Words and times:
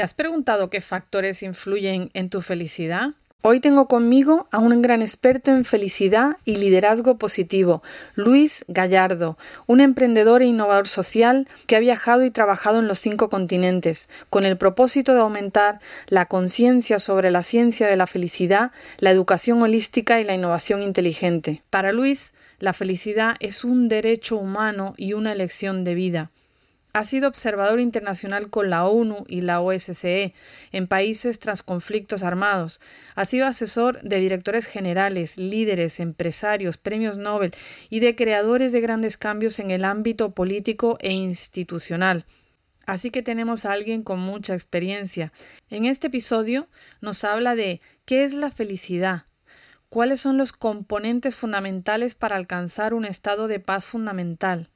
¿Te 0.00 0.04
has 0.04 0.14
preguntado 0.14 0.70
qué 0.70 0.80
factores 0.80 1.42
influyen 1.42 2.08
en 2.14 2.30
tu 2.30 2.40
felicidad? 2.40 3.10
Hoy 3.42 3.60
tengo 3.60 3.86
conmigo 3.86 4.48
a 4.50 4.56
un 4.56 4.80
gran 4.80 5.02
experto 5.02 5.50
en 5.50 5.66
felicidad 5.66 6.38
y 6.46 6.56
liderazgo 6.56 7.18
positivo, 7.18 7.82
Luis 8.14 8.64
Gallardo, 8.66 9.36
un 9.66 9.82
emprendedor 9.82 10.40
e 10.40 10.46
innovador 10.46 10.88
social 10.88 11.46
que 11.66 11.76
ha 11.76 11.80
viajado 11.80 12.24
y 12.24 12.30
trabajado 12.30 12.78
en 12.78 12.88
los 12.88 12.98
cinco 12.98 13.28
continentes, 13.28 14.08
con 14.30 14.46
el 14.46 14.56
propósito 14.56 15.12
de 15.12 15.20
aumentar 15.20 15.80
la 16.08 16.24
conciencia 16.24 16.98
sobre 16.98 17.30
la 17.30 17.42
ciencia 17.42 17.86
de 17.86 17.96
la 17.96 18.06
felicidad, 18.06 18.72
la 19.00 19.10
educación 19.10 19.60
holística 19.60 20.18
y 20.18 20.24
la 20.24 20.32
innovación 20.32 20.82
inteligente. 20.82 21.62
Para 21.68 21.92
Luis, 21.92 22.32
la 22.58 22.72
felicidad 22.72 23.36
es 23.40 23.64
un 23.64 23.88
derecho 23.88 24.38
humano 24.38 24.94
y 24.96 25.12
una 25.12 25.32
elección 25.32 25.84
de 25.84 25.94
vida. 25.94 26.30
Ha 26.92 27.04
sido 27.04 27.28
observador 27.28 27.78
internacional 27.78 28.50
con 28.50 28.68
la 28.68 28.84
ONU 28.86 29.24
y 29.28 29.42
la 29.42 29.60
OSCE 29.60 30.34
en 30.72 30.86
países 30.88 31.38
tras 31.38 31.62
conflictos 31.62 32.22
armados. 32.22 32.80
Ha 33.14 33.24
sido 33.24 33.46
asesor 33.46 34.02
de 34.02 34.18
directores 34.18 34.66
generales, 34.66 35.36
líderes, 35.36 36.00
empresarios, 36.00 36.78
premios 36.78 37.16
Nobel 37.16 37.52
y 37.90 38.00
de 38.00 38.16
creadores 38.16 38.72
de 38.72 38.80
grandes 38.80 39.16
cambios 39.16 39.58
en 39.60 39.70
el 39.70 39.84
ámbito 39.84 40.32
político 40.32 40.98
e 41.00 41.12
institucional. 41.12 42.24
Así 42.86 43.10
que 43.10 43.22
tenemos 43.22 43.64
a 43.64 43.72
alguien 43.72 44.02
con 44.02 44.18
mucha 44.18 44.54
experiencia. 44.54 45.32
En 45.68 45.84
este 45.84 46.08
episodio 46.08 46.66
nos 47.00 47.22
habla 47.22 47.54
de 47.54 47.80
qué 48.04 48.24
es 48.24 48.34
la 48.34 48.50
felicidad, 48.50 49.26
cuáles 49.88 50.20
son 50.20 50.38
los 50.38 50.52
componentes 50.52 51.36
fundamentales 51.36 52.16
para 52.16 52.34
alcanzar 52.34 52.92
un 52.94 53.04
estado 53.04 53.46
de 53.46 53.60
paz 53.60 53.84
fundamental, 53.84 54.70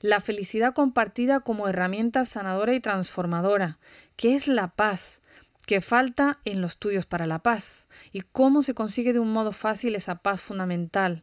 la 0.00 0.20
felicidad 0.20 0.74
compartida 0.74 1.40
como 1.40 1.68
herramienta 1.68 2.24
sanadora 2.24 2.74
y 2.74 2.80
transformadora, 2.80 3.78
¿Qué 4.16 4.34
es 4.34 4.48
la 4.48 4.68
paz, 4.68 5.22
que 5.66 5.80
falta 5.80 6.40
en 6.44 6.60
los 6.60 6.72
estudios 6.72 7.06
para 7.06 7.26
la 7.26 7.40
paz, 7.40 7.88
y 8.10 8.22
cómo 8.22 8.62
se 8.62 8.74
consigue 8.74 9.12
de 9.12 9.18
un 9.18 9.32
modo 9.32 9.52
fácil 9.52 9.94
esa 9.94 10.16
paz 10.16 10.40
fundamental, 10.40 11.22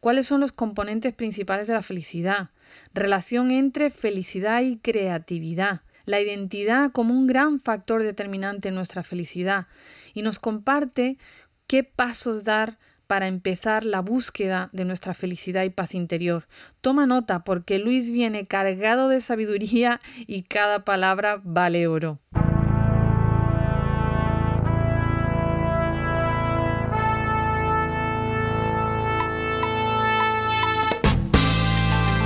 cuáles 0.00 0.26
son 0.26 0.40
los 0.40 0.52
componentes 0.52 1.14
principales 1.14 1.68
de 1.68 1.74
la 1.74 1.80
felicidad, 1.80 2.50
relación 2.92 3.50
entre 3.50 3.90
felicidad 3.90 4.62
y 4.62 4.78
creatividad, 4.78 5.82
la 6.06 6.20
identidad 6.20 6.92
como 6.92 7.14
un 7.14 7.26
gran 7.26 7.60
factor 7.60 8.02
determinante 8.02 8.68
en 8.68 8.74
nuestra 8.74 9.02
felicidad, 9.02 9.68
y 10.12 10.22
nos 10.22 10.38
comparte 10.38 11.16
qué 11.66 11.84
pasos 11.84 12.44
dar 12.44 12.78
para 13.14 13.28
empezar 13.28 13.84
la 13.84 14.00
búsqueda 14.00 14.70
de 14.72 14.84
nuestra 14.84 15.14
felicidad 15.14 15.62
y 15.62 15.70
paz 15.70 15.94
interior. 15.94 16.48
Toma 16.80 17.06
nota 17.06 17.44
porque 17.44 17.78
Luis 17.78 18.10
viene 18.10 18.48
cargado 18.48 19.08
de 19.08 19.20
sabiduría 19.20 20.00
y 20.26 20.42
cada 20.42 20.84
palabra 20.84 21.40
vale 21.44 21.86
oro. 21.86 22.18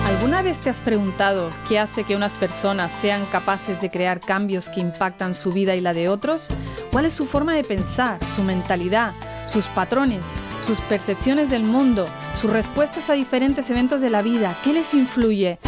¿Alguna 0.07 0.41
vez 0.41 0.59
te 0.63 0.71
has 0.71 0.79
preguntado 0.81 1.51
qué 1.69 1.79
hace 1.79 2.05
que 2.05 2.17
unas 2.17 2.33
personas 2.33 2.99
sean 2.99 3.27
capaces 3.27 3.79
de 3.83 3.91
crear 3.91 4.21
cambios 4.21 4.71
que 4.71 4.81
impactan 4.81 5.35
su 5.35 5.53
vida 5.53 5.77
y 5.77 5.83
la 5.83 5.93
de 5.93 6.09
otros? 6.09 6.49
¿Cuál 6.91 7.05
es 7.05 7.13
su 7.13 7.27
forma 7.27 7.53
de 7.53 7.65
pensar, 7.65 8.19
su 8.35 8.43
mentalidad, 8.43 9.13
sus 9.47 9.67
patrones? 9.67 10.25
Sus 10.69 10.81
percepciones 10.81 11.49
del 11.49 11.63
mundo, 11.63 12.05
sus 12.39 12.53
respuestas 12.53 13.09
a 13.09 13.15
diferentes 13.15 13.71
eventos 13.71 14.03
de 14.03 14.11
la 14.11 14.21
vida, 14.21 14.55
¿qué 14.63 14.75
les 14.75 14.93
influye? 14.93 15.59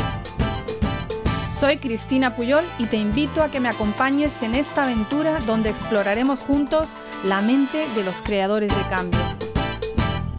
Soy 1.58 1.78
Cristina 1.78 2.36
Puyol 2.36 2.66
y 2.78 2.84
te 2.84 2.98
invito 2.98 3.42
a 3.42 3.50
que 3.50 3.60
me 3.60 3.70
acompañes 3.70 4.42
en 4.42 4.54
esta 4.54 4.82
aventura 4.82 5.38
donde 5.46 5.70
exploraremos 5.70 6.40
juntos 6.40 6.90
la 7.24 7.40
mente 7.40 7.86
de 7.96 8.04
los 8.04 8.14
creadores 8.16 8.76
de 8.76 8.90
cambio. 8.90 9.49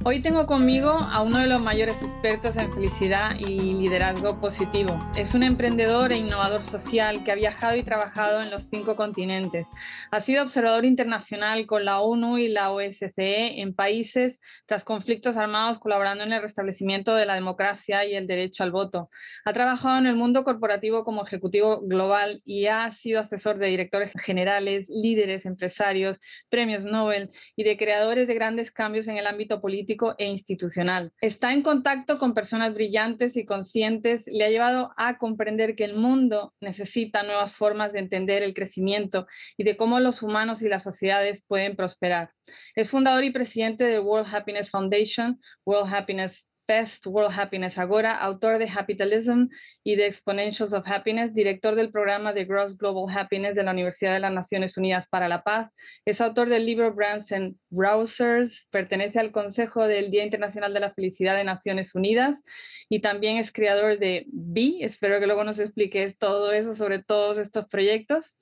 Hoy 0.04 0.20
tengo 0.20 0.48
conmigo 0.48 0.90
a 0.90 1.22
uno 1.22 1.38
de 1.38 1.46
los 1.46 1.62
mayores 1.62 2.02
expertos 2.02 2.58
en 2.58 2.74
felicidad 2.74 3.36
y 3.38 3.60
liderazgo 3.60 4.42
positivo. 4.42 4.98
Es 5.16 5.36
un 5.36 5.44
emprendedor 5.44 6.12
e 6.12 6.18
innovador 6.18 6.64
social 6.64 7.24
que 7.24 7.32
ha 7.32 7.36
viajado 7.36 7.76
y 7.76 7.84
trabajado 7.84 8.42
en 8.42 8.50
los 8.50 8.64
cinco 8.64 8.96
continentes. 8.96 9.70
Ha 10.10 10.20
sido 10.20 10.42
observador 10.42 10.86
internacional 10.86 11.68
con 11.68 11.86
la 11.86 12.00
ONU 12.00 12.40
y 12.40 12.48
la 12.48 12.72
OSCE 12.72 13.62
en 13.62 13.76
países 13.76 14.40
tras 14.66 14.84
conflictos 14.84 15.38
armados 15.38 15.78
colaborando 15.78 16.24
en 16.24 16.34
el 16.34 16.42
restablecimiento 16.42 17.14
de 17.14 17.28
la 17.28 17.36
democracia 17.36 18.04
y 18.04 18.16
el 18.16 18.26
derecho 18.26 18.64
al 18.64 18.72
voto. 18.72 19.08
Ha 19.46 19.54
trabajado 19.54 20.00
en 20.00 20.08
el 20.08 20.16
mundo 20.16 20.44
corporativo 20.44 21.04
como 21.04 21.24
ejecutivo 21.24 21.80
global 21.84 22.42
y 22.44 22.66
ha 22.66 22.90
sido 22.92 23.20
asesor 23.20 23.60
de 23.60 23.68
directores 23.68 24.14
generales, 24.20 24.90
líderes, 24.90 25.46
empresarios, 25.46 26.20
premios 26.50 26.86
Nobel 26.86 27.30
y 27.56 27.64
de 27.66 27.78
creadores 27.78 28.28
de 28.28 28.34
grandes 28.34 28.72
cambios 28.72 29.08
en 29.08 29.20
el 29.20 29.28
ámbito 29.28 29.62
político 29.62 29.91
e 30.18 30.26
institucional. 30.28 31.12
Está 31.22 31.54
en 31.54 31.62
contacto 31.62 32.18
con 32.18 32.34
personas 32.34 32.74
brillantes 32.74 33.38
y 33.38 33.46
conscientes, 33.46 34.28
le 34.28 34.46
ha 34.46 34.50
llevado 34.50 34.92
a 34.98 35.18
comprender 35.18 35.76
que 35.76 35.86
el 35.86 35.96
mundo 35.96 36.54
necesita 36.62 37.24
nuevas 37.24 37.54
formas 37.54 37.94
de 37.94 38.00
entender 38.00 38.44
el 38.44 38.54
crecimiento 38.54 39.28
y 39.58 39.64
de 39.64 39.78
cómo 39.78 40.00
los 40.00 40.22
humanos 40.24 40.62
y 40.62 40.70
las 40.70 40.84
sociedades 40.84 41.46
pueden 41.48 41.76
prosperar. 41.76 42.32
Es 42.76 42.90
fundador 42.90 43.24
y 43.24 43.32
presidente 43.32 43.86
de 43.86 44.00
World 44.00 44.34
Happiness 44.34 44.70
Foundation, 44.70 45.40
World 45.66 45.94
Happiness 45.94 46.51
Best 46.72 47.06
World 47.06 47.38
Happiness 47.38 47.78
Agora, 47.78 48.16
autor 48.16 48.58
de 48.58 48.66
Capitalism 48.66 49.48
y 49.84 49.98
de 49.98 50.06
Exponentials 50.06 50.74
of 50.74 50.88
Happiness, 50.88 51.34
director 51.34 51.76
del 51.76 51.92
programa 51.92 52.32
de 52.32 52.46
Gross 52.46 52.78
Global 52.78 53.14
Happiness 53.14 53.56
de 53.56 53.64
la 53.64 53.72
Universidad 53.72 54.14
de 54.14 54.22
las 54.22 54.32
Naciones 54.32 54.78
Unidas 54.78 55.06
para 55.10 55.28
la 55.28 55.44
Paz, 55.44 55.70
es 56.06 56.22
autor 56.22 56.48
del 56.48 56.66
libro 56.66 56.94
Brands 56.94 57.34
and 57.34 57.58
Browsers, 57.70 58.70
pertenece 58.72 59.20
al 59.20 59.34
Consejo 59.34 59.86
del 59.86 60.12
Día 60.12 60.24
Internacional 60.24 60.74
de 60.74 60.80
la 60.80 60.94
Felicidad 60.94 61.36
de 61.36 61.44
Naciones 61.44 61.94
Unidas 61.94 62.42
y 62.88 63.00
también 63.00 63.36
es 63.36 63.52
creador 63.52 64.00
de 64.00 64.26
B. 64.32 64.78
Espero 64.80 65.20
que 65.20 65.26
luego 65.26 65.44
nos 65.44 65.60
expliques 65.60 66.18
todo 66.18 66.54
eso 66.54 66.74
sobre 66.74 67.04
todos 67.04 67.38
estos 67.38 67.66
proyectos. 67.66 68.38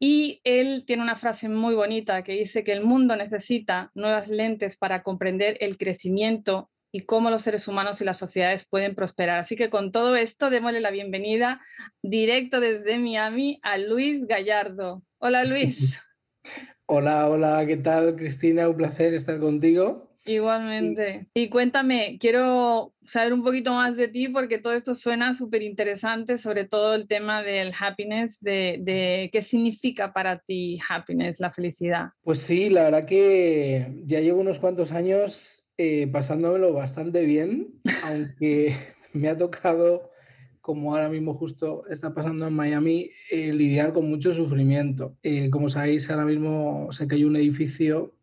Y 0.00 0.40
él 0.42 0.82
tiene 0.88 1.04
una 1.04 1.14
frase 1.14 1.48
muy 1.48 1.76
bonita 1.76 2.24
que 2.24 2.32
dice 2.32 2.64
que 2.64 2.72
el 2.72 2.82
mundo 2.82 3.14
necesita 3.14 3.92
nuevas 3.94 4.26
lentes 4.26 4.76
para 4.76 5.04
comprender 5.04 5.56
el 5.60 5.78
crecimiento 5.78 6.68
y 6.94 7.00
cómo 7.00 7.28
los 7.28 7.42
seres 7.42 7.66
humanos 7.66 8.00
y 8.00 8.04
las 8.04 8.18
sociedades 8.18 8.68
pueden 8.70 8.94
prosperar. 8.94 9.40
Así 9.40 9.56
que 9.56 9.68
con 9.68 9.90
todo 9.90 10.14
esto, 10.14 10.48
démosle 10.48 10.80
la 10.80 10.92
bienvenida 10.92 11.60
directo 12.02 12.60
desde 12.60 13.00
Miami 13.00 13.58
a 13.64 13.78
Luis 13.78 14.28
Gallardo. 14.28 15.02
Hola 15.18 15.42
Luis. 15.42 15.98
Hola, 16.86 17.28
hola, 17.28 17.64
¿qué 17.66 17.78
tal 17.78 18.14
Cristina? 18.14 18.68
Un 18.68 18.76
placer 18.76 19.14
estar 19.14 19.40
contigo. 19.40 20.10
Igualmente. 20.26 21.26
Y 21.34 21.48
cuéntame, 21.48 22.18
quiero 22.20 22.94
saber 23.04 23.32
un 23.32 23.42
poquito 23.42 23.72
más 23.72 23.96
de 23.96 24.08
ti 24.08 24.28
porque 24.28 24.58
todo 24.58 24.74
esto 24.74 24.94
suena 24.94 25.34
súper 25.34 25.62
interesante, 25.62 26.36
sobre 26.36 26.66
todo 26.66 26.94
el 26.94 27.08
tema 27.08 27.42
del 27.42 27.72
happiness, 27.78 28.38
de, 28.40 28.78
de, 28.82 29.30
qué 29.32 29.42
significa 29.42 30.12
para 30.12 30.38
ti 30.38 30.78
happiness, 30.86 31.40
la 31.40 31.50
felicidad. 31.50 32.08
Pues 32.22 32.40
sí, 32.40 32.68
la 32.68 32.84
verdad 32.84 33.06
que 33.06 34.02
ya 34.04 34.20
llevo 34.20 34.42
unos 34.42 34.58
cuantos 34.58 34.92
años 34.92 35.63
eh, 35.76 36.06
pasándomelo 36.06 36.72
bastante 36.72 37.24
bien, 37.24 37.80
aunque 38.04 38.76
me 39.12 39.28
ha 39.28 39.36
tocado, 39.36 40.10
como 40.60 40.94
ahora 40.94 41.08
mismo 41.08 41.34
justo 41.34 41.86
está 41.88 42.14
pasando 42.14 42.46
en 42.46 42.54
Miami, 42.54 43.10
eh, 43.30 43.52
lidiar 43.52 43.92
con 43.92 44.08
mucho 44.08 44.32
sufrimiento. 44.32 45.16
Eh, 45.22 45.50
como 45.50 45.68
sabéis, 45.68 46.10
ahora 46.10 46.24
mismo 46.24 46.88
que 47.08 47.14
hay 47.14 47.24
un 47.24 47.36
edificio 47.36 48.14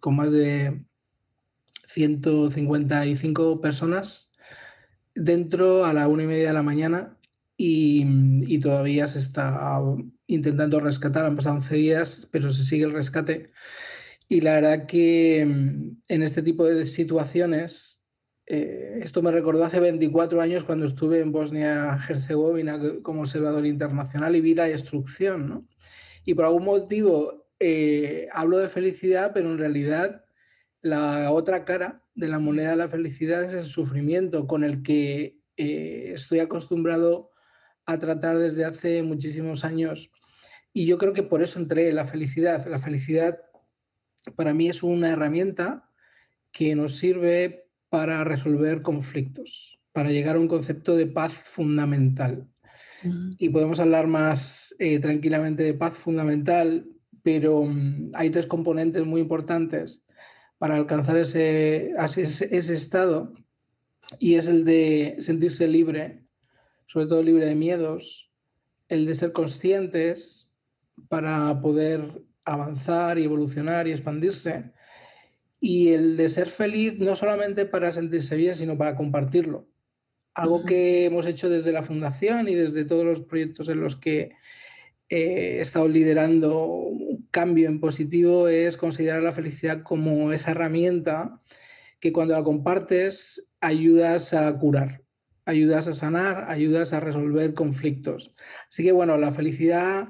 con 0.00 0.16
más 0.16 0.32
de 0.32 0.82
155 1.88 3.60
personas 3.60 4.32
dentro 5.14 5.84
a 5.84 5.92
la 5.92 6.08
una 6.08 6.22
y 6.22 6.26
media 6.26 6.48
de 6.48 6.54
la 6.54 6.62
mañana 6.62 7.18
y, 7.56 8.06
y, 8.46 8.58
todavía 8.60 9.08
se 9.08 9.18
está 9.18 9.78
intentando 10.26 10.80
rescatar. 10.80 11.26
Han 11.26 11.36
pasado 11.36 11.56
11 11.56 11.74
días, 11.74 12.28
pero 12.32 12.50
se 12.50 12.64
sigue 12.64 12.84
el 12.84 12.92
rescate. 12.92 13.50
Y 14.28 14.42
la 14.42 14.52
verdad 14.52 14.86
que 14.86 15.44
mm, 15.46 16.02
en 16.08 16.22
este 16.22 16.42
tipo 16.42 16.64
de 16.66 16.84
situaciones, 16.86 18.06
eh, 18.46 19.00
esto 19.02 19.22
me 19.22 19.32
recordó 19.32 19.64
hace 19.64 19.80
24 19.80 20.40
años 20.40 20.64
cuando 20.64 20.86
estuve 20.86 21.20
en 21.20 21.32
Bosnia-Herzegovina 21.32 22.78
como 23.02 23.20
observador 23.20 23.66
internacional 23.66 24.36
y 24.36 24.42
vi 24.42 24.54
la 24.54 24.66
destrucción. 24.66 25.48
¿no? 25.48 25.66
Y 26.24 26.34
por 26.34 26.44
algún 26.44 26.64
motivo 26.64 27.48
eh, 27.58 28.28
hablo 28.32 28.58
de 28.58 28.68
felicidad, 28.68 29.32
pero 29.34 29.50
en 29.50 29.58
realidad 29.58 30.24
la 30.82 31.32
otra 31.32 31.64
cara 31.64 32.04
de 32.14 32.28
la 32.28 32.38
moneda 32.38 32.70
de 32.70 32.76
la 32.76 32.88
felicidad 32.88 33.42
es 33.42 33.52
el 33.52 33.64
sufrimiento 33.64 34.46
con 34.46 34.62
el 34.62 34.82
que 34.82 35.38
eh, 35.56 36.12
estoy 36.14 36.38
acostumbrado 36.38 37.30
a 37.84 37.98
tratar 37.98 38.38
desde 38.38 38.64
hace 38.64 39.02
muchísimos 39.02 39.64
años. 39.64 40.10
Y 40.72 40.86
yo 40.86 40.98
creo 40.98 41.14
que 41.14 41.22
por 41.22 41.42
eso 41.42 41.58
entré 41.58 41.88
en 41.88 41.96
la 41.96 42.04
felicidad. 42.04 42.66
La 42.68 42.78
felicidad 42.78 43.38
para 44.36 44.54
mí 44.54 44.68
es 44.68 44.82
una 44.82 45.10
herramienta 45.10 45.90
que 46.52 46.74
nos 46.74 46.96
sirve 46.96 47.68
para 47.88 48.24
resolver 48.24 48.82
conflictos, 48.82 49.80
para 49.92 50.10
llegar 50.10 50.36
a 50.36 50.40
un 50.40 50.48
concepto 50.48 50.96
de 50.96 51.06
paz 51.06 51.32
fundamental. 51.32 52.48
y 53.38 53.48
podemos 53.50 53.78
hablar 53.78 54.08
más 54.08 54.74
eh, 54.80 54.98
tranquilamente 54.98 55.62
de 55.62 55.74
paz 55.74 55.94
fundamental, 55.94 56.86
pero 57.22 57.62
mm, 57.62 58.10
hay 58.14 58.30
tres 58.30 58.46
componentes 58.46 59.06
muy 59.06 59.20
importantes 59.20 60.04
para 60.58 60.74
alcanzar 60.74 61.16
ese, 61.16 61.92
ese, 61.96 62.74
estado 62.74 63.32
y 64.18 64.34
es 64.34 64.48
el 64.48 64.64
de 64.64 65.16
sentirse 65.20 65.68
libre, 65.68 66.24
sobre 66.86 67.06
todo 67.06 67.22
libre 67.22 67.46
de 67.46 67.54
miedos, 67.54 68.32
el 68.88 69.06
de 69.06 69.14
ser 69.14 69.32
conscientes 69.32 70.50
para 71.08 71.60
poder 71.60 72.24
avanzar 72.48 73.18
y 73.18 73.24
evolucionar 73.24 73.86
y 73.86 73.92
expandirse, 73.92 74.72
y 75.60 75.90
el 75.90 76.16
de 76.16 76.28
ser 76.28 76.48
feliz 76.48 76.98
no 76.98 77.14
solamente 77.16 77.66
para 77.66 77.92
sentirse 77.92 78.36
bien, 78.36 78.54
sino 78.54 78.78
para 78.78 78.96
compartirlo. 78.96 79.68
Algo 80.34 80.64
que 80.64 81.06
hemos 81.06 81.26
hecho 81.26 81.50
desde 81.50 81.72
la 81.72 81.82
fundación 81.82 82.48
y 82.48 82.54
desde 82.54 82.84
todos 82.84 83.04
los 83.04 83.20
proyectos 83.22 83.68
en 83.68 83.80
los 83.80 83.96
que 83.96 84.32
he 85.08 85.60
estado 85.60 85.88
liderando 85.88 86.64
un 86.64 87.26
cambio 87.30 87.68
en 87.68 87.80
positivo 87.80 88.46
es 88.48 88.76
considerar 88.76 89.22
la 89.22 89.32
felicidad 89.32 89.82
como 89.82 90.32
esa 90.32 90.52
herramienta 90.52 91.40
que 91.98 92.12
cuando 92.12 92.34
la 92.34 92.44
compartes 92.44 93.50
ayudas 93.60 94.32
a 94.34 94.56
curar, 94.58 95.02
ayudas 95.44 95.88
a 95.88 95.92
sanar, 95.92 96.46
ayudas 96.48 96.92
a 96.92 97.00
resolver 97.00 97.54
conflictos. 97.54 98.34
Así 98.70 98.84
que 98.84 98.92
bueno, 98.92 99.16
la 99.16 99.32
felicidad 99.32 100.08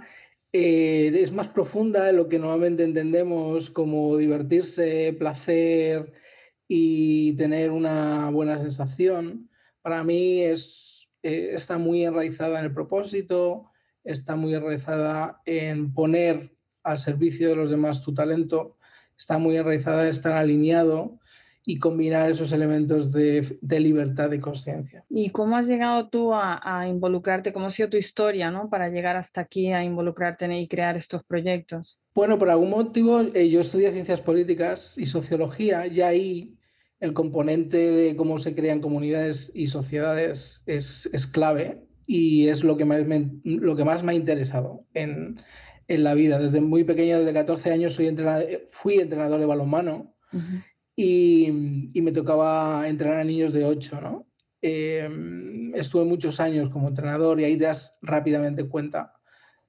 eh, 0.53 1.12
es 1.15 1.33
más 1.33 1.49
profunda 1.49 2.11
lo 2.12 2.29
que 2.29 2.39
normalmente 2.39 2.85
entendemos 2.85 3.71
como 3.71 4.17
divertirse, 4.17 5.15
placer 5.19 6.12
y 6.67 7.35
tener 7.35 7.71
una 7.71 8.31
buena 8.31 8.59
sensación. 8.59 9.50
Para 9.83 10.05
mí 10.05 10.43
es, 10.43 11.09
eh, 11.23 11.50
está 11.53 11.79
muy 11.79 12.05
enraizada 12.05 12.59
en 12.59 12.67
el 12.67 12.75
propósito, 12.75 13.71
está 14.05 14.37
muy 14.37 14.55
enraizada 14.55 15.43
en 15.45 15.93
poner 15.93 16.56
al 16.83 16.99
servicio 16.99 17.50
de 17.50 17.56
los 17.56 17.71
demás 17.71 18.03
tu 18.03 18.15
talento, 18.15 18.79
está 19.17 19.39
muy 19.39 19.56
enraizada 19.56 20.03
en 20.05 20.09
estar 20.09 20.33
alineado 20.33 21.19
y 21.69 21.79
combinar 21.79 22.31
esos 22.31 22.53
elementos 22.53 23.12
de, 23.12 23.59
libertad 23.79 24.32
y 24.32 24.38
conciencia. 24.38 25.05
¿Y 25.11 25.29
cómo 25.29 25.55
has 25.55 25.67
llegado 25.67 26.09
tú 26.09 26.32
a, 26.32 26.87
involucrarte? 26.88 27.53
¿Cómo 27.53 27.67
ha 27.67 27.70
sido 27.70 27.91
tu 27.91 27.99
historia 27.99 28.50
¿no? 28.50 28.70
para 28.70 28.88
llegar 28.88 29.17
hasta 29.17 29.43
aquí 29.43 29.70
a 29.70 29.85
involucrarte 29.85 30.47
y 30.59 30.67
crear 30.67 30.97
estos 30.97 31.23
proyectos? 31.25 32.06
Bueno, 32.15 32.38
por 32.38 32.49
algún 32.49 32.70
motivo 32.70 33.20
eh, 33.20 33.50
yo 33.50 33.61
estudié 33.61 33.93
ciencias 33.93 34.23
políticas 34.23 34.97
y 34.97 35.05
sociología 35.05 35.87
y 35.87 36.00
ahí 36.00 36.56
el 37.00 37.12
componente 37.12 37.76
de 37.76 38.17
cómo 38.17 38.38
se 38.38 38.55
crean 38.55 38.81
comunidades 38.81 39.53
y 39.55 39.67
sociedades 39.67 40.62
es, 40.64 41.11
es 41.12 41.26
clave 41.26 41.87
y 42.06 42.49
es 42.49 42.64
lo 42.64 42.79
que 42.79 42.87
más 42.87 43.05
me, 43.05 43.31
lo 43.44 43.76
que 43.76 43.85
más 43.85 44.03
me 44.03 44.12
ha 44.12 44.14
interesado 44.14 44.87
en, 44.94 45.38
en 45.87 46.03
la 46.03 46.14
vida. 46.14 46.38
Desde 46.38 46.62
muy 46.62 46.85
pequeño, 46.85 47.19
desde 47.19 47.35
14 47.35 47.73
años, 47.75 47.93
soy 47.93 48.06
entrenador, 48.06 48.47
fui 48.69 48.94
entrenador 48.94 49.38
de 49.38 49.44
balonmano 49.44 50.14
y, 51.00 51.89
y, 51.97 52.03
me 52.03 52.11
tocaba 52.11 52.89
entrenar 52.89 53.21
a 53.21 53.25
niños 53.25 53.53
de 53.53 53.65
8, 53.65 54.00
¿no? 54.00 54.27
Em, 54.61 55.73
estuve 55.77 56.05
muchos 56.05 56.41
años 56.41 56.71
como 56.71 56.89
entrenador 56.89 57.39
y 57.41 57.45
ahí 57.45 57.56
te 57.56 57.67
das 57.67 57.97
rápidamente 58.03 58.69
cuenta 58.69 59.15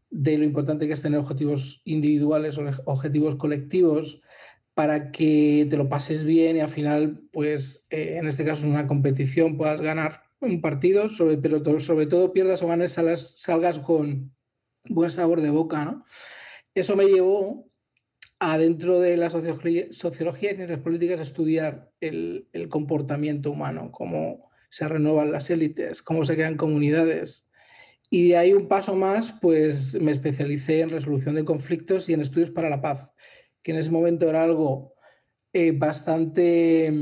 de 0.09 0.39
lo 0.39 0.43
importante 0.43 0.87
que 0.87 0.93
es 0.93 1.03
tener 1.03 1.19
objetivos 1.19 1.83
individuales 1.85 2.57
o 2.57 2.63
objetivos 2.85 3.35
colectivos 3.35 4.21
para 4.73 5.11
que 5.11 5.67
te 5.69 5.77
lo 5.77 5.87
pases 5.87 6.23
bien 6.23 6.57
y 6.57 6.61
al 6.61 6.69
final, 6.69 7.21
pues 7.31 7.85
eh, 7.91 8.15
en 8.17 8.27
este 8.27 8.43
caso 8.43 8.63
es 8.63 8.71
una 8.71 8.87
competición, 8.87 9.55
puedas 9.55 9.81
ganar 9.81 10.23
un 10.39 10.61
partido, 10.61 11.09
sobre, 11.09 11.37
pero 11.37 11.79
sobre 11.79 12.07
todo 12.07 12.33
pierdas 12.33 12.63
o 12.63 12.67
ganes, 12.67 12.93
salgas, 12.93 13.35
salgas 13.37 13.77
con 13.77 14.35
buen 14.85 15.11
sabor 15.11 15.41
de 15.41 15.51
boca. 15.51 15.85
¿no? 15.85 16.05
Eso 16.73 16.95
me 16.95 17.05
llevó 17.05 17.68
adentro 18.39 18.99
de 18.99 19.17
la 19.17 19.29
sociología, 19.29 19.87
y 19.89 20.55
ciencias 20.55 20.79
políticas 20.79 21.19
estudiar 21.19 21.91
el, 21.99 22.47
el, 22.53 22.69
comportamiento 22.69 23.51
humano, 23.51 23.91
cómo 23.91 24.49
se 24.69 24.87
renuevan 24.87 25.31
las 25.31 25.49
élites, 25.49 26.01
cómo 26.01 26.23
se 26.23 26.35
crean 26.35 26.55
comunidades. 26.55 27.49
Y 28.09 28.29
de 28.29 28.37
ahí 28.37 28.53
un 28.53 28.67
paso 28.67 28.95
más, 28.95 29.33
pues 29.41 29.99
me 29.99 30.11
especialicé 30.11 30.81
en 30.81 30.89
resolución 30.89 31.35
de 31.35 31.45
conflictos 31.45 32.09
y 32.09 32.13
en 32.13 32.21
estudios 32.21 32.49
para 32.49 32.69
la 32.69 32.81
paz, 32.81 33.11
que 33.61 33.71
en 33.71 33.77
ese 33.77 33.91
momento 33.91 34.29
era 34.29 34.43
algo 34.43 34.95
eh, 35.53 35.73
bastante, 35.73 36.93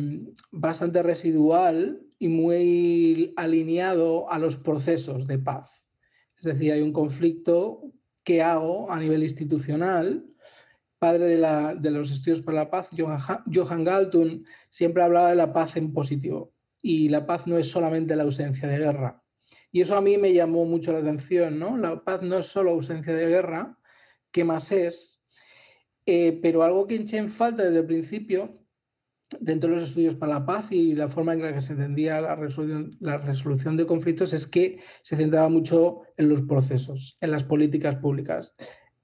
bastante 0.52 1.04
residual 1.04 2.02
y 2.18 2.30
muy 2.30 3.34
alineado 3.38 4.32
a 4.32 4.40
los 4.40 4.58
procesos 4.58 5.28
de 5.28 5.38
paz. 5.38 5.88
Es 6.38 6.46
decir, 6.46 6.72
hay 6.72 6.82
un 6.82 6.94
conflicto 6.94 7.94
que 8.24 8.42
hago 8.42 8.92
a 8.92 9.00
nivel 9.00 9.24
institucional 9.24 10.26
padre 11.00 11.38
de, 11.38 11.92
los 11.92 12.12
estudios 12.12 12.42
para 12.42 12.58
la 12.58 12.72
paz, 12.72 12.90
Johan 12.98 13.84
Galtung, 13.84 14.44
siempre 14.70 15.04
hablaba 15.04 15.30
de 15.30 15.36
la 15.36 15.54
paz 15.54 15.78
en 15.78 15.94
positivo. 15.94 16.54
Y 16.82 17.10
la 17.10 17.26
paz 17.26 17.48
no 17.48 17.58
es 17.58 17.70
solamente 17.70 18.16
la 18.16 18.24
ausencia 18.24 18.68
de 18.68 18.78
guerra. 18.78 19.24
Y 19.72 19.82
eso 19.82 19.96
a 19.96 20.02
mí 20.02 20.18
me 20.18 20.34
llamó 20.34 20.66
mucho 20.66 20.92
la 20.92 21.00
atención, 21.00 21.60
¿no? 21.60 21.78
La 21.78 22.04
paz 22.04 22.22
no 22.22 22.38
es 22.38 22.46
solo 22.46 22.72
ausencia 22.72 23.14
de 23.14 23.28
guerra, 23.28 23.78
¿qué 24.32 24.44
más 24.44 24.72
es? 24.72 25.24
Eh, 26.06 26.40
pero 26.42 26.64
algo 26.64 26.88
que 26.88 26.96
eché 26.96 27.18
en 27.18 27.30
falta 27.30 27.64
desde 27.64 27.80
el 27.80 27.86
principio, 27.86 28.64
dentro 29.42 29.70
de 29.70 29.76
los 29.76 29.90
estudios 29.90 30.16
para 30.16 30.36
la 30.36 30.46
paz 30.46 30.72
y 30.72 30.96
la 30.96 31.10
forma 31.10 31.34
en 31.34 31.42
la 31.42 31.54
que 31.54 31.60
se 31.60 31.74
entendía 31.74 32.22
la 32.22 32.36
resolución 32.36 33.78
de 33.78 33.86
conflictos, 33.86 34.34
es 34.34 34.48
que 34.48 34.80
se 35.02 35.18
centraba 35.18 35.50
mucho 35.50 36.02
en 36.16 36.30
los 36.30 36.44
procesos, 36.44 37.18
en 37.20 37.32
las 37.32 37.44
políticas 37.44 37.98
públicas 37.98 38.56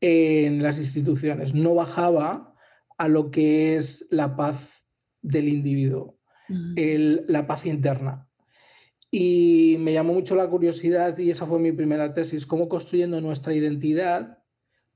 en 0.05 0.61
las 0.61 0.79
instituciones, 0.79 1.53
no 1.53 1.75
bajaba 1.75 2.53
a 2.97 3.07
lo 3.07 3.31
que 3.31 3.77
es 3.77 4.05
la 4.11 4.35
paz 4.35 4.85
del 5.21 5.47
individuo, 5.47 6.19
la 6.49 7.47
paz 7.47 7.65
interna. 7.65 8.27
Y 9.09 9.77
me 9.79 9.93
llamó 9.93 10.13
mucho 10.13 10.35
la 10.35 10.49
curiosidad 10.49 11.17
y 11.17 11.29
esa 11.29 11.45
fue 11.45 11.57
mi 11.57 11.71
primera 11.71 12.13
tesis, 12.13 12.45
cómo 12.45 12.67
construyendo 12.67 13.21
nuestra 13.21 13.53
identidad 13.53 14.39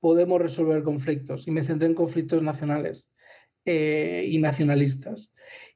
podemos 0.02 0.42
resolver 0.42 0.84
conflictos. 0.84 1.48
Y 1.48 1.52
me 1.52 1.64
centré 1.64 1.88
en 1.88 1.94
conflictos 1.94 2.44
nacionales 2.44 3.10
eh, 3.64 4.28
y 4.30 4.40
nacionalistas. 4.40 5.32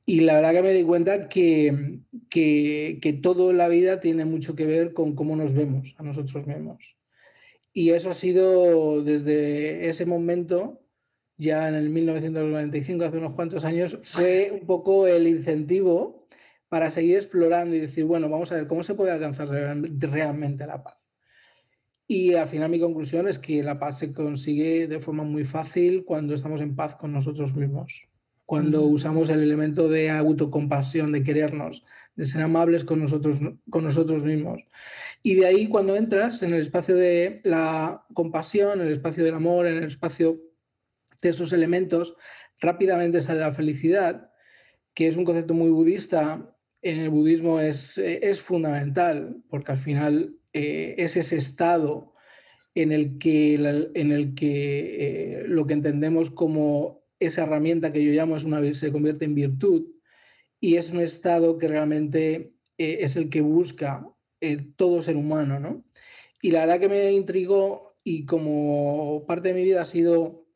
Y 0.05 0.21
la 0.21 0.33
verdad 0.33 0.51
que 0.51 0.63
me 0.63 0.73
di 0.73 0.83
cuenta 0.83 1.29
que, 1.29 2.01
que, 2.29 2.99
que 3.01 3.13
todo 3.13 3.51
en 3.51 3.57
la 3.57 3.69
vida 3.69 4.01
tiene 4.01 4.25
mucho 4.25 4.57
que 4.57 4.65
ver 4.65 4.91
con 4.91 5.15
cómo 5.15 5.37
nos 5.37 5.53
vemos 5.53 5.95
a 5.97 6.03
nosotros 6.03 6.45
mismos. 6.47 6.97
Y 7.73 7.91
eso 7.91 8.09
ha 8.09 8.13
sido 8.13 9.01
desde 9.03 9.87
ese 9.87 10.05
momento, 10.05 10.81
ya 11.37 11.69
en 11.69 11.75
el 11.75 11.89
1995, 11.89 13.05
hace 13.05 13.17
unos 13.17 13.35
cuantos 13.35 13.65
años, 13.65 13.97
fue 14.03 14.51
un 14.51 14.67
poco 14.67 15.07
el 15.07 15.27
incentivo 15.27 16.27
para 16.67 16.91
seguir 16.91 17.17
explorando 17.17 17.75
y 17.75 17.79
decir, 17.79 18.05
bueno, 18.05 18.29
vamos 18.29 18.51
a 18.51 18.55
ver 18.55 18.67
cómo 18.67 18.83
se 18.83 18.95
puede 18.95 19.11
alcanzar 19.11 19.49
realmente 19.49 20.67
la 20.67 20.83
paz. 20.83 20.97
Y 22.07 22.33
al 22.33 22.47
final 22.47 22.69
mi 22.69 22.79
conclusión 22.79 23.27
es 23.29 23.39
que 23.39 23.63
la 23.63 23.79
paz 23.79 23.99
se 23.99 24.11
consigue 24.11 24.87
de 24.87 24.99
forma 24.99 25.23
muy 25.23 25.45
fácil 25.45 26.03
cuando 26.03 26.33
estamos 26.33 26.59
en 26.59 26.75
paz 26.75 26.95
con 26.97 27.13
nosotros 27.13 27.55
mismos, 27.55 28.09
cuando 28.45 28.83
usamos 28.83 29.29
el 29.29 29.41
elemento 29.41 29.87
de 29.87 30.09
autocompasión, 30.09 31.13
de 31.13 31.23
querernos, 31.23 31.85
de 32.21 32.27
ser 32.27 32.43
amables 32.43 32.83
con 32.83 32.99
nosotros, 32.99 33.39
con 33.71 33.83
nosotros 33.83 34.23
mismos. 34.23 34.63
Y 35.23 35.33
de 35.33 35.47
ahí 35.47 35.67
cuando 35.67 35.95
entras 35.95 36.43
en 36.43 36.53
el 36.53 36.61
espacio 36.61 36.95
de 36.95 37.41
la 37.43 38.05
compasión, 38.13 38.79
en 38.79 38.85
el 38.85 38.93
espacio 38.93 39.23
del 39.23 39.33
amor, 39.33 39.65
en 39.65 39.77
el 39.77 39.85
espacio 39.85 40.39
de 41.23 41.29
esos 41.29 41.51
elementos, 41.51 42.15
rápidamente 42.59 43.21
sale 43.21 43.39
la 43.39 43.51
felicidad, 43.51 44.29
que 44.93 45.07
es 45.07 45.15
un 45.15 45.25
concepto 45.25 45.55
muy 45.55 45.71
budista. 45.71 46.55
En 46.83 46.99
el 46.99 47.09
budismo 47.09 47.59
es, 47.59 47.97
es 47.97 48.39
fundamental, 48.39 49.41
porque 49.49 49.71
al 49.71 49.79
final 49.79 50.35
eh, 50.53 50.93
es 50.99 51.17
ese 51.17 51.37
estado 51.37 52.13
en 52.75 52.91
el 52.91 53.17
que, 53.17 53.55
en 53.55 54.11
el 54.11 54.35
que 54.35 55.39
eh, 55.39 55.43
lo 55.47 55.65
que 55.65 55.73
entendemos 55.73 56.29
como 56.29 57.03
esa 57.19 57.45
herramienta 57.45 57.91
que 57.91 58.03
yo 58.03 58.11
llamo 58.11 58.35
es 58.35 58.43
una, 58.43 58.61
se 58.75 58.91
convierte 58.91 59.25
en 59.25 59.33
virtud 59.33 59.87
y 60.61 60.77
es 60.77 60.91
un 60.91 61.01
estado 61.01 61.57
que 61.57 61.67
realmente 61.67 62.53
eh, 62.77 62.99
es 63.01 63.17
el 63.17 63.29
que 63.29 63.41
busca 63.41 64.07
todo 64.75 65.01
ser 65.01 65.17
humano, 65.17 65.59
¿no? 65.59 65.83
Y 66.41 66.51
la 66.51 66.61
verdad 66.61 66.79
que 66.79 66.89
me 66.89 67.11
intrigó 67.11 67.95
y 68.03 68.25
como 68.25 69.25
parte 69.27 69.49
de 69.49 69.53
mi 69.53 69.63
vida 69.63 69.81
ha 69.81 69.85
sido 69.85 70.47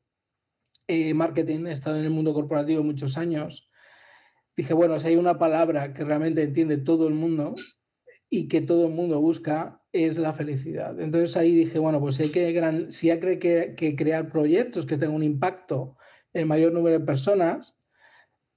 eh, 0.88 1.14
marketing, 1.14 1.66
he 1.68 1.72
estado 1.72 1.98
en 1.98 2.06
el 2.06 2.10
mundo 2.10 2.34
corporativo 2.34 2.84
muchos 2.84 3.18
años, 3.18 3.70
dije, 4.56 4.74
bueno, 4.74 5.00
si 5.00 5.08
hay 5.08 5.16
una 5.18 5.38
palabra 5.38 5.94
que 5.94 6.04
realmente 6.04 6.44
entiende 6.44 6.78
todo 6.78 7.08
el 7.08 7.14
mundo 7.14 7.54
y 8.30 8.48
que 8.48 8.62
todo 8.62 8.88
el 8.88 8.94
mundo 8.94 9.20
busca, 9.22 9.84
es 9.92 10.18
la 10.18 10.34
felicidad. 10.34 11.00
Entonces 11.00 11.38
ahí 11.38 11.54
dije, 11.54 11.80
bueno, 11.80 12.00
pues 12.00 12.16
si 12.16 12.24
hay 12.24 12.30
que, 12.30 12.52
gran, 12.52 12.92
si 12.92 13.10
hay 13.10 13.20
que, 13.20 13.76
que 13.76 13.96
crear 13.96 14.32
proyectos 14.32 14.86
que 14.86 14.98
tengan 14.98 15.16
un 15.16 15.24
impacto 15.24 15.96
en 16.34 16.42
el 16.42 16.48
mayor 16.48 16.74
número 16.74 17.00
de 17.00 17.06
personas, 17.06 17.75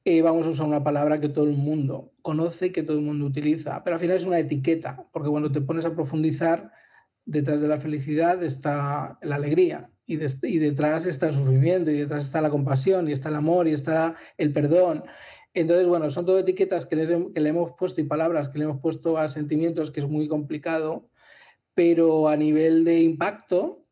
eh, 0.05 0.23
vamos 0.23 0.47
a 0.47 0.51
usar 0.51 0.67
una 0.67 0.85
palabra 0.85 1.21
que 1.21 1.29
todo 1.29 1.45
el 1.45 1.57
mundo 1.57 2.13
conoce, 2.23 2.73
que 2.73 2.83
todo 2.83 2.99
el 2.99 3.05
mundo 3.05 3.27
utiliza, 3.27 3.83
pero 3.85 3.95
al 3.95 4.01
final 4.01 4.17
es 4.17 4.25
una 4.25 4.39
etiqueta, 4.39 5.09
porque 5.13 5.29
cuando 5.29 5.53
te 5.53 5.61
pones 5.61 5.85
a 5.85 5.95
profundizar 5.95 6.73
detrás 7.25 7.61
de 7.61 7.69
la 7.69 7.77
felicidad 7.77 8.43
está 8.43 9.19
la 9.21 9.37
alegría 9.37 9.91
y, 10.09 10.17
detrás 10.17 11.05
está 11.05 11.29
el 11.29 11.35
sufrimiento 11.35 11.91
y 11.91 11.99
detrás 11.99 12.25
está 12.25 12.41
la 12.41 12.49
compasión 12.49 13.09
y 13.09 13.13
está 13.13 13.29
el 13.29 13.35
amor 13.35 13.69
y 13.69 13.75
está 13.75 14.17
el 14.39 14.53
perdón. 14.53 15.05
Entonces, 15.53 15.87
bueno, 15.87 16.11
son 16.11 16.25
todo 16.25 16.39
etiquetas 16.39 16.87
que, 16.87 16.97
le 16.97 17.49
hemos 17.49 17.73
puesto 17.73 18.01
y 18.01 18.05
palabras 18.05 18.49
que 18.49 18.59
le 18.59 18.65
hemos 18.65 18.81
puesto 18.81 19.19
a 19.19 19.29
sentimientos 19.29 19.91
que 19.91 20.01
es 20.01 20.09
muy 20.09 20.27
complicado, 20.27 21.11
pero 21.75 22.29
a 22.29 22.37
nivel 22.37 22.85
de 22.85 23.01
impacto, 23.01 23.85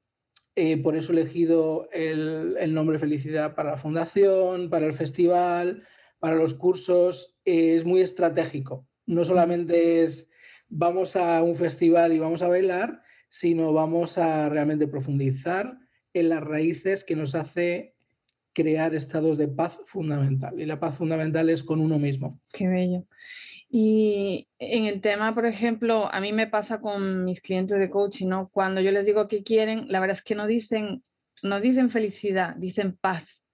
eh, 0.54 0.82
por 0.82 0.96
eso 0.96 1.12
he 1.12 1.16
elegido 1.20 1.88
el, 1.92 2.56
el, 2.58 2.72
nombre 2.72 2.98
Felicidad 2.98 3.54
para 3.54 3.72
la 3.72 3.76
fundación, 3.76 4.70
para 4.70 4.86
el 4.86 4.94
festival, 4.94 5.82
para 6.26 6.38
los 6.38 6.54
cursos, 6.54 7.38
es 7.44 7.84
muy 7.84 8.00
estratégico. 8.00 8.84
No 9.06 9.24
solamente 9.24 10.02
es 10.02 10.28
vamos 10.68 11.14
a 11.14 11.40
un 11.40 11.54
festival 11.54 12.12
y 12.12 12.18
vamos 12.18 12.42
a 12.42 12.48
bailar, 12.48 13.00
sino 13.28 13.72
vamos 13.72 14.18
a 14.18 14.48
realmente 14.48 14.88
profundizar 14.88 15.78
en 16.12 16.28
las 16.28 16.42
raíces 16.42 17.04
que 17.04 17.14
nos 17.14 17.36
hace 17.36 17.94
crear 18.52 18.92
estados 18.92 19.38
de 19.38 19.46
paz 19.46 19.80
fundamental. 19.84 20.60
Y 20.60 20.66
la 20.66 20.80
paz 20.80 20.96
fundamental 20.96 21.48
es 21.48 21.62
con 21.62 21.78
uno 21.78 22.00
mismo. 22.00 22.40
Qué 22.52 22.66
bello. 22.66 23.06
Y 23.70 24.48
en 24.58 24.86
el 24.86 25.00
tema, 25.00 25.32
por 25.32 25.46
ejemplo, 25.46 26.12
a 26.12 26.20
mí 26.20 26.32
me 26.32 26.48
pasa 26.48 26.80
con 26.80 27.24
mis 27.24 27.40
clientes 27.40 27.78
de 27.78 27.88
coaching, 27.88 28.26
¿no? 28.26 28.48
Cuando 28.48 28.80
yo 28.80 28.90
les 28.90 29.06
digo 29.06 29.28
que 29.28 29.44
quieren, 29.44 29.86
la 29.90 30.00
verdad 30.00 30.16
es 30.16 30.24
que 30.24 30.34
no 30.34 30.48
dicen, 30.48 31.04
no 31.44 31.60
dicen 31.60 31.88
felicidad, 31.88 32.56
dicen 32.56 32.96
paz. 33.00 33.45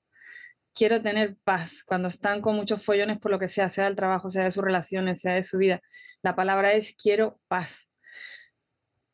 Quiero 0.74 1.02
tener 1.02 1.36
paz. 1.44 1.82
Cuando 1.84 2.08
están 2.08 2.40
con 2.40 2.56
muchos 2.56 2.82
follones 2.82 3.18
por 3.18 3.30
lo 3.30 3.38
que 3.38 3.48
sea, 3.48 3.68
sea 3.68 3.84
del 3.84 3.96
trabajo, 3.96 4.30
sea 4.30 4.44
de 4.44 4.50
sus 4.50 4.64
relaciones, 4.64 5.20
sea 5.20 5.34
de 5.34 5.42
su 5.42 5.58
vida, 5.58 5.80
la 6.22 6.34
palabra 6.34 6.72
es 6.72 6.94
quiero 6.96 7.40
paz 7.48 7.88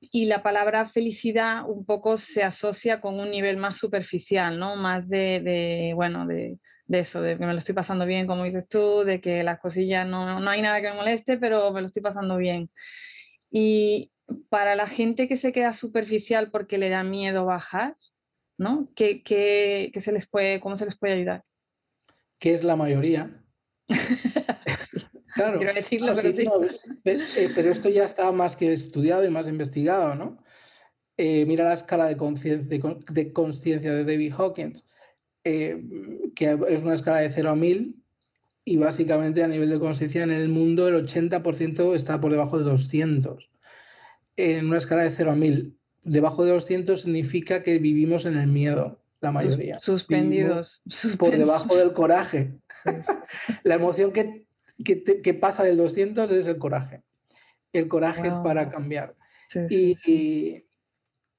y 0.00 0.26
la 0.26 0.42
palabra 0.42 0.86
felicidad 0.86 1.68
un 1.68 1.84
poco 1.84 2.16
se 2.16 2.44
asocia 2.44 3.00
con 3.00 3.18
un 3.18 3.30
nivel 3.30 3.56
más 3.56 3.78
superficial, 3.78 4.58
¿no? 4.58 4.76
Más 4.76 5.08
de, 5.08 5.92
bueno, 5.94 6.26
de, 6.26 6.58
eso, 6.88 7.20
de 7.20 7.36
que 7.36 7.46
me 7.46 7.52
lo 7.52 7.58
estoy 7.58 7.74
pasando 7.74 8.06
bien, 8.06 8.26
como 8.26 8.44
dices 8.44 8.68
tú, 8.68 9.02
de 9.04 9.20
que 9.20 9.42
las 9.42 9.58
cosillas 9.58 10.06
no, 10.06 10.40
no 10.40 10.50
hay 10.50 10.62
nada 10.62 10.80
que 10.80 10.88
me 10.90 10.96
moleste, 10.96 11.38
pero 11.38 11.72
me 11.72 11.80
lo 11.80 11.88
estoy 11.88 12.02
pasando 12.02 12.36
bien. 12.36 12.70
Y 13.50 14.12
para 14.48 14.76
la 14.76 14.86
gente 14.86 15.28
que 15.28 15.36
se 15.36 15.52
queda 15.52 15.72
superficial 15.72 16.50
porque 16.50 16.78
le 16.78 16.90
da 16.90 17.02
miedo 17.02 17.44
bajar, 17.44 17.96
¿no? 18.56 18.90
¿Qué, 18.94 19.90
se 19.94 20.12
les 20.12 20.28
puede, 20.28 20.60
¿Cómo 20.60 20.76
se 20.76 20.84
les 20.84 20.98
puede 20.98 21.14
ayudar? 21.14 21.44
Que 22.38 22.54
es 22.54 22.64
la 22.64 22.76
mayoría. 22.76 23.44
Claro, 25.38 25.60
decirlo, 25.72 26.14
eh, 27.04 27.52
pero, 27.54 27.70
esto 27.70 27.88
ya 27.88 28.04
está 28.04 28.32
más 28.32 28.56
que 28.56 28.72
estudiado 28.72 29.24
y 29.24 29.30
más 29.30 29.46
investigado, 29.46 30.16
¿no? 30.16 30.42
Eh, 31.16 31.46
mira 31.46 31.64
la 31.64 31.74
escala 31.74 32.06
de 32.06 32.16
conciencia 32.16 33.92
de, 33.92 34.04
David 34.04 34.34
Hawkins, 34.36 34.84
eh, 35.44 35.80
que 36.34 36.58
es 36.68 36.82
una 36.82 36.94
escala 36.94 37.18
de 37.18 37.30
0 37.30 37.50
a 37.50 37.54
1000 37.54 38.02
y 38.64 38.76
básicamente 38.78 39.42
a 39.44 39.48
nivel 39.48 39.70
de 39.70 39.78
conciencia 39.78 40.24
en 40.24 40.30
el 40.30 40.48
mundo 40.48 40.88
el 40.88 40.94
80% 41.06 41.94
está 41.94 42.20
por 42.20 42.32
debajo 42.32 42.58
de 42.58 42.64
200. 42.64 43.50
En 44.36 44.66
una 44.66 44.78
escala 44.78 45.04
de 45.04 45.10
0 45.10 45.32
a 45.32 45.36
1000, 45.36 45.78
debajo 46.02 46.44
de 46.44 46.52
200 46.52 47.00
significa 47.00 47.62
que 47.62 47.78
vivimos 47.78 48.26
en 48.26 48.36
el 48.36 48.48
miedo, 48.48 49.00
la 49.20 49.32
mayoría. 49.32 49.80
Suspendidos. 49.80 50.82
Por 51.18 51.36
debajo 51.36 51.76
del 51.76 51.92
coraje. 51.92 52.54
la 53.64 53.74
emoción 53.74 54.12
que 54.12 54.48
que, 54.84 55.34
pasa 55.34 55.64
del 55.64 55.76
200 55.76 56.30
es 56.30 56.46
el 56.46 56.58
coraje. 56.58 57.02
El 57.72 57.88
coraje 57.88 58.30
para 58.42 58.70
cambiar. 58.70 59.16
y, 59.70 59.96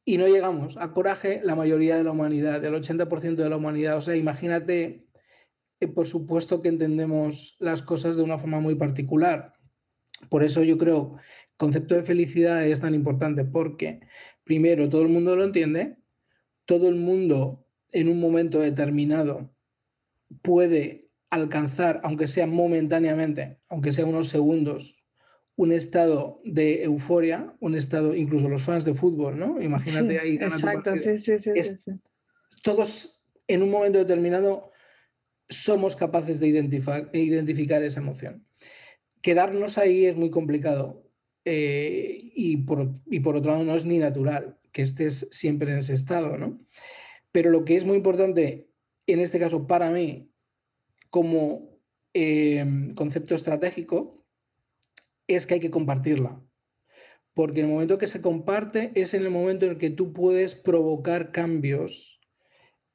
y, 0.05 0.17
no 0.17 0.27
llegamos 0.27 0.77
a 0.77 0.91
coraje 0.91 1.41
la 1.43 1.55
mayoría 1.55 1.95
de 1.95 2.03
la 2.03 2.11
humanidad, 2.11 2.63
el 2.63 2.73
80% 2.73 3.35
de 3.35 3.49
la 3.49 3.57
humanidad. 3.57 3.97
O 3.97 4.01
sea, 4.01 4.15
imagínate, 4.15 5.05
eh, 5.79 5.87
por 5.87 6.07
supuesto 6.07 6.61
que 6.61 6.69
entendemos 6.69 7.55
las 7.59 7.81
cosas 7.81 8.17
de 8.17 8.23
una 8.23 8.37
forma 8.37 8.59
muy 8.59 8.75
particular. 8.75 9.53
Por 10.29 10.43
eso 10.43 10.63
yo 10.63 10.77
creo 10.77 11.15
el 11.17 11.57
concepto 11.57 11.95
de 11.95 12.03
felicidad 12.03 12.65
es 12.65 12.81
tan 12.81 12.93
importante, 12.93 13.45
porque 13.45 14.01
primero 14.43 14.89
todo 14.89 15.03
el 15.03 15.09
mundo 15.09 15.35
lo 15.35 15.43
entiende, 15.43 15.97
todo 16.65 16.89
el 16.89 16.95
mundo 16.95 17.68
en 17.91 18.09
un 18.09 18.19
momento 18.19 18.59
determinado 18.59 19.53
puede 20.41 21.09
alcanzar, 21.29 22.01
aunque 22.03 22.27
sea 22.27 22.47
momentáneamente, 22.47 23.59
aunque 23.67 23.91
sea 23.91 24.05
unos 24.05 24.29
segundos, 24.29 25.05
un 25.55 25.73
estado 25.73 26.41
de 26.45 26.83
euforia, 26.83 27.53
un 27.59 27.75
estado, 27.75 28.15
incluso 28.15 28.47
los 28.47 28.63
fans 28.63 28.85
de 28.85 28.93
fútbol, 28.93 29.37
¿no? 29.37 29.61
Imagínate 29.61 30.19
ahí. 30.19 30.35
Exacto, 30.35 30.95
sí, 30.95 31.17
sí, 31.17 31.37
sí, 31.37 31.91
Todos 32.63 33.21
en 33.47 33.63
un 33.63 33.69
momento 33.69 33.99
determinado 33.99 34.71
somos 35.49 35.95
capaces 35.95 36.39
de 36.39 36.47
identificar, 36.47 37.09
identificar 37.13 37.83
esa 37.83 37.99
emoción. 37.99 38.45
Quedarnos 39.21 39.77
ahí 39.77 40.05
es 40.05 40.15
muy 40.15 40.29
complicado 40.29 41.03
eh, 41.43 42.31
y, 42.35 42.57
por, 42.57 42.93
y 43.07 43.19
por 43.19 43.35
otro 43.35 43.51
lado 43.51 43.63
no 43.65 43.75
es 43.75 43.83
ni 43.83 43.97
natural 43.97 44.57
que 44.71 44.83
estés 44.83 45.27
siempre 45.31 45.73
en 45.73 45.79
ese 45.79 45.93
estado, 45.93 46.37
¿no? 46.37 46.59
Pero 47.31 47.49
lo 47.49 47.65
que 47.65 47.77
es 47.77 47.85
muy 47.85 47.97
importante 47.97 48.69
en 49.07 49.19
este 49.19 49.39
caso 49.39 49.67
para 49.67 49.89
mí 49.89 50.31
como 51.09 51.79
em, 52.13 52.93
concepto 52.93 53.35
estratégico 53.35 54.15
es 55.27 55.45
que 55.45 55.55
hay 55.55 55.59
que 55.59 55.71
compartirla. 55.71 56.43
Porque 57.33 57.61
en 57.61 57.67
el 57.67 57.71
momento 57.71 57.97
que 57.97 58.07
se 58.07 58.21
comparte 58.21 58.91
es 58.95 59.13
en 59.13 59.23
el 59.23 59.29
momento 59.29 59.65
en 59.65 59.71
el 59.71 59.77
que 59.77 59.89
tú 59.89 60.13
puedes 60.13 60.55
provocar 60.55 61.31
cambios 61.31 62.19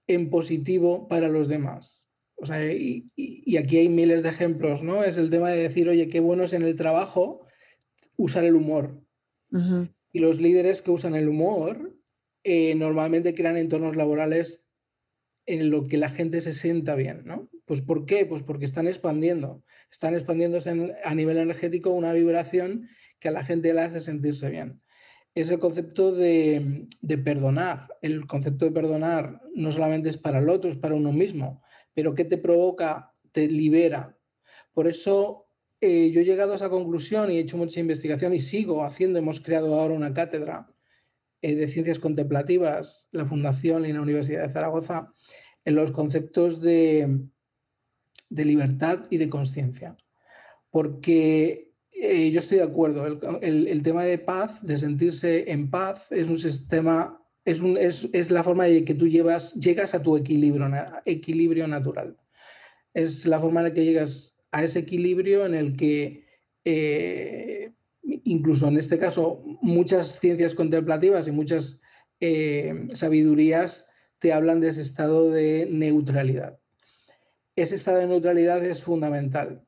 en 0.06 0.30
positivo 0.30 1.08
para 1.08 1.28
los 1.28 1.48
demás. 1.48 2.10
O 2.36 2.46
sea, 2.46 2.64
y, 2.72 3.10
aquí 3.56 3.78
hay 3.78 3.88
miles 3.88 4.22
de 4.22 4.28
ejemplos, 4.28 4.82
¿no? 4.82 5.04
Es 5.04 5.16
el 5.16 5.30
tema 5.30 5.50
de 5.50 5.62
decir, 5.62 5.88
oye, 5.88 6.08
qué 6.08 6.20
bueno 6.20 6.44
es 6.44 6.52
en 6.52 6.62
el 6.62 6.76
trabajo 6.76 7.46
usar 8.16 8.44
el 8.44 8.56
humor. 8.56 9.00
Y 10.12 10.18
los 10.18 10.40
líderes 10.40 10.82
que 10.82 10.90
usan 10.90 11.14
el 11.14 11.28
humor 11.28 11.93
eh, 12.44 12.74
normalmente 12.74 13.34
crean 13.34 13.56
entornos 13.56 13.96
laborales 13.96 14.62
en 15.46 15.70
lo 15.70 15.84
que 15.84 15.96
la 15.96 16.10
gente 16.10 16.40
se 16.40 16.52
sienta 16.52 16.94
bien, 16.94 17.22
¿no? 17.24 17.48
Pues 17.64 17.80
¿por 17.80 18.04
qué? 18.04 18.26
Pues 18.26 18.42
porque 18.42 18.66
están 18.66 18.86
expandiendo. 18.86 19.62
Están 19.90 20.14
expandiéndose 20.14 20.94
a 21.02 21.14
nivel 21.14 21.38
energético 21.38 21.90
una 21.90 22.12
vibración 22.12 22.88
que 23.18 23.28
a 23.28 23.32
la 23.32 23.44
gente 23.44 23.72
le 23.72 23.80
hace 23.80 24.00
sentirse 24.00 24.50
bien. 24.50 24.82
Es 25.34 25.50
el 25.50 25.58
concepto 25.58 26.12
de, 26.12 26.86
perdonar. 27.24 27.88
El 28.02 28.26
concepto 28.26 28.66
de 28.66 28.70
perdonar 28.70 29.40
no 29.54 29.72
solamente 29.72 30.10
es 30.10 30.18
para 30.18 30.38
el 30.38 30.48
otro, 30.48 30.70
es 30.70 30.76
para 30.76 30.94
uno 30.94 31.12
mismo. 31.12 31.62
Pero 31.94 32.14
¿qué 32.14 32.24
te 32.24 32.38
provoca? 32.38 33.14
Te 33.32 33.48
libera. 33.48 34.16
Por 34.72 34.86
eso 34.86 35.48
eh, 35.80 36.10
yo 36.10 36.20
he 36.20 36.24
llegado 36.24 36.52
a 36.52 36.56
esa 36.56 36.70
conclusión 36.70 37.30
y 37.30 37.36
he 37.36 37.40
hecho 37.40 37.56
mucha 37.56 37.80
investigación 37.80 38.34
y 38.34 38.40
sigo 38.40 38.84
haciendo. 38.84 39.18
Hemos 39.18 39.40
creado 39.40 39.74
ahora 39.80 39.94
una 39.94 40.12
cátedra 40.12 40.73
de 41.52 41.68
ciencias 41.68 41.98
contemplativas, 41.98 43.08
la 43.12 43.26
Fundación 43.26 43.84
y 43.84 43.92
la 43.92 44.00
Universidad 44.00 44.42
de 44.42 44.48
Zaragoza, 44.48 45.12
en 45.64 45.74
los 45.74 45.90
conceptos 45.90 46.60
de, 46.60 47.28
de 48.30 48.44
libertad 48.44 49.06
y 49.10 49.18
de 49.18 49.28
conciencia. 49.28 49.96
Porque 50.70 51.72
eh, 51.92 52.30
yo 52.30 52.40
estoy 52.40 52.58
de 52.58 52.64
acuerdo, 52.64 53.06
el, 53.40 53.82
tema 53.82 54.04
de 54.04 54.18
paz, 54.18 54.64
de 54.64 54.76
sentirse 54.76 55.50
en 55.52 55.70
paz, 55.70 56.10
es 56.10 56.28
un 56.28 56.38
sistema, 56.38 57.22
es, 57.44 57.60
un, 57.60 57.76
es, 57.76 58.08
es 58.12 58.30
la 58.30 58.42
forma 58.42 58.64
de 58.64 58.84
que 58.84 58.94
tú 58.94 59.06
llevas, 59.06 59.54
llegas 59.54 59.94
a 59.94 60.02
tu 60.02 60.16
equilibrio, 60.16 60.68
equilibrio 61.04 61.68
natural. 61.68 62.16
Es 62.92 63.26
la 63.26 63.38
forma 63.38 63.66
en 63.66 63.74
que 63.74 63.84
llegas 63.84 64.36
a 64.50 64.64
ese 64.64 64.80
equilibrio 64.80 65.46
en 65.46 65.54
el 65.54 65.76
que, 65.76 66.26
eh, 66.64 67.72
incluso 68.24 68.68
en 68.68 68.78
este 68.78 68.98
caso, 68.98 69.42
muchas 69.62 70.18
ciencias 70.18 70.54
contemplativas 70.54 71.28
y 71.28 71.30
muchas 71.30 71.80
eh, 72.20 72.88
sabidurías 72.92 73.88
te 74.18 74.32
hablan 74.32 74.60
de 74.60 74.68
ese 74.68 74.80
estado 74.80 75.30
de 75.30 75.68
neutralidad 75.70 76.58
ese 77.56 77.76
estado 77.76 77.98
de 77.98 78.06
neutralidad 78.06 78.64
es 78.64 78.82
fundamental. 78.82 79.64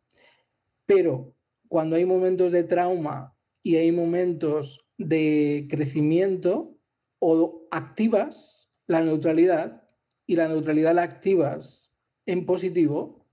Pero 0.87 1.35
cuando 1.69 1.97
hay 1.97 2.05
momentos 2.05 2.53
de 2.53 2.65
trauma 2.65 3.37
y 3.63 3.77
hay 3.77 3.93
momentos 3.93 4.87
de 4.99 5.67
crecimiento, 5.71 6.73
o 7.19 7.67
activas 7.71 8.71
la 8.87 9.01
neutralidad 9.03 9.83
y 10.27 10.37
la 10.37 10.49
neutralidad 10.49 10.95
la 10.95 11.03
activas 11.03 11.93
en 12.27 12.45
positivo, 12.45 13.25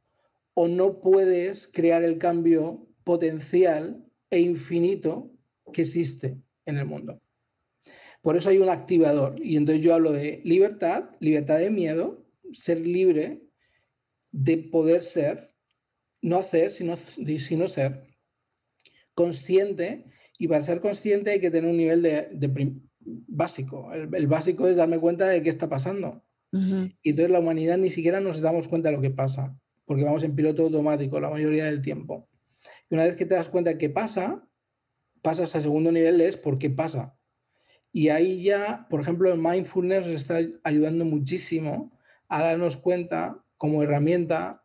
o 0.54 0.68
no 0.68 1.02
puedes 1.02 1.68
crear 1.68 2.04
el 2.04 2.18
cambio 2.18 2.88
potencial 3.04 4.03
e 4.36 4.40
infinito 4.40 5.32
que 5.72 5.84
existe 5.84 6.38
en 6.66 6.78
el 6.78 6.86
mundo. 6.86 7.22
Por 8.22 8.38
eso 8.38 8.50
hay 8.50 8.58
un 8.58 8.70
activador. 8.70 9.36
Y 9.44 9.58
entonces 9.58 9.84
yo 9.84 9.94
hablo 9.94 10.12
de 10.12 10.42
libertad, 10.46 11.10
libertad 11.20 11.60
de 11.60 11.70
miedo, 11.70 12.26
ser 12.54 12.80
libre 12.80 13.44
de 14.32 14.58
poder 14.58 15.04
ser, 15.04 15.54
no 16.22 16.38
hacer, 16.38 16.72
sino, 16.72 16.96
sino 16.96 17.68
ser 17.68 18.04
consciente. 19.14 20.06
Y 20.40 20.48
para 20.48 20.64
ser 20.64 20.80
consciente 20.80 21.32
hay 21.32 21.42
que 21.42 21.52
tener 21.52 21.70
un 21.70 21.78
nivel 21.78 22.02
de, 22.02 22.30
básico. 23.28 23.92
El, 23.94 24.28
básico 24.28 24.68
es 24.68 24.78
darme 24.78 25.00
cuenta 25.00 25.28
de 25.28 25.44
qué 25.44 25.50
está 25.50 25.70
pasando. 25.70 26.24
Y 26.52 27.10
entonces 27.10 27.32
la 27.32 27.40
humanidad 27.40 27.80
ni 27.80 27.90
siquiera 27.90 28.22
nos 28.22 28.40
damos 28.40 28.68
cuenta 28.68 28.90
de 28.90 28.96
lo 28.96 29.02
que 29.02 29.10
pasa, 29.10 29.58
porque 29.86 30.04
vamos 30.04 30.24
en 30.24 30.36
piloto 30.36 30.62
automático 30.62 31.20
la 31.20 31.32
mayoría 31.32 31.66
del 31.66 31.82
tiempo. 31.82 32.30
Y 32.90 32.96
una 32.96 33.06
vez 33.06 33.16
que 33.16 33.26
te 33.26 33.36
das 33.36 33.50
cuenta 33.50 33.72
de 33.72 33.78
qué 33.78 33.90
pasa, 33.90 34.48
pasas 35.22 35.56
al 35.56 35.62
segundo 35.62 35.92
nivel, 35.92 36.22
es 36.22 36.38
por 36.38 36.58
qué 36.58 36.70
pasa. 36.70 37.18
Y 37.92 38.10
ahí 38.10 38.44
ya, 38.44 38.88
por 38.90 39.02
ejemplo, 39.02 39.32
el 39.32 39.40
mindfulness 39.40 40.08
nos 40.08 40.16
está 40.16 40.40
ayudando 40.64 41.06
muchísimo 41.06 41.98
a 42.28 42.42
darnos 42.42 42.78
cuenta 42.78 43.44
como 43.58 43.84
herramienta 43.84 44.64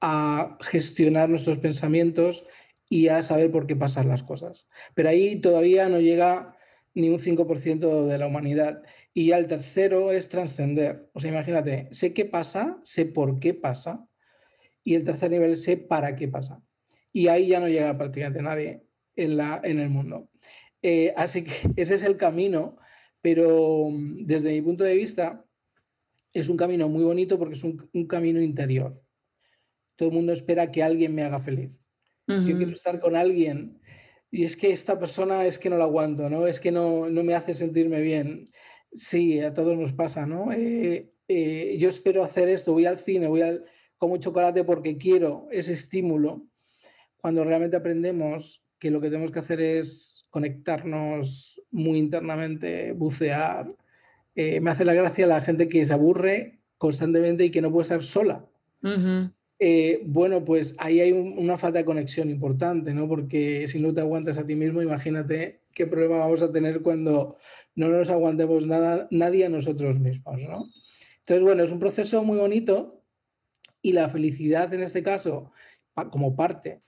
a 0.00 0.58
gestionar 0.60 1.28
nuestros 1.28 1.58
pensamientos 1.58 2.44
y 2.88 3.08
a 3.08 3.22
saber 3.22 3.50
por 3.50 3.66
qué 3.66 3.76
pasan 3.76 4.08
las 4.08 4.22
cosas. 4.22 4.68
Pero 4.94 5.08
ahí 5.08 5.40
todavía 5.40 5.88
no 5.88 6.00
llega 6.00 6.56
ni 6.94 7.10
un 7.10 7.18
5% 7.18 8.06
de 8.06 8.18
la 8.18 8.26
humanidad. 8.26 8.82
Y 9.12 9.28
ya 9.28 9.38
el 9.38 9.46
tercero 9.46 10.12
es 10.12 10.28
trascender. 10.28 11.10
O 11.12 11.20
sea, 11.20 11.30
imagínate, 11.30 11.88
sé 11.92 12.12
qué 12.12 12.24
pasa, 12.24 12.80
sé 12.82 13.06
por 13.06 13.38
qué 13.38 13.54
pasa. 13.54 14.08
Y 14.82 14.94
el 14.94 15.04
tercer 15.04 15.30
nivel, 15.30 15.56
sé 15.56 15.76
para 15.76 16.16
qué 16.16 16.26
pasa. 16.28 16.62
Y 17.16 17.28
ahí 17.28 17.46
ya 17.46 17.60
no 17.60 17.68
llega 17.68 17.96
prácticamente 17.96 18.42
nadie 18.42 18.82
en, 19.16 19.38
la, 19.38 19.58
en 19.64 19.80
el 19.80 19.88
mundo. 19.88 20.28
Eh, 20.82 21.14
así 21.16 21.44
que 21.44 21.52
ese 21.76 21.94
es 21.94 22.02
el 22.02 22.18
camino, 22.18 22.76
pero 23.22 23.88
mm, 23.90 24.24
desde 24.24 24.52
mi 24.52 24.60
punto 24.60 24.84
de 24.84 24.94
vista 24.94 25.42
es 26.34 26.50
un 26.50 26.58
camino 26.58 26.90
muy 26.90 27.04
bonito 27.04 27.38
porque 27.38 27.54
es 27.54 27.64
un, 27.64 27.88
un 27.94 28.06
camino 28.06 28.38
interior. 28.38 29.02
Todo 29.96 30.10
el 30.10 30.14
mundo 30.14 30.34
espera 30.34 30.70
que 30.70 30.82
alguien 30.82 31.14
me 31.14 31.22
haga 31.22 31.38
feliz. 31.38 31.88
Yo 32.28 32.56
quiero 32.56 32.72
estar 32.72 33.00
con 33.00 33.16
alguien 33.16 33.80
y 34.30 34.44
es 34.44 34.54
que 34.54 34.72
esta 34.72 34.98
persona 34.98 35.46
es 35.46 35.58
que 35.58 35.70
no 35.70 35.78
la 35.78 35.84
aguanto, 35.84 36.28
¿no? 36.28 36.46
Es 36.46 36.60
que 36.60 36.70
no, 36.70 37.08
no 37.08 37.22
me 37.22 37.34
hace 37.34 37.54
sentirme 37.54 38.02
bien. 38.02 38.50
Sí, 38.92 39.40
a 39.40 39.54
todos 39.54 39.78
nos 39.78 39.94
pasa, 39.94 40.26
¿no? 40.26 40.52
Eh, 40.52 41.14
eh, 41.28 41.76
yo 41.78 41.88
espero 41.88 42.22
hacer 42.22 42.50
esto, 42.50 42.74
voy 42.74 42.84
al 42.84 42.98
cine, 42.98 43.26
voy 43.28 43.40
al, 43.40 43.64
como 43.96 44.18
chocolate 44.18 44.64
porque 44.64 44.98
quiero 44.98 45.46
ese 45.50 45.72
estímulo, 45.72 46.46
cuando 47.26 47.42
realmente 47.42 47.76
aprendemos 47.76 48.62
que 48.78 48.88
lo 48.88 49.00
que 49.00 49.08
tenemos 49.08 49.32
que 49.32 49.40
hacer 49.40 49.60
es 49.60 50.24
conectarnos 50.30 51.60
muy 51.72 51.98
internamente, 51.98 52.92
bucear. 52.92 53.74
Eh, 54.36 54.60
me 54.60 54.70
hace 54.70 54.84
la 54.84 54.94
gracia 54.94 55.26
la 55.26 55.40
gente 55.40 55.68
que 55.68 55.84
se 55.84 55.92
aburre 55.92 56.60
constantemente 56.78 57.44
y 57.44 57.50
que 57.50 57.60
no 57.60 57.72
puede 57.72 57.82
estar 57.82 58.04
sola. 58.04 58.46
Eh, 59.58 60.02
bueno, 60.06 60.44
pues 60.44 60.76
ahí 60.78 61.00
hay 61.00 61.10
una 61.10 61.56
falta 61.56 61.78
de 61.78 61.84
conexión 61.84 62.30
importante, 62.30 62.94
¿no? 62.94 63.08
Porque 63.08 63.66
si 63.66 63.80
no 63.80 63.92
te 63.92 64.02
aguantas 64.02 64.38
a 64.38 64.46
ti 64.46 64.54
mismo, 64.54 64.80
imagínate 64.80 65.62
qué 65.74 65.88
problema 65.88 66.18
vamos 66.18 66.42
a 66.42 66.52
tener 66.52 66.80
cuando 66.80 67.38
no 67.74 67.88
nos 67.88 68.08
aguantemos 68.08 68.68
nada, 68.68 69.08
nadie 69.10 69.46
a 69.46 69.48
nosotros 69.48 69.98
mismos, 69.98 70.42
¿no? 70.42 70.68
Entonces, 71.22 71.42
bueno, 71.42 71.64
es 71.64 71.72
un 71.72 71.80
proceso 71.80 72.22
muy 72.22 72.38
bonito 72.38 73.02
y 73.82 73.94
la 73.94 74.08
felicidad 74.08 74.72
en 74.72 74.84
este 74.84 75.02
caso, 75.02 75.50
como 76.12 76.36
parte 76.36 76.86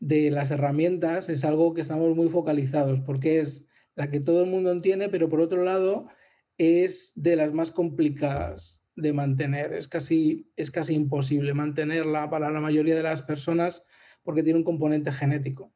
de 0.00 0.30
las 0.30 0.50
herramientas, 0.50 1.28
es 1.28 1.44
algo 1.44 1.74
que 1.74 1.82
estamos 1.82 2.16
muy 2.16 2.28
focalizados 2.28 3.00
porque 3.00 3.40
es 3.40 3.66
la 3.94 4.10
que 4.10 4.20
todo 4.20 4.42
el 4.42 4.50
mundo 4.50 4.72
entiende, 4.72 5.08
pero 5.08 5.28
por 5.28 5.40
otro 5.40 5.62
lado 5.62 6.08
es 6.56 7.12
de 7.14 7.36
las 7.36 7.52
más 7.52 7.70
complicadas 7.70 8.82
de 8.96 9.12
mantener. 9.12 9.74
Es 9.74 9.88
casi, 9.88 10.50
es 10.56 10.70
casi 10.70 10.94
imposible 10.94 11.54
mantenerla 11.54 12.30
para 12.30 12.50
la 12.50 12.60
mayoría 12.60 12.96
de 12.96 13.02
las 13.02 13.22
personas 13.22 13.84
porque 14.22 14.42
tiene 14.42 14.58
un 14.58 14.64
componente 14.64 15.12
genético. 15.12 15.72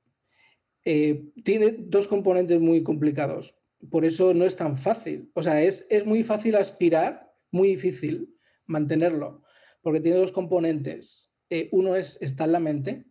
Eh, 0.84 1.32
tiene 1.44 1.76
dos 1.78 2.08
componentes 2.08 2.60
muy 2.60 2.82
complicados. 2.82 3.58
Por 3.90 4.04
eso 4.04 4.34
no 4.34 4.44
es 4.44 4.56
tan 4.56 4.76
fácil. 4.76 5.30
O 5.34 5.42
sea, 5.42 5.62
es, 5.62 5.86
es 5.90 6.06
muy 6.06 6.22
fácil 6.22 6.56
aspirar, 6.56 7.32
muy 7.50 7.68
difícil 7.68 8.34
mantenerlo, 8.66 9.42
porque 9.82 10.00
tiene 10.00 10.18
dos 10.18 10.32
componentes. 10.32 11.30
Eh, 11.50 11.68
uno 11.72 11.96
es 11.96 12.18
está 12.20 12.44
en 12.44 12.52
la 12.52 12.60
mente, 12.60 13.06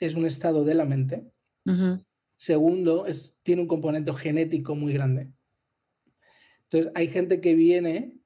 es 0.00 0.14
un 0.14 0.26
estado 0.26 0.64
de 0.64 0.74
la 0.74 0.84
mente. 0.84 1.30
Segundo, 2.36 3.06
es, 3.06 3.38
tiene 3.42 3.62
un 3.62 3.68
componente 3.68 4.12
genético 4.12 4.74
muy 4.74 4.92
grande. 4.92 5.32
Entonces, 6.64 6.92
hay 6.94 7.08
gente 7.08 7.40
que 7.40 7.54
viene 7.54 8.18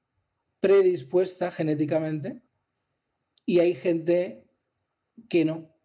predispuesta 0.59 1.51
genéticamente 1.51 2.41
y 3.45 3.59
hay 3.59 3.75
gente 3.75 4.45
que 5.29 5.45
no. 5.45 5.75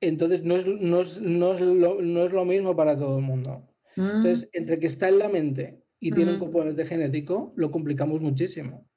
Entonces 0.00 0.44
no 0.44 0.56
es, 0.56 0.66
no 0.66 1.00
es, 1.00 1.20
no 1.20 1.52
es, 1.52 1.60
lo, 1.60 2.00
no 2.00 2.24
es 2.24 2.32
lo, 2.32 2.44
mismo 2.44 2.74
para 2.74 2.98
todo 2.98 3.18
el 3.18 3.24
mundo. 3.24 3.68
Entonces, 3.96 4.46
mm. 4.46 4.48
entre 4.58 4.78
que 4.78 4.86
está 4.86 5.08
en 5.08 5.18
la 5.18 5.28
mente 5.28 5.84
y 5.98 6.12
tiene 6.12 6.32
un 6.32 6.36
mm. 6.38 6.40
componente 6.40 6.86
genético, 6.86 7.52
lo 7.56 7.70
complicamos 7.70 8.22
muchísimo. 8.22 8.88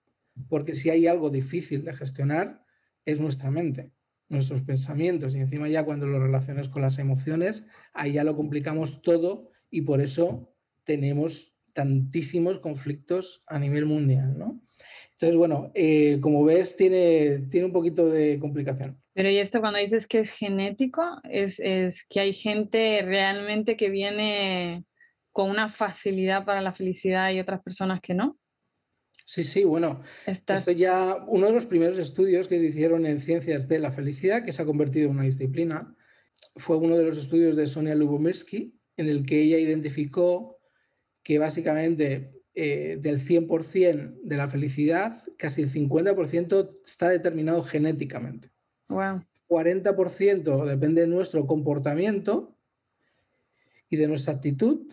Porque 0.48 0.76
si 0.76 0.90
hay 0.90 1.08
algo 1.08 1.30
difícil 1.30 1.84
de 1.84 1.94
gestionar, 1.94 2.64
es 3.06 3.20
nuestra 3.20 3.52
mente, 3.52 3.92
nuestros 4.30 4.62
pensamientos. 4.62 5.36
Y 5.36 5.40
encima 5.40 5.68
ya 5.68 5.86
cuando 5.86 6.08
lo 6.08 6.20
relaciones 6.20 6.70
con 6.70 6.82
las 6.82 7.00
emociones, 7.00 7.66
ahí 7.94 8.14
ya 8.14 8.24
lo 8.24 8.36
complicamos 8.36 9.02
todo 9.02 9.52
y 9.70 9.82
por 9.82 10.02
eso 10.02 10.54
tenemos 10.84 11.56
tantísimos 11.74 12.60
conflictos 12.60 13.44
a 13.48 13.60
nivel 13.60 13.86
mundial, 13.86 14.38
¿no? 14.38 14.62
Entonces, 15.12 15.38
bueno, 15.38 15.72
eh, 15.74 16.20
como 16.22 16.44
ves, 16.44 16.76
tiene, 16.76 17.48
tiene 17.50 17.68
un 17.68 17.74
poquito 17.74 18.10
de 18.10 18.40
complicación. 18.40 19.02
Pero 19.14 19.30
y 19.30 19.38
esto 19.38 19.62
cuando 19.62 19.80
dices 19.80 20.08
que 20.08 20.20
es 20.20 20.32
genético, 20.32 21.22
es, 21.24 21.60
es 21.60 22.06
que 22.08 22.20
hay 22.20 22.34
gente 22.34 23.02
realmente 23.04 23.78
que 23.78 23.90
viene 23.90 24.86
con 25.32 25.50
una 25.50 25.70
facilidad 25.70 26.46
para 26.46 26.62
la 26.62 26.74
felicidad 26.74 27.32
y 27.32 27.40
otras 27.40 27.62
personas 27.62 28.02
que 28.02 28.14
no. 28.14 28.38
Sí, 29.26 29.44
sí, 29.44 29.64
bueno, 29.64 30.02
esto 30.26 30.72
ya, 30.72 31.24
uno 31.28 31.48
de 31.48 31.54
los 31.54 31.66
primeros 31.66 31.98
estudios 31.98 32.48
que 32.48 32.60
se 32.60 32.66
hicieron 32.66 33.06
en 33.06 33.20
ciencias 33.20 33.68
de 33.68 33.80
la 33.80 33.92
felicidad, 33.92 34.44
que 34.44 34.52
se 34.52 34.62
ha 34.62 34.66
convertido 34.66 35.10
en 35.10 35.16
una 35.16 35.24
disciplina, 35.24 35.96
fue 36.56 36.78
uno 36.78 36.98
de 36.98 37.06
los 37.06 37.18
estudios 37.18 37.56
de 37.56 37.68
Sonia 37.68 37.96
Lubomirsky, 37.96 38.78
en 38.98 39.08
el 39.08 39.26
que 39.26 39.42
ella 39.42 39.58
identificó 39.58 40.60
que 41.24 41.40
básicamente 41.40 42.44
eh, 42.54 42.98
del 43.00 43.20
100% 43.20 44.20
de 44.22 44.38
la 44.38 44.48
felicidad, 44.48 45.14
casi 45.38 45.64
el 45.64 45.72
50% 45.72 46.74
está 46.86 47.10
determinado 47.10 47.64
genéticamente. 47.64 48.52
Wow. 48.90 49.24
40% 49.48 50.66
depende 50.66 51.02
de 51.02 51.08
nuestro 51.08 51.48
comportamiento 51.48 52.56
y 53.90 53.98
de 53.98 54.08
nuestra 54.08 54.34
actitud 54.34 54.88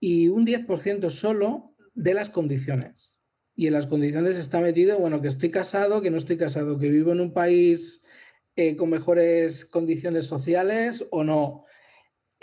y 0.00 0.28
un 0.28 0.46
10% 0.46 1.10
solo 1.10 1.74
de 1.94 2.14
las 2.14 2.30
condiciones. 2.30 3.21
Y 3.54 3.66
en 3.66 3.74
las 3.74 3.86
condiciones 3.86 4.36
está 4.36 4.60
metido, 4.60 4.98
bueno, 4.98 5.20
que 5.20 5.28
estoy 5.28 5.50
casado, 5.50 6.02
que 6.02 6.10
no 6.10 6.16
estoy 6.16 6.36
casado, 6.36 6.78
que 6.78 6.88
vivo 6.88 7.12
en 7.12 7.20
un 7.20 7.32
país 7.32 8.04
eh, 8.56 8.76
con 8.76 8.90
mejores 8.90 9.64
condiciones 9.66 10.26
sociales 10.26 11.04
o 11.10 11.24
no, 11.24 11.64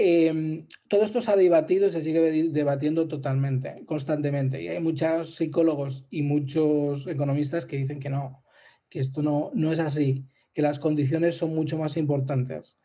Em, 0.01 0.65
todo 0.87 1.03
esto 1.03 1.19
se 1.19 1.29
ha 1.29 1.35
debatido 1.35 1.85
y 1.85 1.91
se 1.91 2.01
sigue 2.01 2.21
debatiendo 2.51 3.09
totalmente, 3.09 3.83
constantemente. 3.85 4.61
Y 4.63 4.69
hay 4.69 4.79
muchos 4.79 5.35
psicólogos 5.35 6.07
y 6.09 6.21
muchos 6.21 7.05
economistas 7.05 7.65
que 7.65 7.75
dicen 7.75 7.99
que 7.99 8.09
no, 8.09 8.45
que 8.87 9.01
esto 9.01 9.21
no, 9.21 9.51
no 9.53 9.73
es 9.73 9.79
así, 9.79 10.25
que 10.53 10.61
las 10.61 10.79
condiciones 10.79 11.35
son 11.35 11.53
mucho 11.53 11.77
más 11.77 11.97
importantes. 11.97 12.79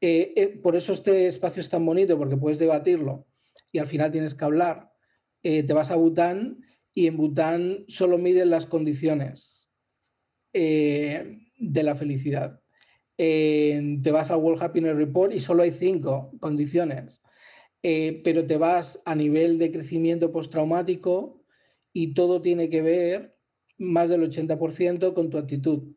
Eh, 0.00 0.32
eh, 0.36 0.60
por 0.62 0.76
eso 0.76 0.92
este 0.92 1.26
espacio 1.26 1.60
es 1.60 1.68
tan 1.68 1.84
bonito, 1.84 2.16
porque 2.16 2.36
puedes 2.36 2.60
debatirlo 2.60 3.26
y 3.72 3.80
al 3.80 3.88
final 3.88 4.12
tienes 4.12 4.36
que 4.36 4.44
hablar. 4.44 4.92
Te 5.42 5.72
vas 5.72 5.90
a 5.90 5.96
Bután 5.96 6.62
y 7.00 7.06
en 7.06 7.16
Bután 7.16 7.84
solo 7.88 8.18
miden 8.18 8.50
las 8.50 8.66
condiciones 8.66 9.68
de 10.52 11.82
la 11.82 11.94
felicidad 11.94 12.60
te 13.16 14.10
vas 14.10 14.30
al 14.30 14.38
World 14.38 14.62
Happiness 14.62 14.96
Report 14.96 15.34
y 15.34 15.40
solo 15.40 15.62
hay 15.62 15.72
cinco 15.72 16.32
condiciones, 16.40 17.20
eh, 17.82 18.20
pero 18.24 18.46
te 18.46 18.56
vas 18.56 19.02
a 19.04 19.14
nivel 19.14 19.58
de 19.58 19.70
crecimiento 19.70 20.32
postraumático 20.32 21.44
y 21.92 22.14
todo 22.14 22.40
tiene 22.40 22.70
que 22.70 22.80
ver 22.80 23.36
más 23.76 24.08
del 24.08 24.22
80% 24.22 25.12
con 25.12 25.28
tu 25.28 25.38
actitud. 25.38 25.94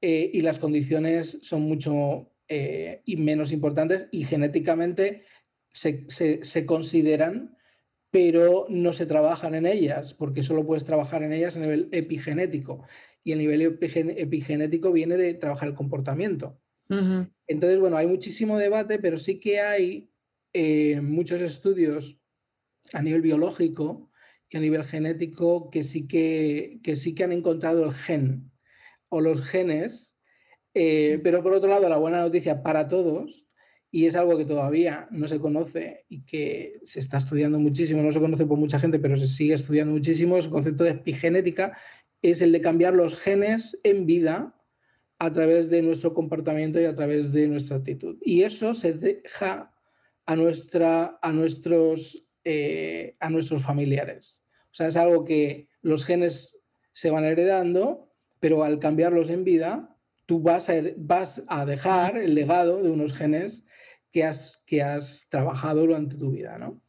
Eh, 0.00 0.30
y 0.32 0.42
las 0.42 0.60
condiciones 0.60 1.38
son 1.42 1.62
mucho 1.62 2.30
eh, 2.46 3.02
y 3.04 3.16
menos 3.16 3.50
importantes 3.50 4.08
y 4.12 4.24
genéticamente 4.24 5.24
se, 5.72 6.06
se, 6.08 6.66
consideran, 6.66 7.57
pero 8.10 8.66
no 8.68 8.92
se 8.92 9.06
trabajan 9.06 9.54
en 9.54 9.66
ellas, 9.66 10.14
porque 10.14 10.42
solo 10.42 10.66
puedes 10.66 10.84
trabajar 10.84 11.22
en 11.22 11.32
ellas 11.32 11.56
a 11.56 11.60
nivel 11.60 11.88
epigenético. 11.92 12.86
Y 13.22 13.32
el 13.32 13.38
nivel 13.38 13.62
epigenético 13.62 14.92
viene 14.92 15.16
de 15.16 15.34
trabajar 15.34 15.68
el 15.68 15.74
comportamiento. 15.74 16.60
Entonces, 17.46 17.78
bueno, 17.78 17.96
hay 17.96 18.06
muchísimo 18.06 18.58
debate, 18.58 18.98
pero 18.98 19.18
sí 19.18 19.40
que 19.40 19.60
hay 19.60 20.10
eh, 20.52 21.00
muchos 21.02 21.40
estudios 21.40 22.20
a 22.94 23.02
nivel 23.02 23.20
biológico 23.22 24.10
y 24.48 24.56
a 24.56 24.60
nivel 24.60 24.84
genético 24.84 25.70
que 25.70 25.84
sí 25.84 26.06
que, 26.06 26.80
que 26.82 26.96
sí 26.96 27.14
que 27.14 27.24
han 27.24 27.32
encontrado 27.32 27.84
el 27.84 27.92
gen 27.92 28.50
o 29.10 29.20
los 29.20 29.42
genes, 29.42 30.20
eh, 30.74 31.20
pero 31.22 31.42
por 31.42 31.52
otro 31.52 31.68
lado, 31.68 31.88
la 31.88 31.96
buena 31.96 32.20
noticia 32.20 32.62
para 32.62 32.88
todos, 32.88 33.47
y 33.90 34.06
es 34.06 34.16
algo 34.16 34.36
que 34.36 34.44
todavía 34.44 35.08
no 35.10 35.28
se 35.28 35.40
conoce 35.40 36.04
y 36.08 36.24
que 36.24 36.80
se 36.84 37.00
está 37.00 37.18
estudiando 37.18 37.58
muchísimo, 37.58 38.02
no 38.02 38.12
se 38.12 38.20
conoce 38.20 38.46
por 38.46 38.58
mucha 38.58 38.78
gente, 38.78 38.98
pero 38.98 39.16
se 39.16 39.26
sigue 39.26 39.54
estudiando 39.54 39.92
muchísimo, 39.92 40.36
es 40.36 40.44
el 40.44 40.50
concepto 40.50 40.84
de 40.84 40.90
epigenética, 40.90 41.76
es 42.20 42.42
el 42.42 42.52
de 42.52 42.60
cambiar 42.60 42.94
los 42.94 43.16
genes 43.16 43.80
en 43.84 44.04
vida 44.04 44.54
a 45.18 45.32
través 45.32 45.70
de 45.70 45.82
nuestro 45.82 46.14
comportamiento 46.14 46.80
y 46.80 46.84
a 46.84 46.94
través 46.94 47.32
de 47.32 47.48
nuestra 47.48 47.78
actitud. 47.78 48.18
Y 48.20 48.42
eso 48.42 48.74
se 48.74 48.92
deja 48.92 49.74
a, 50.26 50.36
nuestra, 50.36 51.18
a, 51.22 51.32
nuestros, 51.32 52.28
eh, 52.44 53.16
a 53.20 53.30
nuestros 53.30 53.62
familiares. 53.62 54.44
O 54.70 54.74
sea, 54.74 54.88
es 54.88 54.96
algo 54.96 55.24
que 55.24 55.68
los 55.80 56.04
genes 56.04 56.62
se 56.92 57.10
van 57.10 57.24
heredando, 57.24 58.12
pero 58.38 58.62
al 58.62 58.78
cambiarlos 58.78 59.30
en 59.30 59.44
vida, 59.44 59.96
tú 60.26 60.40
vas 60.40 60.68
a, 60.68 60.74
vas 60.96 61.44
a 61.48 61.64
dejar 61.64 62.18
el 62.18 62.34
legado 62.34 62.82
de 62.82 62.90
unos 62.90 63.14
genes 63.14 63.64
que 64.18 64.24
has, 64.24 64.60
que 64.66 64.82
has 64.82 65.28
trabajado 65.30 65.80
durante 65.82 66.16
tu 66.16 66.32
vida, 66.32 66.58
¿no? 66.58 66.82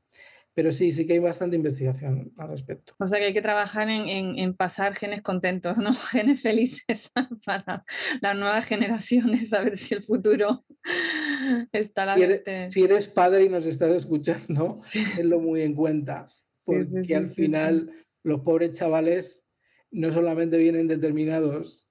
Pero 0.55 0.71
sí, 0.71 0.91
sí 0.91 1.05
que 1.05 1.13
hay 1.13 1.19
bastante 1.19 1.55
investigación 1.55 2.33
al 2.37 2.49
respecto. 2.49 2.93
O 2.97 3.05
sea 3.05 3.19
que 3.19 3.25
hay 3.25 3.33
que 3.33 3.41
trabajar 3.41 3.87
en, 3.89 4.09
en, 4.09 4.53
pasar 4.55 4.95
genes 4.95 5.21
contentos, 5.21 5.77
¿no? 5.77 5.93
Genes 6.11 6.41
felices 6.41 7.11
para 7.45 7.85
las 8.21 8.35
nuevas 8.35 8.65
generaciones, 8.65 9.53
a 9.53 9.61
ver 9.61 9.77
si 9.77 9.93
el 9.93 10.03
futuro 10.03 10.65
está 11.71 12.15
si 12.15 12.23
eres, 12.23 12.73
si 12.73 12.83
eres 12.83 13.07
padre 13.07 13.43
y 13.43 13.49
nos 13.49 13.67
estás 13.67 13.91
escuchando, 13.91 14.81
tenlo 15.15 15.39
muy 15.39 15.61
en 15.61 15.75
cuenta, 15.75 16.27
porque 16.65 17.15
al 17.15 17.27
final 17.27 17.91
los 18.23 18.41
pobres 18.41 18.71
chavales 18.71 19.47
no 19.91 20.11
solamente 20.11 20.57
vienen 20.57 20.87
determinados 20.87 21.87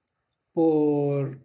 por, 0.51 1.39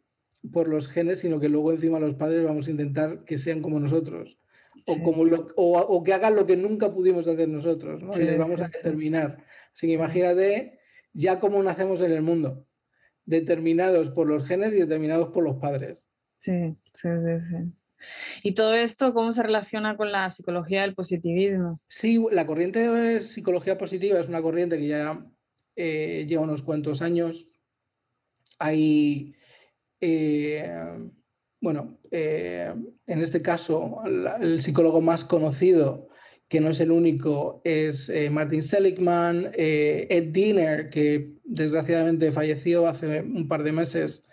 por 0.53 0.69
los 0.69 0.89
genes, 0.89 1.21
sino 1.21 1.41
que 1.41 1.49
luego 1.49 1.73
encima 1.73 1.99
los 1.99 2.15
padres 2.15 2.45
vamos 2.45 2.67
a 2.67 2.71
intentar 2.71 3.25
que 3.25 3.39
sean 3.39 3.63
como 3.63 3.81
nosotros. 3.81 4.39
O, 4.87 5.03
como 5.03 5.23
o, 5.57 6.05
que 6.05 6.13
hagan 6.13 6.37
lo 6.37 6.45
que 6.45 6.59
nunca 6.59 6.93
pudimos 6.93 7.27
hacer 7.27 7.49
nosotros, 7.49 8.03
¿no? 8.03 8.15
y 8.21 8.25
les 8.25 8.37
vamos 8.37 8.61
a 8.61 8.69
determinar. 8.69 9.43
Así 9.73 9.87
que 9.87 9.95
imagínate 9.95 10.79
ya 11.15 11.41
cómo 11.41 11.63
nacemos 11.63 12.03
en 12.03 12.13
el 12.13 12.21
mundo, 12.21 12.67
determinados 13.25 14.11
por 14.11 14.29
los 14.29 14.47
genes 14.47 14.75
y 14.75 14.81
determinados 14.81 15.31
por 15.31 15.43
los 15.43 15.57
padres. 15.57 16.07
Sí, 16.39 16.75
sí, 16.93 17.09
sí, 17.09 17.47
sí. 17.49 17.57
¿Y 18.43 18.53
todo 18.53 18.75
esto 18.75 19.15
cómo 19.15 19.33
se 19.33 19.43
relaciona 19.43 19.97
con 19.97 20.13
la 20.13 20.29
psicología 20.29 20.83
del 20.83 20.95
positivismo? 20.95 21.81
Sí, 21.89 22.23
la 22.31 22.47
corriente 22.47 22.87
de 22.87 23.23
psicología 23.23 23.79
positiva 23.79 24.21
es 24.21 24.29
una 24.29 24.43
corriente 24.43 24.77
que 24.77 24.89
ya 24.89 25.25
eh, 25.77 26.27
lleva 26.29 26.43
unos 26.43 26.63
cuantos 26.63 27.01
años. 27.01 27.49
Hay 28.59 29.35
eh, 30.01 30.71
bueno, 31.61 31.99
eh, 32.11 32.73
en 33.07 33.19
este 33.21 33.41
caso, 33.41 34.03
el 34.41 34.61
psicólogo 34.61 35.01
más 35.01 35.25
conocido, 35.25 36.09
que 36.49 36.61
no 36.61 36.69
es 36.69 36.81
el 36.81 36.91
único, 36.91 37.63
es 37.65 38.11
eh, 38.11 38.29
Martin 38.29 38.63
Seligman, 38.63 39.51
Ed 39.55 40.31
Diener, 40.31 40.91
que 40.91 41.39
desgraciadamente 41.43 42.33
falleció 42.33 42.87
hace 42.87 43.23
un 43.23 43.49
par 43.49 43.63
de 43.63 43.73
meses, 43.73 44.29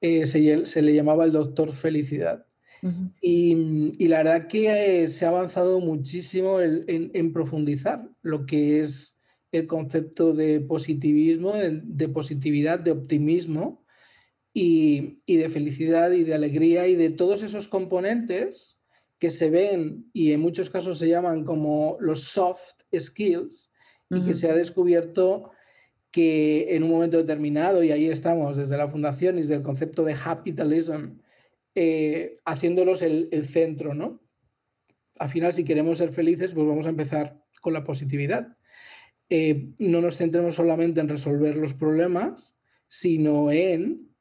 se, 0.00 0.82
le 0.82 0.94
llamaba 0.94 1.24
el 1.24 1.32
doctor 1.32 1.72
Felicidad. 1.72 2.46
y, 3.20 4.08
la 4.08 4.22
verdad 4.22 4.48
que 4.48 5.06
se 5.08 5.24
ha 5.26 5.28
avanzado 5.28 5.78
muchísimo 5.78 6.58
en, 6.60 7.32
profundizar 7.32 8.08
lo 8.22 8.46
que 8.46 8.82
es 8.82 9.20
el 9.52 9.66
concepto 9.66 10.32
de 10.32 10.60
positivismo, 10.60 11.52
de 11.54 12.08
positividad, 12.08 12.80
de 12.80 12.92
optimismo, 12.92 13.81
y, 14.54 15.22
de 15.26 15.48
felicidad 15.48 16.12
y 16.12 16.24
de 16.24 16.34
alegría 16.34 16.86
y 16.86 16.94
de 16.94 17.10
todos 17.10 17.42
esos 17.42 17.68
componentes 17.68 18.80
que 19.18 19.30
se 19.30 19.50
ven 19.50 20.10
y 20.12 20.32
en 20.32 20.40
muchos 20.40 20.68
casos 20.68 20.98
se 20.98 21.08
llaman 21.08 21.44
como 21.44 21.96
los 22.00 22.24
soft 22.24 22.82
skills 22.98 23.70
y 24.10 24.24
que 24.24 24.34
se 24.34 24.50
ha 24.50 24.54
descubierto 24.54 25.52
que 26.10 26.76
en 26.76 26.82
un 26.82 26.90
momento 26.90 27.16
determinado, 27.16 27.82
y 27.82 27.90
ahí 27.90 28.08
estamos 28.08 28.58
desde 28.58 28.76
la 28.76 28.88
fundación 28.88 29.38
y 29.38 29.40
desde 29.40 29.54
el 29.54 29.62
concepto 29.62 30.04
de 30.04 30.14
capitalism, 30.14 31.20
eh, 31.74 32.36
haciéndolos 32.44 33.00
el, 33.00 33.46
centro, 33.46 33.94
¿no? 33.94 34.20
Al 35.18 35.30
final, 35.30 35.54
si 35.54 35.64
queremos 35.64 35.96
ser 35.96 36.10
felices, 36.10 36.52
pues 36.52 36.66
vamos 36.66 36.84
a 36.84 36.90
empezar 36.90 37.42
con 37.62 37.72
la 37.72 37.84
positividad. 37.84 38.58
Eh, 39.30 39.70
no 39.78 40.02
nos 40.02 40.18
centremos 40.18 40.56
solamente 40.56 41.00
en 41.00 41.08
resolver 41.08 41.56
los 41.56 41.72
problemas, 41.72 42.62
sino 42.88 43.50
en 43.50 44.11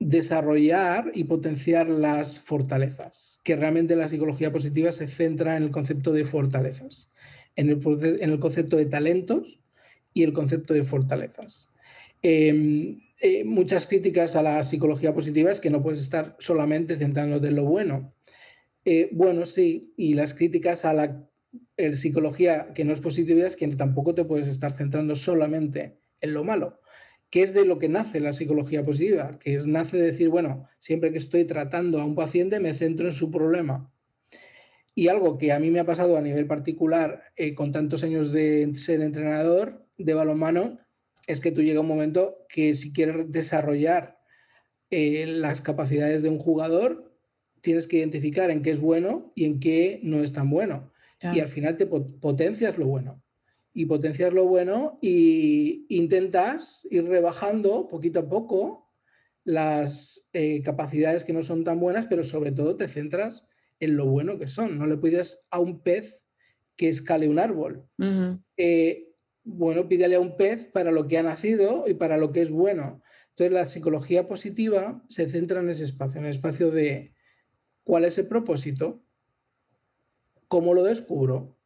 desarrollar 0.00 1.10
y 1.14 1.24
potenciar 1.24 1.88
las 1.88 2.38
fortalezas, 2.38 3.40
que 3.42 3.56
realmente 3.56 3.96
la 3.96 4.08
psicología 4.08 4.52
positiva 4.52 4.92
se 4.92 5.08
centra 5.08 5.56
en 5.56 5.64
el 5.64 5.70
concepto 5.70 6.12
de 6.12 6.24
fortalezas, 6.24 7.10
en 7.56 7.68
el, 7.68 8.38
concepto 8.38 8.76
de 8.76 8.86
talentos 8.86 9.60
y 10.14 10.22
el 10.22 10.32
concepto 10.32 10.74
de 10.74 10.84
fortalezas. 10.84 11.70
Em, 12.22 13.00
eh, 13.20 13.44
muchas 13.44 13.88
críticas 13.88 14.36
a 14.36 14.42
la 14.42 14.62
psicología 14.62 15.12
positiva 15.12 15.50
es 15.50 15.60
que 15.60 15.70
no 15.70 15.82
puedes 15.82 16.00
estar 16.00 16.36
solamente 16.38 16.96
centrándote 16.96 17.48
en 17.48 17.56
lo 17.56 17.64
bueno. 17.64 18.14
Eh, 18.84 19.08
bueno, 19.12 19.46
sí, 19.46 19.92
y 19.96 20.14
las 20.14 20.34
críticas 20.34 20.84
a 20.84 20.92
la 20.92 21.28
psicología 21.94 22.72
que 22.74 22.84
no 22.84 22.92
es 22.92 23.00
positiva 23.00 23.46
es 23.46 23.56
que 23.56 23.66
tampoco 23.68 24.14
te 24.14 24.24
puedes 24.24 24.46
estar 24.46 24.72
centrando 24.72 25.14
solamente 25.16 25.98
en 26.20 26.34
lo 26.34 26.44
malo 26.44 26.78
que 27.30 27.42
es 27.42 27.52
de 27.52 27.64
lo 27.64 27.78
que 27.78 27.88
nace 27.88 28.20
la 28.20 28.32
psicología 28.32 28.84
positiva, 28.84 29.38
que 29.38 29.54
es 29.54 29.66
nace 29.66 29.98
de 29.98 30.04
decir, 30.04 30.28
bueno, 30.28 30.68
siempre 30.78 31.12
que 31.12 31.18
estoy 31.18 31.44
tratando 31.44 32.00
a 32.00 32.04
un 32.04 32.14
paciente 32.14 32.60
me 32.60 32.74
centro 32.74 33.06
en 33.06 33.12
su 33.12 33.30
problema. 33.30 33.92
Y 34.94 35.08
algo 35.08 35.38
que 35.38 35.52
a 35.52 35.60
mí 35.60 35.70
me 35.70 35.80
ha 35.80 35.86
pasado 35.86 36.16
a 36.16 36.22
nivel 36.22 36.46
particular 36.46 37.22
eh, 37.36 37.54
con 37.54 37.70
tantos 37.70 38.02
años 38.02 38.32
de 38.32 38.72
ser 38.74 39.00
entrenador 39.00 39.86
de 39.96 40.14
balonmano 40.14 40.80
es 41.26 41.40
que 41.40 41.52
tú 41.52 41.62
llega 41.62 41.80
un 41.80 41.86
momento 41.86 42.46
que 42.48 42.74
si 42.74 42.92
quieres 42.92 43.30
desarrollar 43.30 44.18
eh, 44.90 45.26
las 45.26 45.60
capacidades 45.60 46.22
de 46.22 46.30
un 46.30 46.38
jugador, 46.38 47.14
tienes 47.60 47.86
que 47.86 47.98
identificar 47.98 48.50
en 48.50 48.62
qué 48.62 48.70
es 48.70 48.80
bueno 48.80 49.32
y 49.34 49.44
en 49.44 49.60
qué 49.60 50.00
no 50.02 50.22
es 50.22 50.32
tan 50.32 50.48
bueno. 50.48 50.90
Y 51.20 51.40
al 51.40 51.48
final 51.48 51.76
te 51.76 51.86
potencias 51.86 52.78
lo 52.78 52.86
bueno 52.86 53.22
y 53.78 53.86
potencias 53.86 54.32
lo 54.32 54.44
bueno 54.44 54.98
y 55.00 55.86
intentas 55.88 56.84
ir 56.90 57.04
rebajando 57.04 57.86
poquito 57.86 58.18
a 58.18 58.28
poco 58.28 58.90
las 59.44 60.28
eh, 60.32 60.62
capacidades 60.64 61.22
que 61.22 61.32
no 61.32 61.44
son 61.44 61.62
tan 61.62 61.78
buenas, 61.78 62.08
pero 62.08 62.24
sobre 62.24 62.50
todo 62.50 62.74
te 62.74 62.88
centras 62.88 63.46
en 63.78 63.96
lo 63.96 64.06
bueno 64.06 64.36
que 64.36 64.48
son. 64.48 64.80
No 64.80 64.86
le 64.86 64.96
pides 64.96 65.46
a 65.52 65.60
un 65.60 65.80
pez 65.84 66.28
que 66.74 66.88
escale 66.88 67.28
un 67.28 67.38
árbol. 67.38 67.88
Eh, 68.56 69.12
bueno, 69.44 69.88
pídele 69.88 70.16
a 70.16 70.20
un 70.20 70.36
pez 70.36 70.64
para 70.64 70.90
lo 70.90 71.06
que 71.06 71.18
ha 71.18 71.22
nacido 71.22 71.84
y 71.86 71.94
para 71.94 72.16
lo 72.16 72.32
que 72.32 72.42
es 72.42 72.50
bueno. 72.50 73.00
Entonces 73.28 73.52
la 73.52 73.64
psicología 73.64 74.26
positiva 74.26 75.04
se 75.08 75.28
centra 75.28 75.60
en 75.60 75.70
ese 75.70 75.84
espacio, 75.84 76.18
en 76.18 76.26
el 76.26 76.32
espacio 76.32 76.72
de 76.72 77.14
cuál 77.84 78.04
es 78.04 78.18
el 78.18 78.26
propósito, 78.26 79.04
cómo 80.48 80.74
lo 80.74 80.82
descubro, 80.82 81.56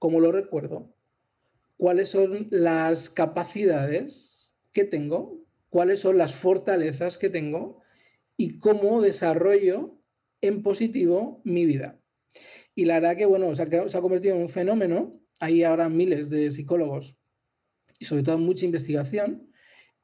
cómo 0.00 0.18
lo 0.18 0.32
recuerdo, 0.32 0.92
cuáles 1.80 2.10
son 2.10 2.46
las 2.50 3.08
capacidades 3.08 4.52
que 4.70 4.84
tengo, 4.84 5.42
cuáles 5.70 6.00
son 6.00 6.18
las 6.18 6.34
fortalezas 6.34 7.16
que 7.16 7.30
tengo 7.30 7.80
y 8.36 8.58
cómo 8.58 9.00
desarrollo 9.00 9.98
en 10.42 10.62
positivo 10.62 11.40
mi 11.42 11.64
vida. 11.64 11.98
Y 12.74 12.84
la 12.84 13.00
verdad 13.00 13.16
que, 13.16 13.24
bueno, 13.24 13.54
se 13.54 13.62
ha, 13.62 14.00
convertido 14.02 14.36
en 14.36 14.42
un 14.42 14.50
fenómeno. 14.50 15.22
Hay 15.40 15.64
ahora 15.64 15.88
miles 15.88 16.28
de 16.28 16.50
psicólogos 16.50 17.16
y 17.98 18.04
sobre 18.04 18.24
todo 18.24 18.36
mucha 18.36 18.66
investigación. 18.66 19.50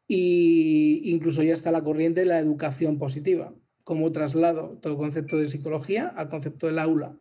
E 0.09 1.03
incluso 1.05 1.43
ya 1.43 1.53
está 1.53 1.73
la 1.73 1.85
corriente 1.85 2.21
de 2.21 2.27
la 2.27 2.39
educación 2.39 2.99
positiva, 2.99 3.55
como 3.85 4.13
traslado 4.13 4.79
todo 4.79 4.97
concepto 4.97 5.37
de 5.37 5.47
psicología 5.47 6.09
al 6.09 6.31
concepto 6.31 6.69
del 6.69 6.79
aula 6.79 7.21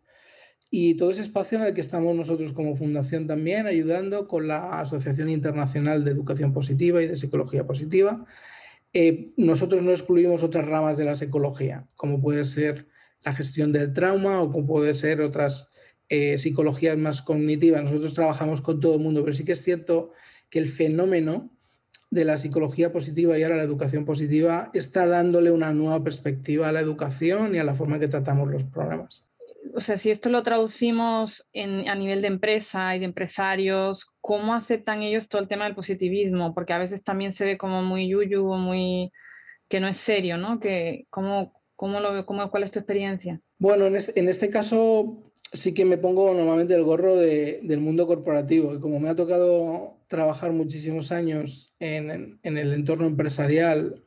y 0.78 0.96
todo 0.96 1.10
ese 1.10 1.22
espacio 1.22 1.58
en 1.58 1.64
el 1.64 1.74
que 1.74 1.80
estamos 1.80 2.14
nosotros 2.14 2.52
como 2.52 2.76
fundación 2.76 3.28
también 3.28 3.66
ayudando 3.66 4.28
con 4.28 4.46
la 4.50 4.82
Asociación 4.82 5.30
Internacional 5.30 6.04
de 6.04 6.12
Educación 6.12 6.52
Positiva 6.52 7.02
y 7.02 7.08
de 7.08 7.16
Psicología 7.16 7.66
Positiva. 7.66 8.26
Eh, 8.92 9.32
nosotros 9.38 9.84
no 9.84 9.92
excluimos 9.92 10.44
otras 10.44 10.68
ramas 10.68 10.98
de 10.98 11.06
la 11.06 11.16
psicología, 11.16 11.88
como 11.96 12.20
puede 12.20 12.44
ser 12.44 12.90
la 13.24 13.32
gestión 13.32 13.72
del 13.72 13.94
trauma 13.94 14.42
o 14.42 14.52
como 14.52 14.68
puede 14.68 14.94
ser 14.96 15.22
otras 15.22 15.72
eh, 16.10 16.38
psicologías 16.38 16.98
más 16.98 17.22
cognitivas. 17.22 17.82
Nosotros 17.82 18.12
trabajamos 18.12 18.60
con 18.60 18.82
todo 18.82 18.96
el 18.96 19.00
mundo, 19.00 19.24
pero 19.24 19.34
sí 19.34 19.46
que 19.46 19.54
es 19.54 19.62
cierto 19.62 20.12
que 20.50 20.60
el 20.60 20.68
fenómeno 20.68 21.52
de 22.12 22.26
la 22.26 22.36
psicología 22.36 22.92
positiva 22.92 23.40
y 23.40 23.44
ahora 23.44 23.56
la 23.56 23.64
educación 23.64 24.04
positiva 24.04 24.72
está 24.74 25.08
dándole 25.08 25.52
una 25.52 25.72
nueva 25.72 26.04
perspectiva 26.04 26.68
a 26.68 26.74
la 26.74 26.82
educación 26.82 27.56
y 27.56 27.60
a 27.60 27.64
la 27.64 27.76
forma 27.76 27.96
en 27.96 28.02
que 28.02 28.08
tratamos 28.10 28.52
los 28.52 28.66
problemas 28.66 29.26
o 29.74 29.80
sea, 29.80 29.98
si 29.98 30.12
esto 30.12 30.30
lo 30.30 30.44
traducimos 30.44 31.50
a 31.54 31.96
nivel 31.96 32.22
de 32.22 32.28
empresa 32.28 32.96
y 32.96 33.00
de 33.00 33.06
empresarios, 33.06 34.18
¿cómo 34.22 34.54
aceptan 34.54 35.02
ellos 35.02 35.30
todo 35.30 35.42
el 35.42 35.48
tema 35.48 35.66
del 35.66 35.76
positivismo? 35.76 36.54
Porque 36.54 36.74
a 36.74 36.78
veces 36.78 37.04
también 37.04 37.34
se 37.34 37.46
ve 37.46 37.58
como 37.58 37.82
muy 37.82 38.08
yuyu 38.08 38.46
o 38.48 38.58
muy 38.58 39.12
que 39.68 39.80
no 39.80 39.88
es 39.88 39.98
serio, 39.98 40.38
¿no? 40.38 40.60
Que, 40.60 41.08
¿cómo, 41.10 41.54
cómo 41.76 42.00
lo, 42.00 42.26
cómo, 42.26 42.50
¿Cuál 42.52 42.64
es 42.64 42.72
tu 42.72 42.80
experiencia? 42.80 43.42
Bueno, 43.58 43.86
en 43.86 43.96
este, 43.96 44.20
en 44.20 44.30
este, 44.30 44.50
caso 44.50 45.32
sí 45.54 45.74
que 45.74 45.86
me 45.86 45.98
pongo 45.98 46.34
normalmente 46.34 46.76
el 46.76 46.84
gorro 46.84 47.16
del 47.16 47.80
mundo 47.80 48.08
corporativo 48.08 48.74
y 48.76 48.80
como 48.80 49.00
me 49.00 49.10
ha 49.10 49.16
tocado 49.16 49.98
trabajar 50.08 50.52
muchísimos 50.52 51.12
años 51.12 51.74
en, 51.80 52.40
el 52.44 52.74
entorno 52.74 53.08
empresarial 53.08 54.04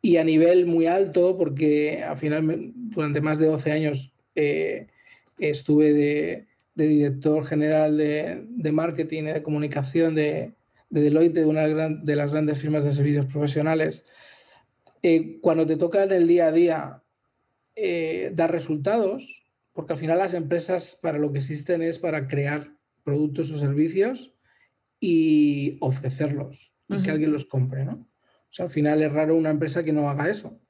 y 0.00 0.16
a 0.16 0.24
nivel 0.24 0.66
muy 0.66 0.86
alto, 0.86 1.36
porque 1.36 2.02
al 2.02 2.16
final 2.16 2.72
durante 2.74 3.20
más 3.20 3.38
de 3.38 3.46
12 3.46 3.72
años 3.72 4.12
eh, 4.40 4.86
estuve 5.38 5.92
de, 5.92 6.46
director 6.76 7.44
general 7.44 7.96
de, 7.96 8.72
marketing 8.72 9.24
y 9.24 9.32
de 9.32 9.42
comunicación 9.42 10.14
de, 10.14 10.54
Deloitte, 10.90 11.40
de 11.40 11.44
una 11.44 11.66
de 11.66 12.16
las 12.16 12.30
grandes 12.30 12.60
firmas 12.60 12.84
de 12.84 12.92
servicios 12.92 13.26
profesionales. 13.26 14.08
Eh, 15.02 15.38
cuando 15.40 15.66
te 15.66 15.76
toca 15.76 16.04
en 16.04 16.12
el 16.12 16.28
día 16.28 16.46
a 16.46 16.52
día 16.52 17.02
eh, 17.74 18.30
dar 18.32 18.52
resultados, 18.52 19.44
porque 19.72 19.94
al 19.94 19.98
final 19.98 20.18
las 20.18 20.34
empresas 20.34 20.98
para 21.02 21.18
lo 21.18 21.32
que 21.32 21.38
existen 21.38 21.82
es 21.82 21.98
para 21.98 22.28
crear 22.28 22.76
productos 23.02 23.50
o 23.50 23.58
servicios 23.58 24.34
y 25.00 25.78
ofrecerlos 25.80 26.76
y 26.88 27.02
que 27.02 27.10
alguien 27.10 27.32
los 27.32 27.44
compre, 27.44 27.84
¿no? 27.84 27.92
O 27.92 28.52
sea, 28.52 28.66
al 28.66 28.70
final 28.70 29.02
es 29.02 29.12
raro 29.12 29.36
una 29.36 29.50
empresa 29.50 29.82
que 29.82 29.92
no 29.92 30.08
haga 30.08 30.28
eso. 30.28 30.60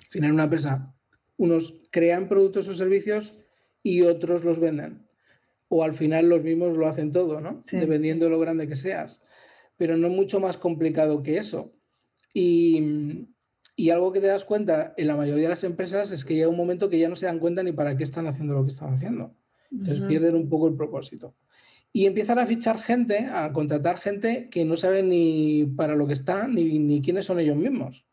Al 0.00 0.06
final 0.10 0.32
una 0.32 0.44
empresa, 0.44 0.94
unos 1.40 1.80
crean 1.90 2.28
productos 2.28 2.68
o 2.68 2.74
servicios 2.74 3.32
y 3.82 4.02
otros 4.02 4.44
los 4.44 4.60
venden. 4.60 5.06
O 5.68 5.82
al 5.82 5.94
final 5.94 6.28
los 6.28 6.44
mismos 6.44 6.76
lo 6.76 6.86
hacen 6.86 7.12
todo, 7.12 7.40
¿no? 7.40 7.60
Dependiendo 7.72 8.26
de 8.26 8.30
lo 8.30 8.38
grande 8.38 8.68
que 8.68 8.76
seas. 8.76 9.22
Pero 9.78 9.96
no 9.96 10.10
mucho 10.10 10.38
más 10.38 10.58
complicado 10.58 11.22
que 11.22 11.38
eso. 11.38 11.72
Y, 12.34 13.26
y 13.74 13.88
algo 13.88 14.12
que 14.12 14.20
te 14.20 14.26
das 14.26 14.44
cuenta 14.44 14.92
en 14.98 15.06
la 15.06 15.16
mayoría 15.16 15.44
de 15.44 15.48
las 15.48 15.64
empresas 15.64 16.12
es 16.12 16.26
que 16.26 16.34
llega 16.34 16.48
un 16.48 16.58
momento 16.58 16.90
que 16.90 16.98
ya 16.98 17.08
no 17.08 17.16
se 17.16 17.24
dan 17.24 17.38
cuenta 17.38 17.62
ni 17.62 17.72
para 17.72 17.96
qué 17.96 18.04
están 18.04 18.26
haciendo 18.26 18.52
lo 18.52 18.62
que 18.62 18.72
están 18.72 18.92
haciendo. 18.92 19.34
Entonces 19.72 20.04
pierden 20.06 20.34
un 20.34 20.50
poco 20.50 20.68
el 20.68 20.74
propósito. 20.74 21.34
Y 21.90 22.04
empiezan 22.04 22.38
a 22.38 22.44
fichar 22.44 22.80
gente, 22.82 23.30
a 23.32 23.50
contratar 23.54 23.96
gente 23.96 24.50
que 24.50 24.66
no 24.66 24.76
sabe 24.76 25.02
ni 25.02 25.64
para 25.74 25.96
lo 25.96 26.06
que 26.06 26.12
están 26.12 26.54
ni, 26.54 26.78
ni 26.78 27.00
quiénes 27.00 27.24
son 27.24 27.40
ellos 27.40 27.56
mismos. 27.56 28.04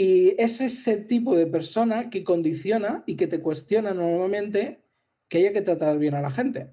Y 0.00 0.36
es 0.38 0.60
ese 0.60 0.96
tipo 0.98 1.34
de 1.34 1.48
persona 1.48 2.08
que 2.08 2.22
condiciona 2.22 3.02
y 3.04 3.16
que 3.16 3.26
te 3.26 3.40
cuestiona 3.40 3.92
normalmente 3.92 4.84
que 5.26 5.38
haya 5.38 5.52
que 5.52 5.62
tratar 5.62 5.98
bien 5.98 6.14
a 6.14 6.20
la 6.20 6.30
gente. 6.30 6.70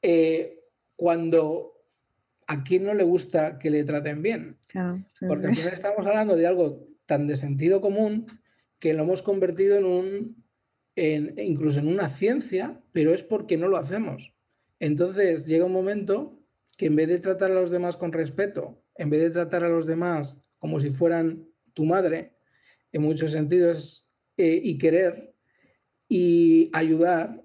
Eh, 0.00 0.64
cuando 0.96 1.74
a 2.46 2.64
quién 2.64 2.84
no 2.84 2.94
le 2.94 3.04
gusta 3.04 3.58
que 3.58 3.68
le 3.68 3.84
traten 3.84 4.22
bien. 4.22 4.56
Porque 5.28 5.48
al 5.48 5.56
final 5.56 5.74
estamos 5.74 6.06
hablando 6.06 6.34
de 6.34 6.46
algo 6.46 6.88
tan 7.04 7.26
de 7.26 7.36
sentido 7.36 7.82
común 7.82 8.26
que 8.78 8.94
lo 8.94 9.02
hemos 9.02 9.20
convertido 9.20 9.76
en 9.76 9.84
un, 9.84 10.44
en, 10.96 11.38
incluso 11.38 11.80
en 11.80 11.88
una 11.88 12.08
ciencia, 12.08 12.80
pero 12.92 13.12
es 13.12 13.22
porque 13.22 13.58
no 13.58 13.68
lo 13.68 13.76
hacemos. 13.76 14.32
Entonces 14.80 15.44
llega 15.44 15.66
un 15.66 15.72
momento 15.72 16.40
que 16.78 16.86
en 16.86 16.96
vez 16.96 17.08
de 17.08 17.18
tratar 17.18 17.50
a 17.50 17.56
los 17.56 17.70
demás 17.70 17.98
con 17.98 18.10
respeto, 18.10 18.82
en 18.94 19.10
vez 19.10 19.20
de 19.20 19.28
tratar 19.28 19.64
a 19.64 19.68
los 19.68 19.86
demás 19.86 20.38
como 20.56 20.80
si 20.80 20.88
fueran 20.88 21.51
tu 21.72 21.84
madre, 21.84 22.36
en 22.92 23.02
muchos 23.02 23.30
sentidos, 23.30 24.08
eh, 24.36 24.60
y 24.62 24.78
querer 24.78 25.34
y 26.08 26.70
ayudar 26.72 27.44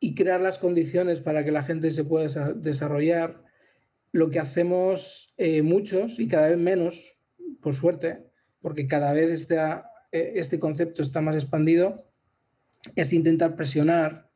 y 0.00 0.14
crear 0.14 0.40
las 0.40 0.58
condiciones 0.58 1.20
para 1.20 1.44
que 1.44 1.50
la 1.50 1.62
gente 1.62 1.90
se 1.90 2.04
pueda 2.04 2.52
desarrollar, 2.54 3.44
lo 4.12 4.30
que 4.30 4.40
hacemos 4.40 5.34
eh, 5.36 5.62
muchos 5.62 6.18
y 6.18 6.26
cada 6.26 6.48
vez 6.48 6.58
menos, 6.58 7.20
por 7.60 7.74
suerte, 7.74 8.26
porque 8.60 8.86
cada 8.86 9.12
vez 9.12 9.30
este, 9.30 9.58
este 10.10 10.58
concepto 10.58 11.02
está 11.02 11.20
más 11.20 11.36
expandido, 11.36 12.10
es 12.96 13.12
intentar 13.12 13.56
presionar, 13.56 14.30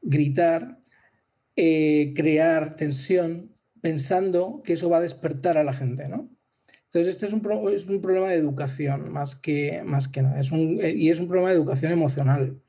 gritar, 0.00 0.80
eh, 1.56 2.12
crear 2.16 2.76
tensión, 2.76 3.52
pensando 3.80 4.62
que 4.64 4.72
eso 4.72 4.88
va 4.88 4.98
a 4.98 5.02
despertar 5.02 5.58
a 5.58 5.64
la 5.64 5.74
gente, 5.74 6.08
¿no? 6.08 6.33
Entonces, 6.94 7.16
este 7.16 7.26
es 7.26 7.32
un, 7.32 7.68
es 7.74 7.86
un 7.86 8.00
problema 8.00 8.28
de 8.28 8.36
educación 8.36 9.10
más 9.10 9.34
que, 9.34 9.82
más 9.84 10.06
que 10.06 10.22
nada, 10.22 10.38
es 10.38 10.52
un, 10.52 10.78
eh, 10.80 10.94
y 10.94 11.10
es 11.10 11.18
un 11.18 11.26
problema 11.26 11.48
de 11.48 11.56
educación 11.56 11.90
emocional. 11.90 12.62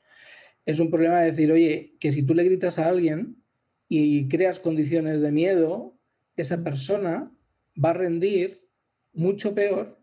Es 0.65 0.79
un 0.79 0.89
problema 0.89 1.19
de 1.19 1.27
decir, 1.27 1.51
oye, 1.51 1.95
que 1.99 2.11
si 2.11 2.23
tú 2.23 2.33
le 2.33 2.43
gritas 2.43 2.79
a 2.79 2.89
alguien 2.89 3.43
y 3.88 4.27
creas 4.27 4.59
condiciones 4.59 5.21
de 5.21 5.31
miedo, 5.31 5.99
esa 6.38 6.63
persona 6.63 7.31
va 7.77 7.91
a 7.91 7.93
rendir 7.93 8.67
mucho 9.13 9.53
peor 9.53 10.01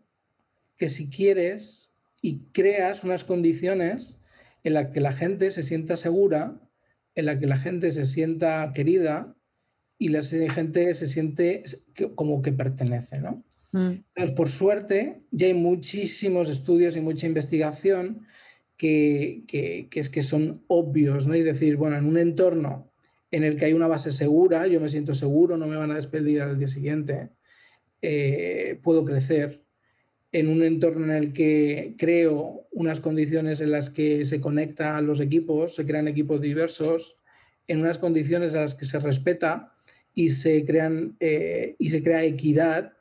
que 0.77 0.89
si 0.89 1.09
quieres 1.09 1.91
y 2.21 2.45
creas 2.53 3.03
unas 3.03 3.25
condiciones 3.25 4.21
en 4.63 4.75
las 4.75 4.87
que 4.91 5.01
la 5.01 5.11
gente 5.11 5.51
se 5.51 5.63
sienta 5.63 5.97
segura, 5.97 6.61
en 7.15 7.25
la 7.25 7.39
que 7.41 7.47
la 7.47 7.57
gente 7.57 7.91
se 7.91 8.05
sienta 8.05 8.71
querida 8.73 9.35
y 9.97 10.07
la 10.07 10.23
gente 10.23 10.95
se 10.95 11.09
siente 11.09 11.65
como 12.15 12.41
que 12.41 12.53
pertenece, 12.53 13.19
¿no? 13.19 13.43
Mm. 13.73 14.35
por 14.35 14.49
suerte, 14.49 15.23
ya 15.31 15.47
hay 15.47 15.55
muchísimos 15.55 16.47
estudios 16.47 16.95
y 16.95 17.01
mucha 17.01 17.25
investigación 17.25 18.27
que, 18.77 19.43
que, 19.47 19.99
es 19.99 20.09
que 20.09 20.21
son 20.21 20.63
obvios, 20.67 21.25
¿no? 21.25 21.35
Y 21.35 21.41
decir, 21.41 21.75
bueno, 21.75 21.97
en 21.97 22.05
un 22.05 22.19
entorno 22.19 22.91
en 23.31 23.43
el 23.43 23.57
que 23.57 23.65
hay 23.65 23.73
una 23.73 23.87
base 23.87 24.11
segura, 24.11 24.67
yo 24.67 24.79
me 24.79 24.89
siento 24.89 25.15
seguro, 25.15 25.57
no 25.57 25.65
me 25.65 25.75
van 25.75 25.89
a 25.89 25.95
despedir 25.95 26.43
al 26.43 26.59
día 26.59 26.67
siguiente, 26.67 27.29
eh, 28.03 28.79
puedo 28.83 29.03
crecer, 29.05 29.63
en 30.31 30.49
un 30.49 30.63
entorno 30.63 31.05
en 31.05 31.11
el 31.11 31.33
que 31.33 31.95
creo 31.97 32.67
unas 32.71 32.99
condiciones 32.99 33.61
en 33.61 33.71
las 33.71 33.89
que 33.89 34.25
se 34.25 34.41
conectan 34.41 35.07
los 35.07 35.19
equipos, 35.19 35.75
se 35.75 35.85
crean 35.85 36.07
equipos 36.07 36.41
diversos, 36.41 37.17
en 37.67 37.79
unas 37.79 37.97
condiciones 37.97 38.53
en 38.53 38.61
las 38.61 38.75
que 38.75 38.85
se 38.85 38.99
respeta 38.99 39.73
y 40.13 40.29
se, 40.29 40.65
crean, 40.65 41.15
eh, 41.19 41.75
y 41.79 41.89
se 41.89 42.03
crea 42.03 42.23
equidad, 42.23 42.93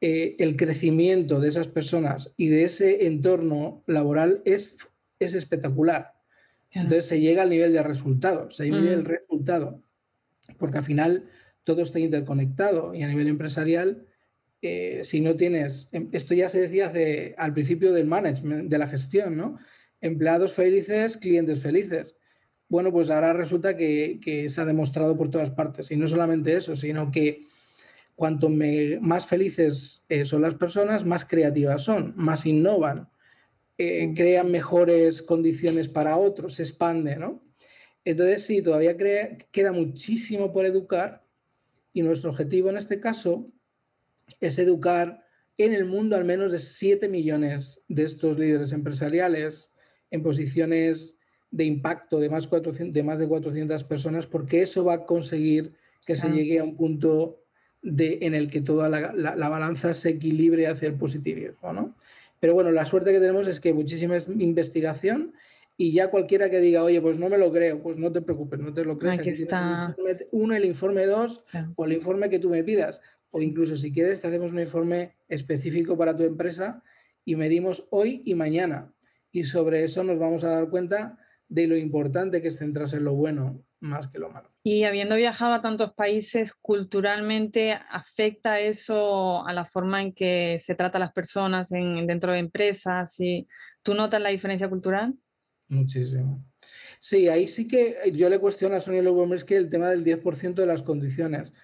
eh, 0.00 0.36
el 0.38 0.56
crecimiento 0.56 1.40
de 1.40 1.48
esas 1.48 1.68
personas 1.68 2.32
y 2.36 2.48
de 2.48 2.64
ese 2.64 3.06
entorno 3.06 3.82
laboral 3.86 4.42
es, 4.44 4.78
es 5.18 5.34
espectacular. 5.34 6.14
Entonces 6.70 7.06
se 7.06 7.20
llega 7.20 7.42
al 7.42 7.50
nivel 7.50 7.72
de 7.72 7.82
resultados, 7.82 8.56
se 8.56 8.70
llega 8.70 8.92
al 8.92 9.02
mm. 9.02 9.06
resultado, 9.06 9.82
porque 10.58 10.78
al 10.78 10.84
final 10.84 11.28
todo 11.64 11.82
está 11.82 11.98
interconectado 11.98 12.94
y 12.94 13.02
a 13.02 13.08
nivel 13.08 13.26
empresarial 13.26 14.06
eh, 14.60 15.02
si 15.04 15.20
no 15.20 15.36
tienes, 15.36 15.88
em, 15.92 16.08
esto 16.12 16.34
ya 16.34 16.48
se 16.48 16.60
decía 16.60 16.92
al 17.36 17.52
principio 17.52 17.92
del 17.92 18.06
management, 18.06 18.68
de 18.68 18.78
la 18.78 18.88
gestión, 18.88 19.36
¿no? 19.36 19.58
Empleados 20.00 20.52
felices, 20.52 21.16
clientes 21.16 21.60
felices. 21.60 22.16
Bueno, 22.68 22.92
pues 22.92 23.10
ahora 23.10 23.32
resulta 23.32 23.76
que, 23.76 24.46
se 24.48 24.60
ha 24.60 24.64
demostrado 24.64 25.16
por 25.16 25.30
todas 25.30 25.50
partes. 25.50 25.90
Y 25.90 25.96
no 25.96 26.06
solamente 26.06 26.56
eso, 26.56 26.76
sino 26.76 27.10
que 27.10 27.42
cuanto 28.18 28.50
más 28.50 29.26
felices 29.26 30.04
eh, 30.08 30.24
son 30.24 30.42
las 30.42 30.56
personas, 30.56 31.04
más 31.04 31.24
creativas 31.24 31.84
son, 31.84 32.14
más 32.16 32.46
innovan, 32.46 33.08
eh, 33.78 34.12
crean 34.16 34.50
mejores 34.50 35.22
condiciones 35.22 35.88
para 35.88 36.16
otros, 36.16 36.54
se 36.54 36.64
expande, 36.64 37.14
¿no? 37.14 37.44
Entonces, 38.04 38.42
sí, 38.42 38.60
todavía 38.60 38.96
queda 39.52 39.70
muchísimo 39.70 40.52
por 40.52 40.64
educar 40.64 41.24
y 41.92 42.02
nuestro 42.02 42.30
objetivo 42.30 42.70
en 42.70 42.78
este 42.78 42.98
caso 42.98 43.52
es 44.40 44.58
educar 44.58 45.24
en 45.56 45.72
el 45.72 45.84
mundo 45.84 46.16
al 46.16 46.24
menos 46.24 46.50
de 46.50 46.58
7 46.58 47.08
millones 47.08 47.84
de 47.86 48.02
estos 48.02 48.36
líderes 48.36 48.72
empresariales 48.72 49.76
en 50.10 50.24
posiciones 50.24 51.18
de 51.52 51.62
impacto 51.62 52.18
de 52.18 52.30
más, 52.30 52.50
de 52.50 53.02
más 53.04 53.20
de 53.20 53.28
400 53.28 53.84
personas, 53.84 54.26
porque 54.26 54.62
eso 54.62 54.84
va 54.84 54.94
a 54.94 55.06
conseguir 55.06 55.76
que 56.04 56.16
se 56.16 56.30
llegue 56.30 56.58
a 56.58 56.64
un 56.64 56.76
punto 56.76 57.44
de, 57.88 58.18
en 58.22 58.34
el 58.34 58.50
que 58.50 58.60
toda 58.60 58.88
la, 58.88 59.48
balanza 59.48 59.94
se 59.94 60.10
equilibre 60.10 60.66
hacia 60.66 60.88
el 60.88 60.94
positivismo. 60.94 61.72
¿no? 61.72 61.94
Pero 62.40 62.54
bueno, 62.54 62.70
la 62.70 62.84
suerte 62.84 63.12
que 63.12 63.20
tenemos 63.20 63.46
es 63.46 63.60
que 63.60 63.72
muchísima 63.72 64.16
investigación 64.38 65.32
y 65.76 65.92
ya 65.92 66.10
cualquiera 66.10 66.50
que 66.50 66.60
diga, 66.60 66.82
oye, 66.82 67.00
pues 67.00 67.18
no 67.18 67.28
me 67.28 67.38
lo 67.38 67.52
creo, 67.52 67.80
pues 67.80 67.98
no 67.98 68.10
te 68.10 68.20
preocupes, 68.20 68.58
no 68.58 68.74
te 68.74 68.84
lo 68.84 68.98
crees. 68.98 69.20
Aquí, 69.20 69.30
está... 69.30 69.94
el 69.96 70.10
informe 70.10 70.16
uno, 70.32 70.54
el 70.56 70.64
informe 70.64 71.06
dos 71.06 71.44
o 71.76 71.84
el 71.84 71.92
informe 71.92 72.30
que 72.30 72.38
tú 72.38 72.50
me 72.50 72.64
pidas. 72.64 73.00
O 73.30 73.40
incluso 73.40 73.76
si 73.76 73.92
quieres, 73.92 74.20
te 74.20 74.26
hacemos 74.26 74.52
un 74.52 74.58
informe 74.58 75.14
específico 75.28 75.96
para 75.96 76.16
tu 76.16 76.24
empresa 76.24 76.82
y 77.24 77.36
medimos 77.36 77.86
hoy 77.90 78.22
y 78.24 78.34
mañana. 78.34 78.92
Y 79.30 79.44
sobre 79.44 79.84
eso 79.84 80.02
nos 80.02 80.18
vamos 80.18 80.44
a 80.44 80.50
dar 80.50 80.68
cuenta 80.68 81.18
de 81.48 81.66
lo 81.66 81.76
importante 81.76 82.42
que 82.42 82.48
es 82.48 82.58
centrarse 82.58 82.96
en 82.96 83.04
lo 83.04 83.14
bueno 83.14 83.64
más 83.80 84.08
que 84.08 84.18
lo 84.18 84.30
malo. 84.30 84.50
Y 84.64 84.84
habiendo 84.84 85.16
viajado 85.16 85.54
a 85.54 85.62
tantos 85.62 85.94
países, 85.94 86.52
culturalmente 86.52 87.78
afecta 87.90 88.60
eso 88.60 89.46
a 89.46 89.52
la 89.52 89.64
forma 89.64 90.02
en 90.02 90.12
que 90.12 90.58
se 90.58 90.74
trata 90.74 90.98
a 90.98 91.00
las 91.00 91.12
personas 91.12 91.72
en, 91.72 92.06
dentro 92.06 92.32
de 92.32 92.40
empresas. 92.40 93.18
¿Y 93.20 93.46
¿Tú 93.82 93.94
notas 93.94 94.20
la 94.20 94.30
diferencia 94.30 94.68
cultural? 94.68 95.14
Muchísimo. 95.68 96.44
Sí, 96.98 97.28
ahí 97.28 97.46
sí 97.46 97.68
que 97.68 97.96
yo 98.12 98.28
le 98.28 98.40
cuestiono 98.40 98.76
a 98.76 98.80
Sonia 98.80 99.02
que 99.46 99.56
el 99.56 99.68
tema 99.68 99.88
del 99.90 100.04
10% 100.04 100.54
de 100.54 100.66
las 100.66 100.82
condiciones 100.82 101.54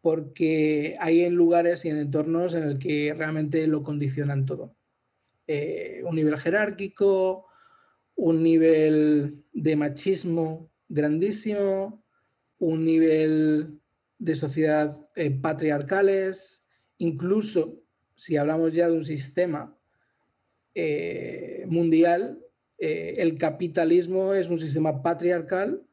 porque 0.00 0.96
hay 1.00 1.22
en 1.22 1.34
lugares 1.34 1.84
y 1.84 1.88
en 1.88 1.98
entornos 1.98 2.54
en 2.54 2.64
el 2.64 2.78
que 2.78 3.14
realmente 3.16 3.66
lo 3.66 3.82
condicionan 3.82 4.46
todo. 4.46 4.76
Eh, 5.46 6.02
un 6.04 6.14
nivel 6.14 6.38
jerárquico, 6.38 7.47
un 8.18 8.42
nivel 8.42 9.44
de 9.52 9.76
machismo 9.76 10.70
grandísimo, 10.88 12.04
un 12.58 12.84
nivel 12.84 13.80
de 14.18 14.34
sociedad 14.34 15.08
eh, 15.14 15.30
patriarcales, 15.30 16.64
incluso 16.98 17.80
si 18.16 18.36
hablamos 18.36 18.74
ya 18.74 18.88
de 18.88 18.96
un 18.96 19.04
sistema 19.04 19.78
eh, 20.74 21.64
mundial, 21.68 22.40
eh, 22.78 23.14
el 23.18 23.38
capitalismo 23.38 24.34
es 24.34 24.50
un 24.50 24.58
sistema 24.58 25.00
patriarcal 25.00 25.86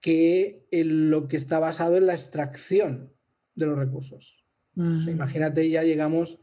que 0.00 0.64
lo 0.70 1.26
que 1.26 1.36
está 1.36 1.58
basado 1.58 1.96
en 1.96 2.06
la 2.06 2.14
extracción 2.14 3.12
de 3.56 3.66
los 3.66 3.76
recursos. 3.76 4.44
Mm. 4.76 5.08
imagínate, 5.08 5.68
ya 5.68 5.82
llegamos 5.82 6.40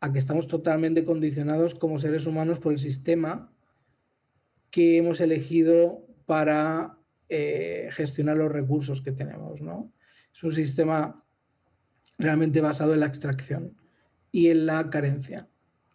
a 0.00 0.12
que 0.12 0.18
estamos 0.18 0.48
totalmente 0.48 1.04
condicionados 1.04 1.74
como 1.74 1.98
seres 1.98 2.26
humanos 2.26 2.58
por 2.58 2.72
el 2.72 2.78
sistema 2.78 3.55
que 4.76 4.98
hemos 4.98 5.22
elegido 5.22 6.06
para 6.26 6.98
eh, 7.30 7.88
gestionar 7.92 8.36
los 8.36 8.52
recursos 8.52 9.00
que 9.00 9.10
tenemos. 9.10 9.62
¿no? 9.62 9.90
Es 10.34 10.44
un 10.44 10.52
sistema 10.52 11.24
realmente 12.18 12.60
basado 12.60 12.92
en 12.92 13.00
la 13.00 13.06
extracción 13.06 13.74
y 14.30 14.48
en 14.50 14.66
la 14.66 14.90
carencia. 14.90 15.48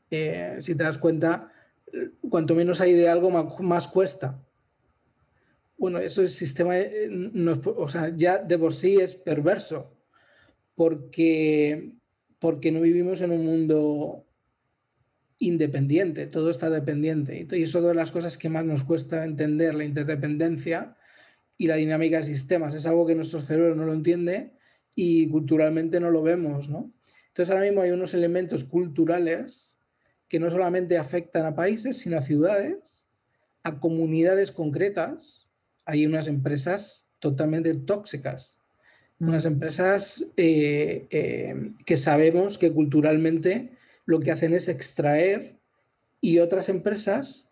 Eh, 0.10 0.58
si 0.62 0.74
te 0.74 0.82
das 0.82 0.98
cuenta, 0.98 1.52
cuanto 2.28 2.56
menos 2.56 2.82
hay 2.82 2.94
de 2.94 3.08
algo, 3.08 3.30
más, 3.30 3.88
cuesta. 3.88 4.44
Bueno, 5.78 6.00
eso 6.00 6.24
es 6.24 6.34
sistema, 6.34 6.76
eh, 6.76 7.08
o 7.64 7.88
sea, 7.88 8.12
ya 8.18 8.40
de 8.40 8.58
por 8.58 8.74
sí 8.74 8.96
es 8.96 9.14
perverso, 9.14 9.96
porque, 10.74 11.92
porque 12.40 12.72
no 12.72 12.82
vivimos 12.82 13.22
en 13.22 13.30
un 13.30 13.46
mundo 13.46 14.26
independiente, 15.42 16.28
todo 16.28 16.52
está 16.52 16.70
dependiente. 16.70 17.48
Y 17.58 17.64
eso 17.64 17.80
es 17.80 17.84
una 17.84 17.90
de 17.90 17.96
las 17.96 18.12
cosas 18.12 18.38
que 18.38 18.48
más 18.48 18.64
nos 18.64 18.84
cuesta 18.84 19.26
entender, 19.26 19.74
la 19.74 19.84
interdependencia 19.84 20.96
y 21.58 21.66
la 21.66 21.76
dinámica 21.76 22.18
de 22.18 22.24
sistemas. 22.24 22.76
Es 22.76 22.86
algo 22.86 23.08
que 23.08 23.16
nuestro 23.16 23.42
cerebro 23.42 23.76
no 23.76 23.86
lo 23.86 23.94
entiende 23.94 24.54
y 24.96 25.28
culturalmente 25.30 26.00
no 26.00 26.12
lo 26.12 26.22
vemos, 26.22 26.70
¿no? 26.70 26.94
Entonces 27.30 27.52
ahora 27.52 27.66
mismo 27.66 27.82
hay 27.82 27.90
unos 27.90 28.14
elementos 28.14 28.64
culturales 28.64 29.80
que 30.28 30.40
no 30.40 30.52
solamente 30.52 30.98
afectan 30.98 31.46
a 31.46 31.56
países, 31.56 31.98
sino 31.98 32.18
a 32.18 32.22
ciudades, 32.22 33.08
a 33.64 33.80
comunidades 33.80 34.52
concretas. 34.52 35.48
Hay 35.86 36.06
unas 36.06 36.28
empresas 36.28 37.10
totalmente 37.20 37.74
tóxicas, 37.74 38.60
unas 39.20 39.46
empresas 39.46 40.34
eh, 40.38 41.08
eh, 41.10 41.72
que 41.86 41.98
sabemos 41.98 42.60
que 42.60 42.72
culturalmente 42.72 43.72
lo 44.12 44.20
que 44.20 44.32
hacen 44.32 44.54
es 44.54 44.68
extraer 44.68 45.60
y 46.20 46.40
otras 46.40 46.70
empresas 46.70 47.50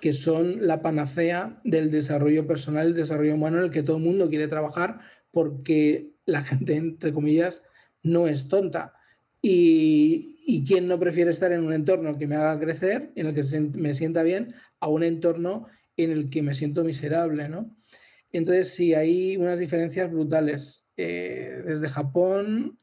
que 0.00 0.12
son 0.12 0.66
la 0.66 0.82
panacea 0.82 1.60
del 1.64 1.90
desarrollo 1.90 2.46
personal, 2.46 2.88
el 2.88 2.94
desarrollo 2.94 3.34
humano 3.34 3.58
en 3.58 3.64
el 3.64 3.70
que 3.70 3.82
todo 3.82 3.96
el 3.96 4.02
mundo 4.02 4.28
quiere 4.28 4.48
trabajar 4.48 5.00
porque 5.30 6.10
la 6.26 6.42
gente, 6.44 6.76
entre 6.76 7.12
comillas, 7.12 7.62
no 8.02 8.26
es 8.26 8.48
tonta. 8.48 8.94
Y, 9.42 10.38
y 10.46 10.64
quién 10.64 10.86
no 10.86 10.98
prefiere 10.98 11.30
estar 11.30 11.52
en 11.52 11.64
un 11.64 11.72
entorno 11.72 12.18
que 12.18 12.26
me 12.26 12.36
haga 12.36 12.58
crecer, 12.58 13.12
en 13.14 13.26
el 13.26 13.34
que 13.34 13.42
me 13.78 13.94
sienta 13.94 14.22
bien, 14.22 14.54
a 14.80 14.88
un 14.88 15.02
entorno 15.02 15.66
en 15.96 16.10
el 16.10 16.28
que 16.28 16.42
me 16.42 16.54
siento 16.54 16.84
miserable, 16.84 17.48
¿no? 17.48 17.74
Entonces, 18.32 18.68
sí, 18.72 18.94
hay 18.94 19.36
unas 19.36 19.58
diferencias 19.58 20.10
brutales, 20.10 20.88
eh, 20.96 21.62
desde 21.64 21.88
Japón 21.88 22.78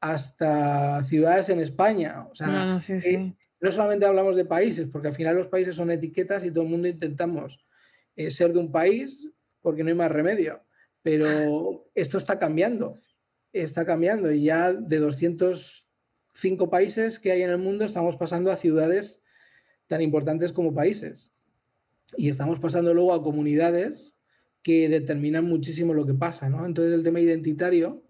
hasta 0.00 1.02
ciudades 1.04 1.48
en 1.48 1.60
España. 1.60 2.26
O 2.30 2.34
sea, 2.34 2.46
no, 2.46 2.78
eh, 2.78 3.34
no, 3.60 3.72
solamente 3.72 4.06
hablamos 4.06 4.36
de 4.36 4.44
países, 4.44 4.88
porque 4.88 5.08
al 5.08 5.14
final 5.14 5.36
los 5.36 5.48
países 5.48 5.74
son 5.74 5.90
etiquetas 5.90 6.44
y 6.44 6.50
todo 6.50 6.64
el 6.64 6.70
mundo 6.70 6.88
intentamos 6.88 7.64
eh, 8.16 8.30
ser 8.30 8.52
de 8.52 8.60
un 8.60 8.70
país 8.70 9.30
porque 9.60 9.82
no 9.82 9.90
hay 9.90 9.96
más 9.96 10.10
remedio. 10.10 10.62
Pero 11.02 11.88
esto 11.94 12.18
está 12.18 12.38
cambiando, 12.38 12.98
está 13.52 13.84
cambiando 13.84 14.30
y 14.30 14.44
ya 14.44 14.72
de 14.72 14.98
205 14.98 16.70
países 16.70 17.18
que 17.18 17.32
hay 17.32 17.42
en 17.42 17.50
el 17.50 17.58
mundo 17.58 17.84
estamos 17.84 18.16
pasando 18.16 18.50
a 18.50 18.56
ciudades 18.56 19.22
tan 19.86 20.00
importantes 20.00 20.52
como 20.52 20.74
países. 20.74 21.34
Y 22.16 22.28
estamos 22.28 22.58
pasando 22.58 22.94
luego 22.94 23.12
a 23.12 23.22
comunidades 23.22 24.14
que 24.62 24.88
determinan 24.88 25.44
muchísimo 25.44 25.94
lo 25.94 26.06
que 26.06 26.14
pasa. 26.14 26.48
¿no? 26.48 26.64
Entonces 26.64 26.94
el 26.94 27.02
tema 27.02 27.20
identitario 27.20 28.07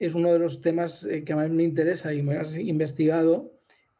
es 0.00 0.14
uno 0.14 0.32
de 0.32 0.38
los 0.38 0.62
temas 0.62 1.04
eh, 1.04 1.22
que 1.22 1.34
más 1.36 1.50
me 1.50 1.62
interesa 1.62 2.12
y 2.12 2.22
me 2.22 2.36
has 2.36 2.56
investigado 2.56 3.52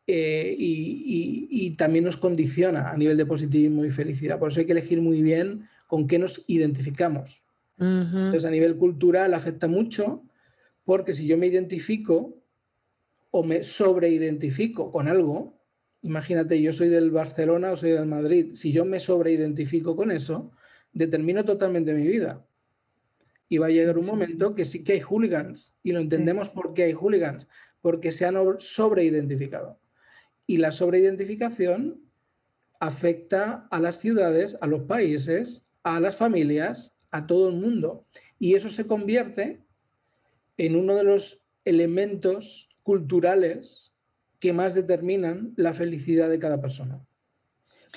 eh, 0.06 0.56
y, 0.58 1.70
también 1.76 2.04
nos 2.04 2.16
condiciona 2.16 2.90
a 2.90 2.96
nivel 2.96 3.16
de 3.16 3.24
positivismo 3.24 3.84
y 3.84 3.90
felicidad. 3.90 4.38
Por 4.38 4.50
eso 4.50 4.60
hay 4.60 4.66
que 4.66 4.72
elegir 4.72 5.00
muy 5.00 5.22
bien 5.22 5.68
con 5.86 6.06
qué 6.06 6.18
nos 6.18 6.44
identificamos. 6.46 7.44
Entonces 7.78 8.44
a 8.44 8.50
nivel 8.50 8.76
cultural 8.76 9.32
afecta 9.32 9.66
mucho 9.66 10.24
porque 10.84 11.14
si 11.14 11.26
yo 11.26 11.38
me 11.38 11.46
identifico 11.46 12.36
o 13.30 13.42
me 13.42 13.62
sobreidentifico 13.62 14.92
con 14.92 15.08
algo, 15.08 15.58
imagínate, 16.02 16.60
yo 16.60 16.74
soy 16.74 16.88
del 16.88 17.10
Barcelona 17.10 17.72
o 17.72 17.76
soy 17.76 17.92
del 17.92 18.04
Madrid, 18.04 18.50
si 18.52 18.72
yo 18.72 18.84
me 18.84 19.00
sobreidentifico 19.00 19.96
con 19.96 20.10
eso, 20.10 20.50
determino 20.92 21.44
totalmente 21.44 21.94
mi 21.94 22.06
vida. 22.06 22.44
Y 23.50 23.58
va 23.58 23.66
a 23.66 23.70
llegar 23.70 23.98
un 23.98 24.06
momento 24.06 24.54
que 24.54 24.64
sí 24.64 24.82
que 24.82 24.94
hay 24.94 25.00
hooligans. 25.00 25.74
Y 25.82 25.92
lo 25.92 25.98
entendemos 25.98 26.48
por 26.48 26.72
qué 26.72 26.84
hay 26.84 26.94
hooligans. 26.94 27.48
Porque 27.82 28.12
se 28.12 28.24
han 28.24 28.36
sobreidentificado. 28.58 29.78
Y 30.46 30.56
la 30.56 30.72
sobreidentificación 30.72 32.00
afecta 32.80 33.68
a 33.70 33.78
las 33.78 33.98
ciudades, 33.98 34.56
a 34.62 34.66
los 34.66 34.84
países, 34.84 35.64
a 35.82 36.00
las 36.00 36.16
familias, 36.16 36.94
a 37.10 37.26
todo 37.26 37.50
el 37.50 37.56
mundo. 37.56 38.06
Y 38.38 38.54
eso 38.54 38.70
se 38.70 38.86
convierte 38.86 39.60
en 40.56 40.76
uno 40.76 40.94
de 40.94 41.04
los 41.04 41.44
elementos 41.64 42.70
culturales 42.82 43.94
que 44.38 44.52
más 44.52 44.74
determinan 44.74 45.52
la 45.56 45.72
felicidad 45.74 46.30
de 46.30 46.38
cada 46.38 46.60
persona. 46.60 47.04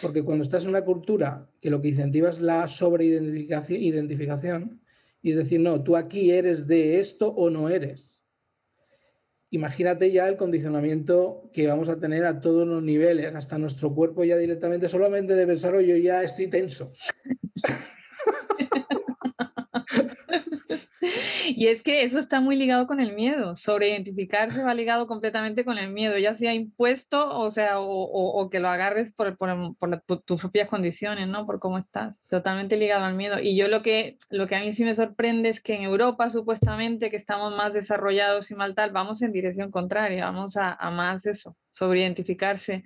Porque 0.02 0.24
cuando 0.24 0.44
estás 0.44 0.64
en 0.64 0.70
una 0.70 0.84
cultura 0.84 1.48
que 1.62 1.70
lo 1.70 1.80
que 1.82 1.90
incentiva 1.90 2.30
es 2.30 2.42
la 2.42 2.68
sobreidentificación, 2.68 4.82
y 5.24 5.32
decir, 5.32 5.62
no, 5.62 5.82
tú 5.82 5.96
aquí 5.96 6.32
eres 6.32 6.68
de 6.68 7.00
esto 7.00 7.30
o 7.30 7.50
no 7.50 7.70
eres. 7.70 8.24
Imagínate 9.50 10.12
ya 10.12 10.28
el 10.28 10.36
condicionamiento 10.36 11.50
que 11.54 11.66
vamos 11.66 11.88
a 11.88 12.00
tener 12.00 12.26
a 12.26 12.42
todos 12.42 12.68
los 12.68 12.84
niveles, 12.84 13.34
hasta 13.34 13.58
nuestro 13.58 13.96
cuerpo 13.96 14.24
ya 14.26 14.36
directamente, 14.36 14.90
solamente 14.90 15.36
de 15.36 15.48
pensarlo 15.48 15.80
yo 15.80 15.96
ya 15.96 16.22
estoy 16.24 16.48
tenso. 16.48 16.90
Y 21.64 21.68
es 21.68 21.82
que 21.82 22.04
eso 22.04 22.20
está 22.20 22.42
muy 22.42 22.58
ligado 22.58 22.88
con 22.88 23.00
el 23.00 23.14
miedo. 23.14 23.56
Sobreidentificarse 23.56 24.62
va 24.64 24.74
ligado 24.74 25.08
completamente 25.08 25.64
con 25.64 25.78
el 25.78 25.94
miedo, 25.94 26.18
ya 26.18 26.36
sea 26.36 26.54
impuesto, 26.54 27.40
o 27.40 27.50
sea, 27.52 27.80
o, 27.80 28.50
que 28.50 28.60
lo 28.60 28.68
agarres 28.68 29.14
por, 29.14 29.38
tus 30.26 30.42
propias 30.42 30.68
condiciones, 30.68 31.30
¿no? 31.30 31.46
Por 31.46 31.60
cómo 31.60 31.78
estás. 31.78 32.22
Totalmente 32.30 32.76
ligado 32.76 33.06
al 33.06 33.16
miedo. 33.16 33.40
Y 33.40 33.56
yo 33.56 33.70
lo 33.70 33.82
que, 33.82 34.18
lo 34.30 34.46
que 34.46 34.58
a 34.58 34.60
mí 34.60 34.74
sí 34.74 34.84
me 34.84 34.94
sorprende 34.94 35.48
es 35.48 35.62
que 35.62 35.76
en 35.76 35.84
Europa, 35.84 36.30
supuestamente, 36.30 37.10
que 37.10 37.16
estamos 37.16 37.56
más 37.56 37.72
desarrollados 37.74 38.52
y 38.52 38.56
mal 38.56 38.76
tal, 38.76 38.92
vamos 38.92 39.22
en 39.22 39.32
dirección 39.32 39.72
contraria, 39.72 40.26
vamos 40.26 40.58
a, 40.58 40.74
a 40.74 40.92
más 40.92 41.26
eso, 41.26 41.56
sobreidentificarse 41.72 42.84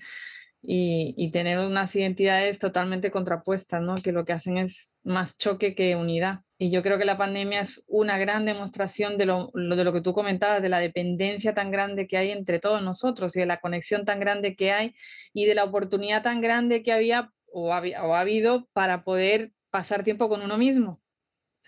y, 0.62 1.32
tener 1.32 1.60
unas 1.60 1.96
identidades 1.96 2.60
totalmente 2.60 3.10
contrapuestas, 3.10 3.82
¿no? 3.82 3.96
que 3.96 4.12
lo 4.12 4.26
que 4.26 4.34
hacen 4.34 4.58
es 4.58 4.98
más 5.04 5.38
choque 5.38 5.74
que 5.74 5.96
unidad. 5.96 6.42
Y 6.60 6.72
yo 6.72 6.82
creo 6.82 6.98
que 6.98 7.06
la 7.06 7.17
pandemia 7.17 7.62
es 7.62 7.86
una 7.88 8.17
gran 8.17 8.46
demostración 8.46 9.17
de 9.17 9.28
lo, 9.28 9.52
de 9.54 9.84
lo 9.84 9.93
que 9.93 10.02
tú 10.02 10.13
comentabas, 10.13 10.62
de 10.62 10.70
la 10.70 10.80
dependencia 10.80 11.54
tan 11.54 11.70
grande 11.70 12.08
que 12.08 12.17
hay 12.17 12.32
entre 12.32 12.60
todos 12.60 12.82
nosotros 12.82 13.36
y 13.36 13.41
de 13.41 13.46
la 13.46 13.60
conexión 13.60 14.06
tan 14.06 14.20
grande 14.20 14.56
que 14.56 14.72
hay 14.72 14.96
y 15.34 15.46
de 15.46 15.54
la 15.54 15.63
oportunidad 15.63 16.24
tan 16.24 16.41
grande 16.41 16.82
que 16.82 16.91
había 16.91 17.32
o, 17.52 17.74
había, 17.74 18.04
o 18.04 18.15
ha 18.15 18.22
habido 18.22 18.67
para 18.74 19.04
poder 19.04 19.52
pasar 19.70 20.04
tiempo 20.04 20.30
con 20.30 20.41
uno 20.41 20.58
mismo 20.58 21.02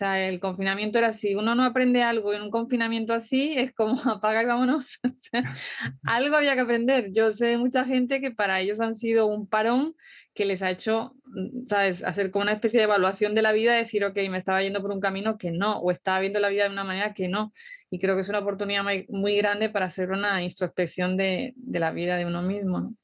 sea, 0.00 0.26
el 0.28 0.40
confinamiento 0.40 0.98
era 0.98 1.08
así. 1.08 1.34
Uno 1.34 1.54
no 1.54 1.64
aprende 1.64 2.02
algo 2.02 2.32
en 2.32 2.42
un 2.42 2.50
confinamiento 2.50 3.12
así, 3.12 3.54
es 3.56 3.72
como 3.74 3.94
apaga 4.10 4.42
y 4.42 4.46
vámonos. 4.46 4.98
algo 6.04 6.36
había 6.36 6.54
que 6.54 6.60
aprender. 6.60 7.12
Yo 7.12 7.32
sé 7.32 7.46
de 7.46 7.58
mucha 7.58 7.84
gente 7.84 8.20
que 8.20 8.30
para 8.30 8.60
ellos 8.60 8.80
han 8.80 8.94
sido 8.94 9.26
un 9.26 9.46
parón 9.46 9.94
que 10.34 10.44
les 10.44 10.62
ha 10.62 10.70
hecho, 10.70 11.14
mm, 11.24 11.66
¿sabes?, 11.66 12.02
hacer 12.04 12.30
como 12.30 12.44
una 12.44 12.52
especie 12.52 12.78
de 12.78 12.84
evaluación 12.84 13.34
de 13.34 13.42
la 13.42 13.52
vida, 13.52 13.74
decir, 13.74 14.04
ok, 14.04 14.16
me 14.30 14.38
estaba 14.38 14.62
yendo 14.62 14.80
por 14.80 14.90
un 14.90 15.00
camino 15.00 15.36
que 15.38 15.50
no, 15.50 15.78
o 15.78 15.90
estaba 15.90 16.20
viendo 16.20 16.40
la 16.40 16.48
vida 16.48 16.64
de 16.64 16.70
una 16.70 16.84
manera 16.84 17.14
que 17.14 17.28
no. 17.28 17.52
Y 17.90 17.98
creo 17.98 18.14
que 18.14 18.22
es 18.22 18.28
una 18.28 18.38
oportunidad 18.38 18.84
muy, 19.08 19.36
grande 19.36 19.68
para 19.68 19.86
hacer 19.86 20.10
una 20.10 20.42
introspección 20.42 21.16
de, 21.16 21.52
de 21.56 21.78
la 21.78 21.92
vida 21.92 22.16
de 22.16 22.26
uno 22.26 22.42
mismo. 22.42 22.80
¿no? 22.80 22.94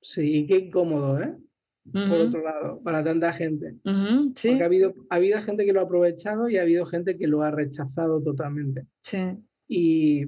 Sí, 0.00 0.46
qué 0.48 0.58
incómodo, 0.58 1.20
¿eh? 1.20 1.36
Por 1.92 2.20
otro 2.20 2.42
lado, 2.42 2.80
para 2.82 3.02
tanta 3.02 3.32
gente. 3.32 3.74
Porque 3.82 4.62
ha 4.62 4.66
habido, 4.66 4.94
ha 5.10 5.16
habido 5.16 5.40
gente 5.40 5.64
que 5.64 5.72
lo 5.72 5.80
ha 5.80 5.84
aprovechado 5.84 6.48
y 6.48 6.58
ha 6.58 6.62
habido 6.62 6.86
gente 6.86 7.16
que 7.16 7.26
lo 7.26 7.42
ha 7.42 7.50
rechazado 7.50 8.22
totalmente. 8.22 8.86
Sí. 9.02 9.18
Y, 9.68 10.26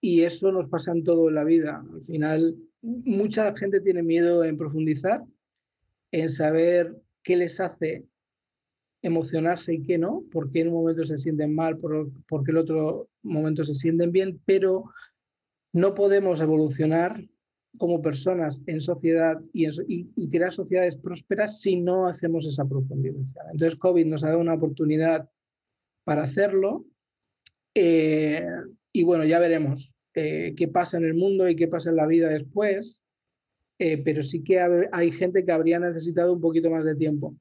y 0.00 0.22
eso 0.22 0.50
nos 0.50 0.68
pasa 0.68 0.92
en 0.92 1.04
todo 1.04 1.28
en 1.28 1.34
la 1.36 1.44
vida. 1.44 1.84
Al 1.92 2.02
final, 2.02 2.56
mucha 2.82 3.54
gente 3.56 3.80
tiene 3.80 4.02
miedo 4.02 4.44
en 4.44 4.56
profundizar, 4.56 5.24
en 6.10 6.28
saber 6.28 6.96
qué 7.22 7.36
les 7.36 7.60
hace 7.60 8.04
emocionarse 9.02 9.74
y 9.74 9.82
qué 9.82 9.98
no, 9.98 10.24
por 10.30 10.50
qué 10.50 10.60
en 10.60 10.68
un 10.68 10.74
momento 10.74 11.04
se 11.04 11.18
sienten 11.18 11.54
mal, 11.54 11.76
por, 11.78 12.10
por 12.26 12.44
qué 12.44 12.52
en 12.52 12.58
otro 12.58 13.08
momento 13.22 13.64
se 13.64 13.74
sienten 13.74 14.12
bien, 14.12 14.40
pero 14.44 14.84
no 15.72 15.94
podemos 15.94 16.40
evolucionar 16.40 17.24
como 17.78 18.02
personas 18.02 18.62
en 18.66 18.80
sociedad 18.80 19.40
y, 19.52 19.66
y, 19.88 20.28
crear 20.28 20.52
sociedades 20.52 20.96
prósperas 20.96 21.60
si 21.60 21.76
no 21.76 22.06
hacemos 22.06 22.46
esa 22.46 22.66
profundización. 22.66 23.46
Entonces, 23.52 23.78
COVID 23.78 24.06
nos 24.06 24.24
ha 24.24 24.28
dado 24.28 24.40
una 24.40 24.54
oportunidad 24.54 25.28
para 26.04 26.24
hacerlo 26.24 26.84
eh, 27.74 28.46
y 28.92 29.04
bueno, 29.04 29.24
ya 29.24 29.38
veremos 29.38 29.94
eh, 30.14 30.54
qué 30.56 30.68
pasa 30.68 30.98
en 30.98 31.04
el 31.04 31.14
mundo 31.14 31.48
y 31.48 31.56
qué 31.56 31.68
pasa 31.68 31.90
en 31.90 31.96
la 31.96 32.06
vida 32.06 32.28
después, 32.28 33.02
eh, 33.78 34.02
pero 34.04 34.22
sí 34.22 34.44
que 34.44 34.60
hay 34.92 35.10
gente 35.10 35.44
que 35.44 35.52
habría 35.52 35.78
necesitado 35.78 36.32
un 36.32 36.40
poquito 36.40 36.70
más 36.70 36.84
de 36.84 36.94
tiempo 36.94 37.36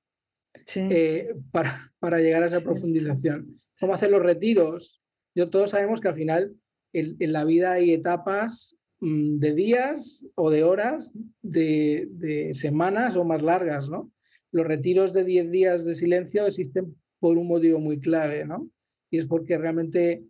para, 1.51 1.93
para 1.99 2.19
llegar 2.19 2.43
a 2.43 2.47
esa 2.47 2.61
profundización. 2.61 3.59
¿Cómo 3.79 3.93
hacer 3.93 4.11
los 4.11 4.21
retiros? 4.21 5.01
Yo, 5.35 5.49
todos 5.49 5.71
sabemos 5.71 5.99
que 6.01 6.07
al 6.07 6.15
final 6.15 6.55
en, 6.93 7.15
en 7.19 7.33
la 7.33 7.43
vida 7.45 7.73
hay 7.73 7.93
etapas 7.93 8.77
de 9.01 9.53
días 9.55 10.27
o 10.35 10.51
de 10.51 10.63
horas, 10.63 11.13
de, 11.41 12.51
semanas 12.53 13.15
o 13.15 13.23
más 13.23 13.41
largas, 13.41 13.89
¿no? 13.89 14.11
Los 14.51 14.67
retiros 14.67 15.11
de 15.11 15.23
10 15.23 15.49
días 15.49 15.85
de 15.85 15.95
silencio 15.95 16.45
existen 16.45 16.95
por 17.19 17.37
un 17.37 17.47
motivo 17.47 17.79
muy 17.79 17.99
clave, 17.99 18.45
¿no? 18.45 18.69
Y 19.09 19.17
es 19.17 19.25
porque 19.25 19.57
realmente 19.57 20.23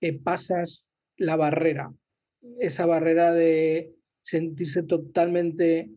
eh, 0.00 0.18
pasas 0.20 0.90
la 1.16 1.36
barrera, 1.36 1.92
esa 2.58 2.86
barrera 2.86 3.32
de 3.32 3.94
sentirse 4.22 4.84
totalmente 4.84 5.90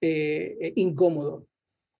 eh, 0.00 0.72
incómodo. 0.76 1.46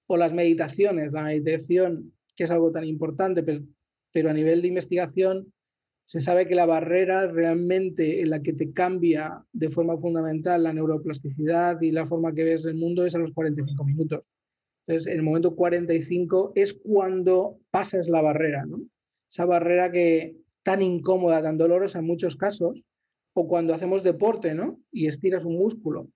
O 0.07 0.16
las 0.16 0.33
meditaciones, 0.33 1.12
la 1.12 1.24
meditación, 1.24 2.14
que 2.35 2.45
es 2.45 2.51
algo 2.51 2.70
tan 2.70 2.85
importante, 2.85 3.43
pero 3.43 4.31
a 4.31 4.33
nivel 4.33 4.62
de 4.62 4.68
investigación 4.68 5.53
se 6.07 6.20
sabe 6.20 6.46
que 6.46 6.54
la 6.54 6.66
barrera 6.66 7.26
realmente 7.26 8.22
en 8.22 8.30
la 8.30 8.40
que 8.40 8.52
te 8.52 8.72
cambia 8.72 9.44
de 9.52 9.68
forma 9.68 9.98
fundamental 9.98 10.62
la 10.62 10.72
neuroplasticidad 10.72 11.80
y 11.80 11.90
la 11.90 12.07
forma 12.07 12.32
que 12.32 12.44
ves 12.44 12.64
el 12.64 12.76
mundo 12.76 13.04
es 13.04 13.16
a 13.16 13.18
los 13.18 13.32
45 13.32 13.84
minutos. 13.84 14.30
Entonces, 14.86 15.12
en 15.12 15.18
el 15.18 15.24
momento 15.24 15.57
45 15.57 16.52
es 16.54 16.74
cuando 16.74 17.59
pasas 17.72 18.09
la 18.09 18.22
barrera, 18.22 18.64
¿no? 18.66 18.82
Esa 19.28 19.46
barrera 19.46 19.90
que 19.90 20.36
tan 20.62 20.80
incómoda, 20.80 21.42
tan 21.42 21.59
dolorosa 21.59 21.98
en 21.98 22.07
muchos 22.07 22.36
casos, 22.36 22.86
o 23.34 23.48
cuando 23.48 23.74
hacemos 23.74 24.04
deporte, 24.04 24.54
¿no? 24.54 24.78
Y 24.92 25.09
estiras 25.09 25.44
un 25.44 25.59
músculo. 25.59 26.09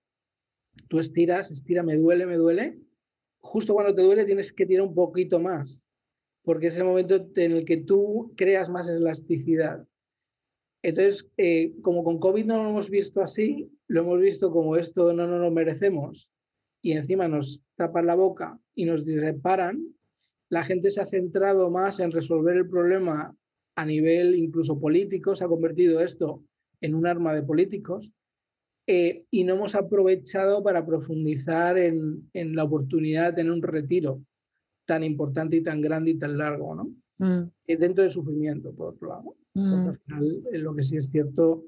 Tú 0.87 0.99
estiras, 0.99 1.51
estira, 1.51 1.83
me 1.83 1.97
duele, 1.97 2.25
me 2.25 2.37
duele. 2.37 2.79
Justo 3.41 3.73
cuando 3.73 3.93
te 3.93 4.03
duele 4.03 4.23
tienes 4.23 4.53
que 4.53 4.65
tirar 4.65 4.87
un 4.87 4.95
poquito 4.95 5.37
más 5.37 5.83
porque 6.43 6.67
es 6.67 6.77
el 6.77 6.85
momento 6.85 7.27
en 7.35 7.51
el 7.51 7.65
que 7.65 7.77
tú 7.77 8.33
creas 8.35 8.69
más 8.69 8.89
elasticidad. 8.89 9.85
Entonces, 10.83 11.29
eh, 11.37 11.73
como 11.81 12.03
con 12.03 12.19
COVID 12.19 12.45
no 12.45 12.63
lo 12.63 12.69
hemos 12.69 12.89
visto 12.89 13.21
así, 13.21 13.71
lo 13.87 14.01
hemos 14.01 14.19
visto 14.19 14.51
como 14.51 14.75
esto 14.75 15.13
no 15.13 15.27
nos 15.27 15.39
lo 15.39 15.51
merecemos 15.51 16.29
y 16.81 16.93
encima 16.93 17.27
nos 17.27 17.61
tapan 17.75 18.07
la 18.07 18.15
boca 18.15 18.59
y 18.73 18.85
nos 18.85 19.05
reparan, 19.05 19.95
la 20.49 20.63
gente 20.63 20.89
se 20.89 21.01
ha 21.01 21.05
centrado 21.05 21.69
más 21.69 21.99
en 21.99 22.11
resolver 22.11 22.57
el 22.57 22.67
problema 22.67 23.35
a 23.75 23.85
nivel 23.85 24.35
incluso 24.35 24.79
político, 24.79 25.35
se 25.35 25.43
ha 25.43 25.47
convertido 25.47 26.01
esto 26.01 26.43
en 26.81 26.95
un 26.95 27.05
arma 27.05 27.33
de 27.33 27.43
políticos 27.43 28.11
eh, 28.87 29.25
y 29.29 29.43
no 29.43 29.53
hemos 29.53 29.75
aprovechado 29.75 30.63
para 30.63 30.85
profundizar 30.85 31.77
en, 31.77 32.29
en 32.33 32.55
la 32.55 32.63
oportunidad 32.63 33.29
de 33.29 33.35
tener 33.35 33.51
un 33.51 33.61
retiro 33.61 34.23
tan 34.91 35.05
importante 35.05 35.55
y 35.55 35.63
tan 35.63 35.79
grande 35.79 36.11
y 36.11 36.17
tan 36.17 36.37
largo, 36.37 36.75
¿no? 36.75 36.93
Mm. 37.19 37.49
dentro 37.65 38.03
del 38.03 38.11
sufrimiento, 38.11 38.73
por 38.73 38.89
otro 38.89 39.07
lado. 39.07 39.37
Porque 39.53 39.69
al 39.69 39.93
mm. 39.93 39.97
final 40.03 40.43
eh, 40.51 40.57
lo 40.57 40.75
que 40.75 40.83
sí 40.83 40.97
es 40.97 41.07
cierto 41.07 41.63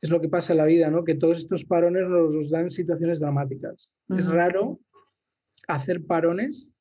es 0.00 0.08
lo 0.08 0.22
que 0.22 0.30
pasa 0.30 0.54
en 0.54 0.56
la 0.56 0.64
vida, 0.64 0.88
¿no? 0.88 1.04
Que 1.04 1.16
todos 1.16 1.40
estos 1.40 1.66
parones 1.66 2.08
nos 2.08 2.48
dan 2.48 2.70
situaciones 2.70 3.20
dramáticas. 3.20 3.94
Es 4.16 4.26
raro 4.26 4.80
hacer 5.68 6.06
parones 6.06 6.72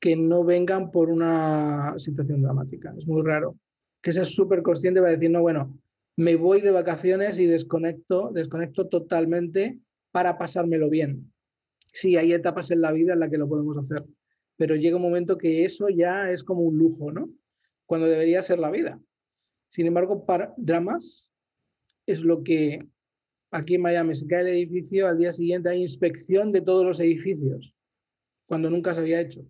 que 0.00 0.16
no 0.16 0.44
vengan 0.44 0.90
por 0.90 1.08
una 1.08 1.94
situación 1.96 2.42
dramática. 2.42 2.92
Es 2.98 3.06
muy 3.06 3.22
raro. 3.22 3.56
Que 4.02 4.12
seas 4.12 4.28
súper 4.28 4.62
consciente 4.62 5.00
para 5.00 5.12
decir, 5.12 5.30
no, 5.30 5.40
bueno, 5.40 5.74
me 6.16 6.36
voy 6.36 6.60
de 6.60 6.72
vacaciones 6.72 7.38
y 7.38 7.46
desconecto, 7.46 8.32
desconecto 8.34 8.86
totalmente 8.88 9.78
para 10.12 10.36
pasármelo 10.36 10.90
bien. 10.90 11.32
Sí, 11.90 12.16
hay 12.18 12.34
etapas 12.34 12.70
en 12.70 12.82
la 12.82 12.92
vida 12.92 13.14
en 13.14 13.20
las 13.20 13.30
que 13.30 13.38
lo 13.38 13.48
podemos 13.48 13.78
hacer 13.78 14.04
pero 14.58 14.74
llega 14.74 14.96
un 14.96 15.02
momento 15.02 15.38
que 15.38 15.64
eso 15.64 15.88
ya 15.88 16.30
es 16.30 16.42
como 16.42 16.62
un 16.62 16.76
lujo, 16.76 17.12
¿no? 17.12 17.30
Cuando 17.86 18.06
debería 18.08 18.42
ser 18.42 18.58
la 18.58 18.70
vida. 18.70 19.00
Sin 19.68 19.86
embargo, 19.86 20.26
para 20.26 20.52
dramas 20.56 21.30
es 22.06 22.22
lo 22.22 22.42
que 22.42 22.80
aquí 23.52 23.76
en 23.76 23.82
Miami 23.82 24.16
se 24.16 24.26
cae 24.26 24.40
el 24.40 24.48
edificio, 24.48 25.06
al 25.06 25.16
día 25.16 25.30
siguiente 25.30 25.70
hay 25.70 25.80
inspección 25.80 26.50
de 26.50 26.60
todos 26.60 26.84
los 26.84 26.98
edificios, 26.98 27.72
cuando 28.46 28.68
nunca 28.68 28.94
se 28.94 29.00
había 29.00 29.20
hecho. 29.20 29.46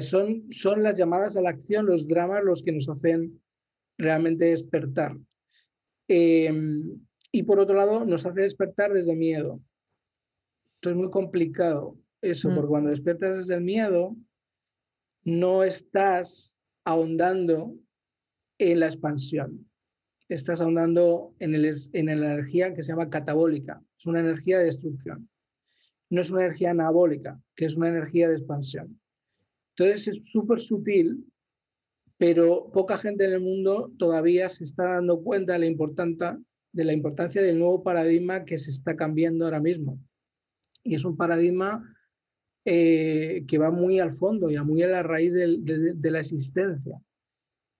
Son, 0.00 0.50
son 0.50 0.82
las 0.82 0.98
llamadas 0.98 1.36
a 1.36 1.40
la 1.40 1.50
acción, 1.50 1.86
los 1.86 2.08
dramas, 2.08 2.42
los 2.42 2.64
que 2.64 2.72
nos 2.72 2.88
hacen 2.88 3.40
realmente 3.96 4.46
despertar. 4.46 5.16
Em, 6.08 7.00
y 7.30 7.44
por 7.44 7.60
otro 7.60 7.76
lado, 7.76 8.04
nos 8.04 8.26
hace 8.26 8.40
despertar 8.40 8.92
desde 8.92 9.14
miedo. 9.14 9.60
Esto 10.74 10.90
es 10.90 10.96
muy 10.96 11.10
complicado 11.10 11.96
eso, 12.22 12.50
mm. 12.50 12.54
porque 12.54 12.68
cuando 12.68 12.90
despiertas 12.90 13.38
desde 13.38 13.54
el 13.54 13.62
miedo, 13.62 14.16
no 15.24 15.62
estás 15.62 16.60
ahondando 16.84 17.76
en 18.58 18.80
la 18.80 18.86
expansión, 18.86 19.70
estás 20.28 20.60
ahondando 20.60 21.34
en, 21.38 21.54
el, 21.54 21.64
en 21.92 22.06
la 22.06 22.34
energía 22.34 22.74
que 22.74 22.82
se 22.82 22.92
llama 22.92 23.10
catabólica, 23.10 23.82
es 23.98 24.06
una 24.06 24.20
energía 24.20 24.58
de 24.58 24.64
destrucción. 24.64 25.28
No 26.08 26.22
es 26.22 26.30
una 26.30 26.46
energía 26.46 26.72
anabólica, 26.72 27.40
que 27.54 27.66
es 27.66 27.76
una 27.76 27.88
energía 27.88 28.28
de 28.28 28.36
expansión. 28.36 29.00
Entonces 29.76 30.08
es 30.08 30.22
súper 30.24 30.60
sutil, 30.60 31.24
pero 32.18 32.70
poca 32.72 32.98
gente 32.98 33.24
en 33.24 33.32
el 33.32 33.40
mundo 33.40 33.92
todavía 33.96 34.48
se 34.48 34.64
está 34.64 34.84
dando 34.84 35.22
cuenta 35.22 35.52
de 35.52 35.58
la, 35.60 36.38
de 36.72 36.84
la 36.84 36.92
importancia 36.92 37.42
del 37.42 37.58
nuevo 37.58 37.82
paradigma 37.82 38.44
que 38.44 38.58
se 38.58 38.70
está 38.70 38.96
cambiando 38.96 39.44
ahora 39.44 39.60
mismo. 39.60 39.98
Y 40.82 40.96
es 40.96 41.04
un 41.04 41.16
paradigma 41.16 41.84
eh, 42.64 43.44
que 43.48 43.58
va 43.58 43.70
muy 43.70 44.00
al 44.00 44.10
fondo 44.10 44.50
y 44.50 44.56
a 44.56 44.62
muy 44.62 44.82
a 44.82 44.88
la 44.88 45.02
raíz 45.02 45.32
de, 45.32 46.10
la 46.10 46.20
existencia. 46.20 47.00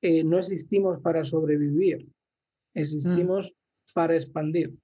Eh, 0.01 0.25
no 0.25 0.39
existimos 0.39 1.01
para 1.01 1.23
sobrevivir, 1.23 2.09
existimos 2.75 3.53
mm. 3.53 3.93
para 3.93 4.15
expandir. 4.15 4.75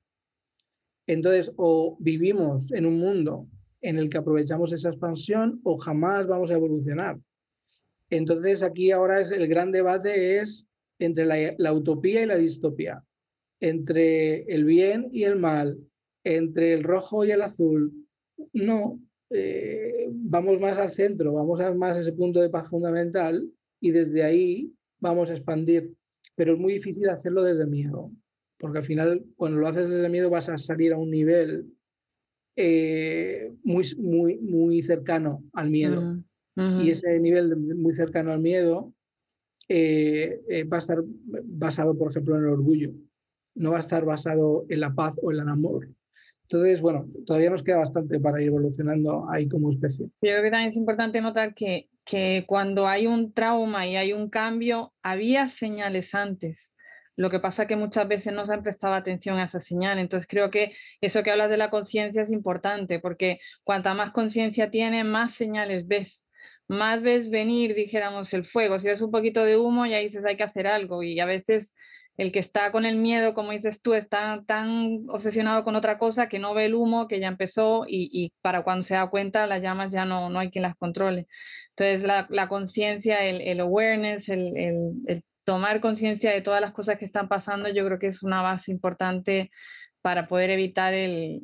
Entonces, 1.06 1.50
o 1.56 1.96
vivimos 1.98 2.72
en 2.72 2.84
un 2.84 2.98
mundo 2.98 3.48
en 3.80 3.96
el 3.96 4.10
que 4.10 4.18
aprovechamos 4.18 4.72
esa 4.72 4.90
expansión 4.90 5.60
o 5.62 5.78
jamás 5.78 6.26
vamos 6.26 6.50
a 6.50 6.54
evolucionar. 6.54 7.18
Entonces, 8.10 8.62
aquí 8.62 8.90
ahora 8.90 9.20
es 9.20 9.30
el 9.30 9.48
gran 9.48 9.72
debate 9.72 10.40
es 10.40 10.68
entre 10.98 11.24
la, 11.24 11.54
la 11.56 11.72
utopía 11.72 12.22
y 12.22 12.26
la 12.26 12.36
distopía, 12.36 13.02
entre 13.60 14.42
el 14.44 14.64
bien 14.64 15.08
y 15.10 15.24
el 15.24 15.36
mal, 15.38 15.78
entre 16.22 16.74
el 16.74 16.82
rojo 16.82 17.24
y 17.24 17.30
el 17.30 17.40
azul. 17.40 18.06
No, 18.52 19.00
eh, 19.30 20.06
vamos 20.10 20.60
más 20.60 20.78
al 20.78 20.90
centro, 20.90 21.32
vamos 21.32 21.60
a 21.60 21.74
más 21.74 21.96
a 21.96 22.00
ese 22.00 22.12
punto 22.12 22.40
de 22.40 22.50
paz 22.50 22.68
fundamental 22.68 23.50
y 23.80 23.90
desde 23.90 24.22
ahí 24.22 24.72
vamos 25.00 25.30
a 25.30 25.34
expandir. 25.34 25.92
Pero 26.34 26.54
es 26.54 26.58
muy 26.58 26.74
difícil 26.74 27.08
hacerlo 27.08 27.42
desde 27.42 27.66
miedo, 27.66 28.10
porque 28.58 28.78
al 28.78 28.84
final 28.84 29.24
cuando 29.36 29.58
lo 29.58 29.68
haces 29.68 29.90
desde 29.90 30.08
miedo 30.08 30.30
vas 30.30 30.48
a 30.48 30.58
salir 30.58 30.92
a 30.92 30.98
un 30.98 31.10
nivel 31.10 31.66
eh, 32.56 33.52
muy, 33.64 33.84
muy, 33.98 34.38
muy 34.38 34.82
cercano 34.82 35.42
al 35.52 35.70
miedo. 35.70 36.22
Mm, 36.54 36.80
y 36.80 36.90
ese 36.90 37.18
nivel 37.20 37.56
muy 37.56 37.92
cercano 37.92 38.32
al 38.32 38.40
miedo 38.40 38.94
eh, 39.68 40.64
va 40.72 40.76
a 40.76 40.80
estar 40.80 41.02
basado, 41.44 41.96
por 41.96 42.10
ejemplo, 42.10 42.36
en 42.36 42.44
el 42.44 42.50
orgullo. 42.50 42.92
No 43.54 43.70
va 43.70 43.78
a 43.78 43.80
estar 43.80 44.04
basado 44.04 44.66
en 44.68 44.80
la 44.80 44.94
paz 44.94 45.18
o 45.22 45.32
en 45.32 45.40
el 45.40 45.48
amor. 45.48 45.88
Entonces, 46.48 46.80
bueno, 46.80 47.08
todavía 47.26 47.50
nos 47.50 47.64
queda 47.64 47.78
bastante 47.78 48.20
para 48.20 48.40
ir 48.40 48.48
evolucionando 48.48 49.28
ahí 49.28 49.48
como 49.48 49.70
especie. 49.70 50.06
Yo 50.06 50.10
creo 50.20 50.42
que 50.42 50.50
también 50.50 50.68
es 50.68 50.76
importante 50.76 51.20
notar 51.20 51.54
que, 51.54 51.88
que 52.04 52.44
cuando 52.46 52.86
hay 52.86 53.08
un 53.08 53.32
trauma 53.32 53.86
y 53.86 53.96
hay 53.96 54.12
un 54.12 54.30
cambio, 54.30 54.94
había 55.02 55.48
señales 55.48 56.14
antes. 56.14 56.76
Lo 57.16 57.30
que 57.30 57.40
pasa 57.40 57.62
es 57.62 57.68
que 57.68 57.76
muchas 57.76 58.06
veces 58.06 58.32
no 58.32 58.44
se 58.44 58.54
han 58.54 58.62
prestado 58.62 58.94
atención 58.94 59.38
a 59.38 59.44
esa 59.44 59.58
señal. 59.58 59.98
Entonces 59.98 60.28
creo 60.28 60.50
que 60.50 60.72
eso 61.00 61.22
que 61.22 61.30
hablas 61.30 61.50
de 61.50 61.56
la 61.56 61.70
conciencia 61.70 62.22
es 62.22 62.30
importante, 62.30 63.00
porque 63.00 63.40
cuanta 63.64 63.94
más 63.94 64.12
conciencia 64.12 64.70
tienes, 64.70 65.04
más 65.04 65.34
señales 65.34 65.88
ves. 65.88 66.28
Más 66.68 67.02
ves 67.02 67.30
venir, 67.30 67.74
dijéramos, 67.74 68.32
el 68.34 68.44
fuego. 68.44 68.78
Si 68.78 68.86
ves 68.88 69.00
un 69.00 69.10
poquito 69.10 69.44
de 69.44 69.56
humo, 69.56 69.86
ya 69.86 69.98
dices 69.98 70.24
hay 70.24 70.36
que 70.36 70.42
hacer 70.44 70.66
algo. 70.66 71.02
Y 71.02 71.18
a 71.18 71.24
veces 71.24 71.74
el 72.16 72.32
que 72.32 72.38
está 72.38 72.72
con 72.72 72.84
el 72.84 72.96
miedo, 72.96 73.34
como 73.34 73.52
dices 73.52 73.82
tú, 73.82 73.94
está 73.94 74.42
tan 74.46 75.04
obsesionado 75.08 75.64
con 75.64 75.76
otra 75.76 75.98
cosa 75.98 76.28
que 76.28 76.38
no 76.38 76.54
ve 76.54 76.66
el 76.66 76.74
humo, 76.74 77.08
que 77.08 77.20
ya 77.20 77.28
empezó 77.28 77.84
y, 77.86 78.32
para 78.40 78.62
cuando 78.62 78.82
se 78.82 78.94
da 78.94 79.10
cuenta 79.10 79.46
las 79.46 79.62
llamas 79.62 79.92
ya 79.92 80.04
no, 80.04 80.30
no 80.30 80.38
hay 80.38 80.50
quien 80.50 80.62
las 80.62 80.76
controle. 80.76 81.26
Entonces 81.76 82.02
la, 82.02 82.48
conciencia, 82.48 83.22
el, 83.22 83.60
awareness, 83.60 84.28
el, 84.28 84.56
el 84.56 85.24
tomar 85.44 85.80
conciencia 85.80 86.32
de 86.32 86.40
todas 86.40 86.60
las 86.60 86.72
cosas 86.72 86.98
que 86.98 87.04
están 87.04 87.28
pasando, 87.28 87.68
yo 87.68 87.86
creo 87.86 87.98
que 87.98 88.08
es 88.08 88.22
una 88.22 88.42
base 88.42 88.72
importante 88.72 89.50
para 90.06 90.28
poder 90.28 90.50
evitar 90.50 90.94
el, 90.94 91.42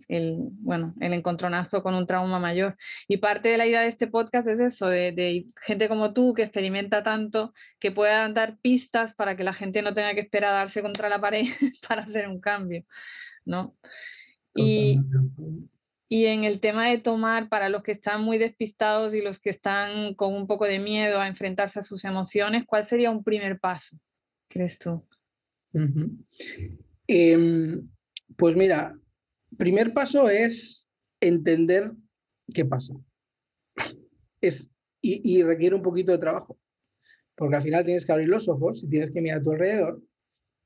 bueno, 0.61 0.95
el 1.01 1.15
encontronazo 1.15 1.83
con 1.83 1.97
un 1.97 2.07
trauma 2.07 2.39
mayor. 2.39 2.77
Y 3.09 3.17
parte 3.17 3.49
de 3.49 3.57
la 3.57 3.67
idea 3.67 3.81
de 3.81 3.89
este 3.89 4.07
podcast 4.07 4.47
es 4.47 4.61
eso, 4.61 4.87
de, 4.87 5.49
gente 5.61 5.89
como 5.89 6.13
tú 6.13 6.33
que 6.33 6.45
experimenta 6.45 7.03
tanto, 7.03 7.53
que 7.81 7.91
pueda 7.91 8.29
dar 8.29 8.59
pistas 8.59 9.15
para 9.15 9.35
que 9.35 9.43
la 9.43 9.53
gente 9.53 9.83
no 9.83 9.95
tenga 9.95 10.15
que 10.15 10.21
esperar 10.21 10.55
a 10.55 10.59
darse 10.59 10.81
contra 10.81 11.09
la 11.09 11.21
pared 11.21 11.43
para 11.89 12.03
hacer 12.03 12.29
un 12.29 12.41
cambio, 12.41 12.85
¿no? 13.45 13.75
Y, 14.55 15.01
y 16.09 16.27
en 16.27 16.45
el 16.45 16.61
tema 16.61 16.87
de 16.87 16.99
tomar, 16.99 17.49
para 17.49 17.69
los 17.69 17.83
que 17.83 17.91
están 17.91 18.23
muy 18.23 18.39
despistados 18.39 19.13
y 19.13 19.23
los 19.23 19.41
que 19.41 19.51
están 19.51 20.15
con 20.15 20.35
un 20.35 20.47
poco 20.47 20.67
de 20.67 20.79
miedo 20.79 21.21
a 21.21 21.27
enfrentarse 21.27 21.81
a 21.81 21.83
sus 21.83 22.05
emociones, 22.05 22.63
¿cuál 22.65 22.85
sería 22.85 23.11
un 23.11 23.25
primer 23.25 23.59
paso, 23.59 23.99
crees 24.49 24.79
tú? 24.79 25.05
Pues 28.37 28.57
mira, 28.57 28.99
primer 29.57 29.93
paso 29.93 30.29
es 30.29 30.89
entender 31.21 31.93
qué 32.53 32.65
pasa. 32.65 32.95
Es, 34.41 34.71
y, 35.01 35.43
requiere 35.43 35.75
un 35.75 35.83
poquito 35.83 36.13
de 36.13 36.19
trabajo, 36.19 36.59
porque 37.37 37.57
al 37.57 37.63
final 37.63 37.85
tienes 37.85 38.07
que 38.07 38.13
abrir 38.13 38.29
los 38.29 38.49
ojos 38.49 38.83
y 38.83 38.89
tienes 38.89 39.11
que 39.11 39.21
mirar 39.21 39.41
a 39.41 39.43
tu 39.43 39.53
alrededor 39.53 40.03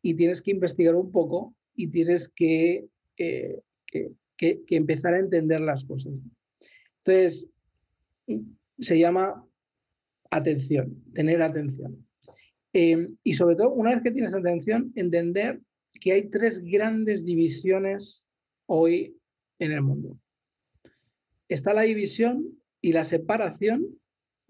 y 0.02 0.14
tienes 0.14 0.42
que 0.42 0.50
investigar 0.50 0.94
un 0.94 1.10
poco 1.10 1.54
y 1.74 1.88
tienes 1.88 2.28
que, 2.28 2.86
eh, 3.16 3.60
que, 3.86 4.62
empezar 4.70 5.14
a 5.14 5.18
entender 5.18 5.60
las 5.60 5.84
cosas. 5.84 6.12
Entonces, 7.04 7.48
se 8.78 8.98
llama 8.98 9.44
atención, 10.30 11.02
tener 11.12 11.42
atención. 11.42 12.06
Eh, 12.72 13.08
y 13.22 13.34
sobre 13.34 13.56
todo, 13.56 13.72
una 13.72 13.90
vez 13.90 14.02
que 14.02 14.10
tienes 14.10 14.34
atención, 14.34 14.92
entender 14.96 15.60
que 16.00 16.12
hay 16.12 16.28
tres 16.28 16.62
grandes 16.62 17.24
divisiones 17.24 18.28
hoy 18.66 19.16
en 19.58 19.72
el 19.72 19.82
mundo. 19.82 20.18
Está 21.48 21.72
la 21.72 21.82
división 21.82 22.60
y 22.80 22.92
la 22.92 23.04
separación 23.04 23.98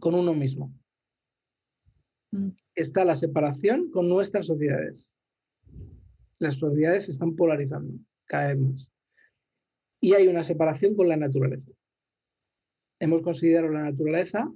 con 0.01 0.15
uno 0.15 0.35
mismo. 0.35 0.75
Mm. 2.33 2.51
Está 2.75 3.05
la 3.05 3.17
separación 3.17 3.91
con 3.91 4.09
nuestras 4.09 4.47
sociedades. 4.47 5.17
Las 6.39 6.57
sociedades 6.57 7.07
se 7.07 7.13
están 7.13 7.35
polarizando 7.35 7.95
cada 8.27 8.49
vez 8.49 8.59
más. 8.59 8.93
Y 10.01 10.15
hay 10.15 10.29
una 10.29 10.43
separación 10.43 10.95
con 10.95 11.09
la 11.09 11.17
naturaleza. 11.17 11.71
Hemos 12.99 13.23
considerado 13.23 13.73
la 13.73 13.85
naturaleza 13.85 14.53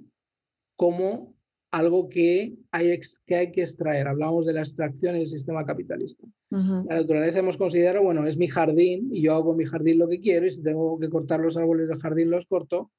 como 0.75 1.30
algo 1.71 2.09
que 2.09 2.53
hay, 2.71 2.99
que 3.25 3.35
hay 3.35 3.51
que 3.51 3.61
extraer. 3.61 4.07
Hablamos 4.07 4.45
de 4.45 4.53
la 4.53 4.59
extracción 4.59 5.15
en 5.15 5.21
el 5.21 5.27
sistema 5.27 5.65
capitalista. 5.65 6.27
La 6.49 6.97
naturaleza 6.97 7.39
hemos 7.39 7.55
considerado, 7.55 8.03
bueno, 8.03 8.27
es 8.27 8.37
mi 8.37 8.49
jardín 8.49 9.09
y 9.11 9.21
yo 9.21 9.33
hago 9.33 9.45
con 9.45 9.57
mi 9.57 9.65
jardín 9.65 9.97
lo 9.97 10.09
que 10.09 10.19
quiero 10.19 10.45
y 10.45 10.51
si 10.51 10.61
tengo 10.61 10.99
que 10.99 11.09
cortar 11.09 11.39
los 11.39 11.55
árboles 11.55 11.87
del 11.87 11.99
jardín 11.99 12.29
los 12.29 12.45
corto. 12.45 12.91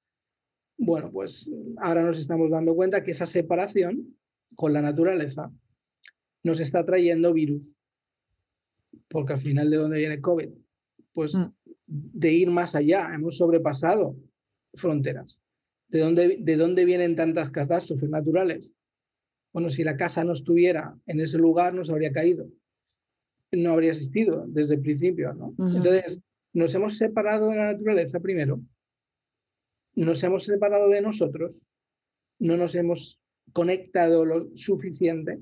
Bueno, 0.79 1.11
pues 1.13 1.51
ahora 1.79 2.03
nos 2.03 2.19
estamos 2.19 2.51
dando 2.51 2.75
cuenta 2.75 3.05
que 3.05 3.11
esa 3.11 3.27
separación 3.27 4.17
con 4.55 4.73
la 4.73 4.81
naturaleza 4.81 5.53
nos 6.43 6.61
está 6.61 6.85
trayendo 6.85 7.33
virus. 7.35 7.79
Porque 9.09 9.35
al 9.35 9.39
final, 9.39 9.71
¿de 9.71 9.77
dónde 9.77 9.99
viene 9.99 10.21
COVID? 10.21 10.49
Pues 11.13 11.39
mm. 11.39 11.53
de 11.87 12.33
ir 12.33 12.51
más 12.51 12.75
allá, 12.75 13.11
hemos 13.15 13.37
sobrepasado 13.37 14.17
fronteras. 14.75 15.43
¿De 15.93 16.01
dónde, 16.01 16.39
¿De 16.41 16.57
dónde 16.57 16.87
vienen 16.87 17.15
tantas 17.15 17.51
catástrofes 17.51 18.09
naturales? 18.09 18.75
Bueno, 19.53 19.69
si 19.69 19.85
la 19.85 19.99
casa 19.99 20.25
no 20.25 20.33
estuviera 20.33 20.99
en 21.05 21.21
ese 21.21 21.37
lugar, 21.37 21.75
nos 21.75 21.91
habría 21.91 22.11
caído. 22.13 22.49
No 23.53 23.73
habría 23.73 23.91
existido 23.91 24.47
desde 24.49 24.77
el 24.77 24.81
principio, 24.81 25.35
¿no? 25.35 25.55
Entonces, 25.59 26.19
nos 26.55 26.75
hemos 26.75 26.97
separado 26.97 27.51
de 27.51 27.57
la 27.57 27.73
naturaleza 27.73 28.21
primero, 28.21 28.63
nos 29.95 30.25
hemos 30.25 30.45
separado 30.45 30.89
de 30.89 31.03
nosotros, 31.03 31.67
no 32.39 32.57
nos 32.57 32.75
hemos 32.75 33.21
conectado 33.53 34.25
lo 34.25 34.57
suficiente 34.57 35.41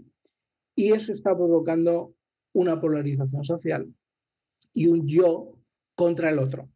y 0.74 0.92
eso 0.92 1.12
está 1.12 1.36
provocando 1.36 2.14
una 2.52 2.80
polarización 2.80 3.44
social 3.44 3.94
y 4.74 4.88
un 4.88 5.06
yo 5.06 5.56
contra 5.94 6.30
el 6.30 6.40
otro 6.40 6.68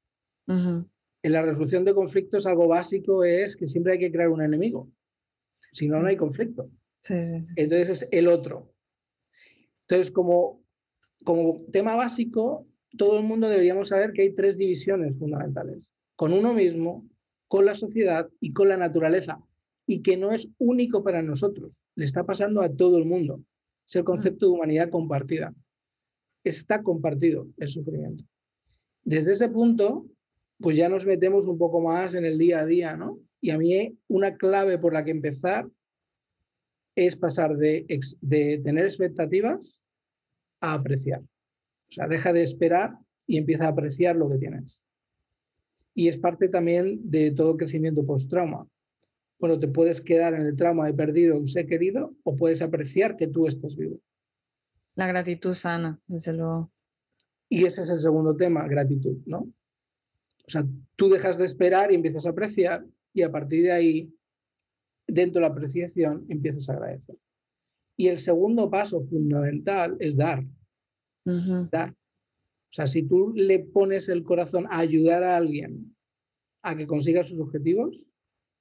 en 1.25 1.33
la 1.33 1.41
resolución 1.41 1.87
de 1.87 1.95
conflictos 1.95 2.45
algo 2.45 2.69
básico 2.69 3.25
es 3.25 3.57
que 3.57 3.67
siempre 3.67 3.95
hay 3.95 3.99
que 3.99 4.13
crear 4.13 4.29
un 4.29 4.43
enemigo. 4.43 4.91
Si 5.73 5.89
no, 5.89 5.99
no 5.99 6.07
hay 6.07 6.19
conflicto. 6.19 6.71
Entonces 7.09 7.89
es 7.89 8.09
el 8.13 8.29
otro. 8.29 8.75
Entonces, 9.81 10.11
como, 10.11 10.63
como 11.25 11.63
tema 11.73 11.97
básico, 11.97 12.69
todo 12.99 13.19
el 13.19 13.25
mundo 13.25 13.49
deberíamos 13.49 13.89
saber 13.89 14.13
que 14.13 14.21
hay 14.21 14.35
tres 14.35 14.59
divisiones 14.59 15.17
fundamentales. 15.19 15.91
Con 16.15 16.35
uno 16.35 16.53
mismo, 16.53 17.09
con 17.49 17.65
la 17.65 17.75
sociedad 17.75 18.29
y 18.39 18.53
con 18.53 18.69
la 18.69 18.77
naturaleza. 18.77 19.41
Y 19.87 20.03
que 20.03 20.19
no 20.19 20.31
es 20.31 20.51
único 20.59 21.03
para 21.03 21.23
nosotros. 21.23 21.87
Le 21.95 22.05
está 22.05 22.25
pasando 22.25 22.61
a 22.61 22.69
todo 22.69 22.99
el 22.99 23.07
mundo. 23.07 23.43
Es 23.87 23.97
el 23.97 24.05
concepto 24.05 24.45
de 24.45 24.53
humanidad 24.53 24.91
compartida. 24.91 25.55
Está 26.45 26.83
compartido 26.83 27.49
el 27.57 27.69
sufrimiento. 27.69 28.25
Desde 29.05 29.33
ese 29.33 29.49
punto, 29.49 30.07
pues 30.59 30.77
ya 30.77 30.89
nos 30.89 31.07
metemos 31.07 31.47
un 31.47 31.59
poco 31.59 31.81
más 31.81 32.15
en 32.15 32.25
el 32.25 32.39
día 32.39 32.61
a 32.61 32.67
día, 32.67 32.97
¿no? 32.97 33.19
Y 33.41 33.51
a 33.51 33.59
mí 33.59 33.99
una 34.09 34.37
clave 34.37 34.79
por 34.79 34.93
la 34.93 35.05
que 35.05 35.11
empezar 35.11 35.69
es 36.97 37.17
pasar 37.17 37.57
de, 37.57 37.87
de 38.21 38.61
tener 38.65 38.85
expectativas 38.85 39.79
a 40.61 40.75
apreciar. 40.75 41.21
O 41.21 41.93
sea, 41.93 42.09
deja 42.09 42.33
de 42.33 42.43
esperar 42.43 42.97
y 43.27 43.39
empieza 43.39 43.67
a 43.67 43.71
apreciar 43.71 44.17
lo 44.17 44.29
que 44.31 44.39
tienes. 44.39 44.87
Y 45.95 46.09
es 46.09 46.19
parte 46.19 46.49
también 46.49 46.99
de 47.11 47.31
todo 47.31 47.57
crecimiento 47.57 48.05
post-trauma. 48.05 48.67
Bueno, 49.39 49.59
te 49.59 49.69
puedes 49.69 50.01
quedar 50.01 50.35
en 50.35 50.43
el 50.43 50.57
trauma 50.57 50.87
de 50.87 50.95
perdido 50.95 51.39
un 51.39 51.47
ser 51.47 51.67
querido 51.67 52.15
o 52.23 52.35
puedes 52.37 52.63
apreciar 52.63 53.17
que 53.17 53.29
tú 53.29 53.47
estás 53.47 53.77
vivo. 53.77 54.01
La 54.95 55.07
gratitud 55.07 55.53
sana, 55.53 56.01
desde 56.07 56.33
luego. 56.33 56.73
Y 57.49 57.65
ese 57.67 57.83
es 57.83 57.91
el 57.91 58.01
segundo 58.01 58.37
tema, 58.37 58.67
gratitud, 58.67 59.19
¿no? 59.27 59.53
O 60.47 60.51
sea, 60.51 60.67
tú 60.97 61.09
dejas 61.09 61.39
de 61.39 61.47
esperar 61.47 61.91
y 61.91 61.95
empiezas 61.95 62.27
a 62.27 62.31
apreciar 62.31 62.87
y 63.13 63.23
a 63.23 63.31
partir 63.31 63.63
de 63.63 63.73
ahí, 63.73 64.15
dentro 65.07 65.41
de 65.41 65.49
la 65.49 65.53
apreciación, 65.53 66.27
empiezas 66.29 66.69
a 66.69 66.75
agradecer. 66.75 67.17
Y 67.97 68.09
el 68.09 68.19
segundo 68.19 68.71
paso 68.71 69.03
fundamental 69.03 69.97
es 70.01 70.17
dar. 70.17 70.45
Dar. 71.71 71.91
O 71.91 72.73
sea, 72.73 72.87
si 72.87 73.05
tú 73.05 73.33
le 73.35 73.61
pones 73.61 74.09
el 74.09 74.25
corazón 74.25 74.67
a 74.69 74.81
ayudar 74.81 75.23
a 75.23 75.37
alguien 75.37 75.95
a 76.63 76.77
que 76.77 76.87
consiga 76.87 77.23
sus 77.25 77.39
objetivos, 77.39 78.05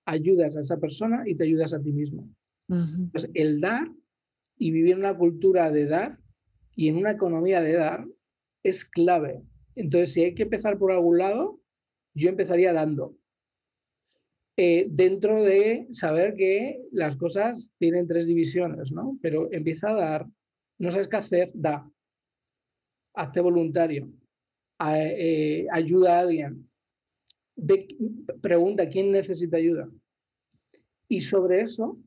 ayudas 0.06 0.56
a 0.56 0.60
esa 0.60 0.80
persona 0.80 1.24
y 1.26 1.36
te 1.36 1.46
ayudas 1.46 1.74
a 1.74 1.82
ti 1.82 1.92
mismo. 1.92 2.30
Entonces, 2.70 3.30
el 3.34 3.60
dar 3.60 3.92
y 4.58 4.72
vivir 4.72 4.94
en 4.94 5.00
una 5.00 5.18
cultura 5.18 5.72
de 5.72 5.86
dar 5.86 6.20
y 6.76 6.88
en 6.88 6.98
una 6.98 7.12
economía 7.12 7.62
de 7.62 7.74
dar 7.74 8.08
es 8.64 8.86
clave. 8.86 9.44
Entonces, 9.76 10.14
si 10.14 10.24
hay 10.24 10.36
que 10.36 10.44
empezar 10.44 10.78
por 10.78 10.92
algún 10.92 11.18
lado, 11.18 11.60
yo 12.14 12.30
empezaría 12.30 12.74
dando. 12.74 13.18
Eh, 14.56 14.88
dentro 14.90 15.42
de 15.42 15.88
saber 15.92 16.36
que 16.36 16.84
las 16.92 17.16
cosas 17.16 17.74
tienen 17.80 18.08
tres 18.08 18.28
divisiones, 18.28 18.92
¿no? 18.92 19.18
Pero 19.22 19.52
empieza 19.52 19.90
a 19.90 19.96
dar, 19.96 20.28
no 20.78 20.92
sabes 20.92 21.08
qué 21.08 21.18
hacer, 21.18 21.52
da. 21.56 21.90
Hazte 23.16 23.42
voluntario, 23.42 24.12
eh, 24.86 25.66
ayuda 25.72 26.18
a 26.18 26.20
alguien, 26.22 26.70
pregunta 28.42 28.90
quién 28.90 29.12
necesita 29.12 29.58
ayuda. 29.58 29.90
Y 31.08 31.22
sobre 31.22 31.62
eso 31.62 32.00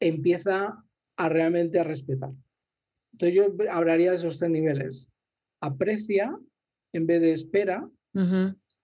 empieza 0.00 0.84
a 1.16 1.28
realmente 1.28 1.78
a 1.78 1.84
respetar. 1.84 2.32
Entonces 3.12 3.36
yo 3.36 3.54
hablaría 3.70 4.10
de 4.10 4.16
esos 4.16 4.38
tres 4.38 4.50
niveles. 4.50 5.08
Aprecia 5.60 6.36
en 6.92 7.06
vez 7.06 7.20
de 7.20 7.32
espera, 7.32 7.88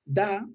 da 0.09 0.49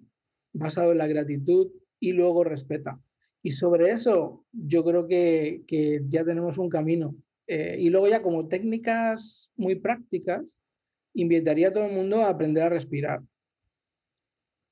basado 0.54 0.92
en 0.92 0.98
la 0.98 1.08
gratitud 1.08 1.72
y 2.00 2.12
luego 2.12 2.44
respeta. 2.44 3.00
Y 3.42 3.52
sobre 3.52 3.92
eso 3.92 4.46
yo 4.52 4.84
creo 4.84 5.08
que, 5.08 5.64
ya 6.06 6.24
tenemos 6.24 6.58
un 6.58 6.70
camino. 6.70 7.16
Eh, 7.48 7.78
y 7.80 7.90
luego 7.90 8.08
ya 8.08 8.22
como 8.22 8.48
técnicas 8.48 9.52
muy 9.56 9.76
prácticas, 9.76 10.62
invitaría 11.14 11.68
a 11.70 11.74
todo 11.74 11.86
el 11.86 11.96
mundo 11.96 12.22
a 12.22 12.30
aprender 12.30 12.64
a 12.64 12.70
respirar. 12.70 13.22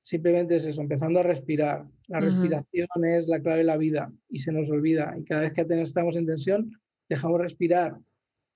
Simplemente 0.04 0.56
es 0.56 0.66
eso, 0.66 0.80
empezando 0.80 1.20
a 1.20 1.22
respirar. 1.22 1.86
La 2.08 2.18
respiración 2.18 2.88
es 3.04 3.28
la 3.28 3.40
clave 3.40 3.58
de 3.58 3.64
la 3.64 3.76
vida 3.76 4.12
y 4.28 4.40
se 4.40 4.52
nos 4.52 4.68
olvida. 4.70 5.14
Y 5.18 5.24
cada 5.24 5.42
vez 5.42 5.52
que 5.52 5.64
estamos 5.68 6.16
en 6.16 6.26
tensión, 6.26 6.72
dejamos 7.08 7.40
respirar 7.40 7.98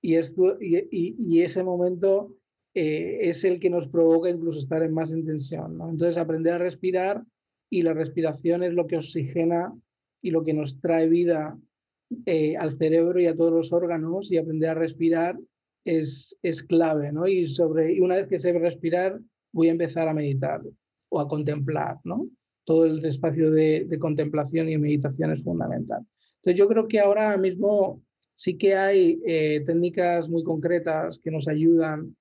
y, 0.00 0.14
esto, 0.14 0.56
y, 0.60 1.42
ese 1.42 1.62
momento 1.62 2.34
eh, 2.78 3.30
es 3.30 3.42
el 3.44 3.58
que 3.58 3.70
nos 3.70 3.88
provoca 3.88 4.28
incluso 4.28 4.58
estar 4.58 4.82
en 4.82 4.92
más 4.92 5.10
intención. 5.10 5.80
Entonces, 5.80 6.18
aprender 6.18 6.52
a 6.52 6.58
respirar 6.58 7.24
y 7.70 7.80
la 7.80 7.94
respiración 7.94 8.62
es 8.62 8.74
lo 8.74 8.86
que 8.86 8.98
oxigena 8.98 9.74
y 10.20 10.30
lo 10.30 10.42
que 10.42 10.52
nos 10.52 10.78
trae 10.78 11.08
vida 11.08 11.58
eh, 12.26 12.54
al 12.58 12.72
cerebro 12.72 13.18
y 13.18 13.28
a 13.28 13.34
todos 13.34 13.50
los 13.50 13.72
órganos 13.72 14.30
y 14.30 14.36
aprender 14.36 14.68
a 14.68 14.74
respirar 14.74 15.40
es, 15.86 16.36
es 16.42 16.62
clave. 16.62 17.12
¿no? 17.12 17.26
Y, 17.26 17.46
sobre, 17.46 17.94
y 17.94 18.00
una 18.00 18.16
vez 18.16 18.26
que 18.26 18.36
sé 18.36 18.52
respirar, 18.58 19.18
voy 19.52 19.68
a 19.68 19.72
empezar 19.72 20.06
a 20.06 20.12
meditar 20.12 20.60
o 21.08 21.18
a 21.18 21.26
contemplar. 21.26 21.96
¿no? 22.04 22.28
Todo 22.64 22.84
el 22.84 23.02
espacio 23.06 23.50
de, 23.52 23.86
de 23.88 23.98
contemplación 23.98 24.68
y 24.68 24.76
meditación 24.76 25.32
es 25.32 25.42
fundamental. 25.42 26.06
Entonces 26.42 26.58
yo 26.58 26.68
creo 26.68 26.86
que 26.86 27.00
ahora 27.00 27.38
mismo 27.38 28.02
sí 28.34 28.58
que 28.58 28.74
hay 28.74 29.18
eh, 29.24 29.62
técnicas 29.64 30.28
muy 30.28 30.44
concretas 30.44 31.18
que 31.18 31.30
nos 31.30 31.48
ayudan 31.48 32.14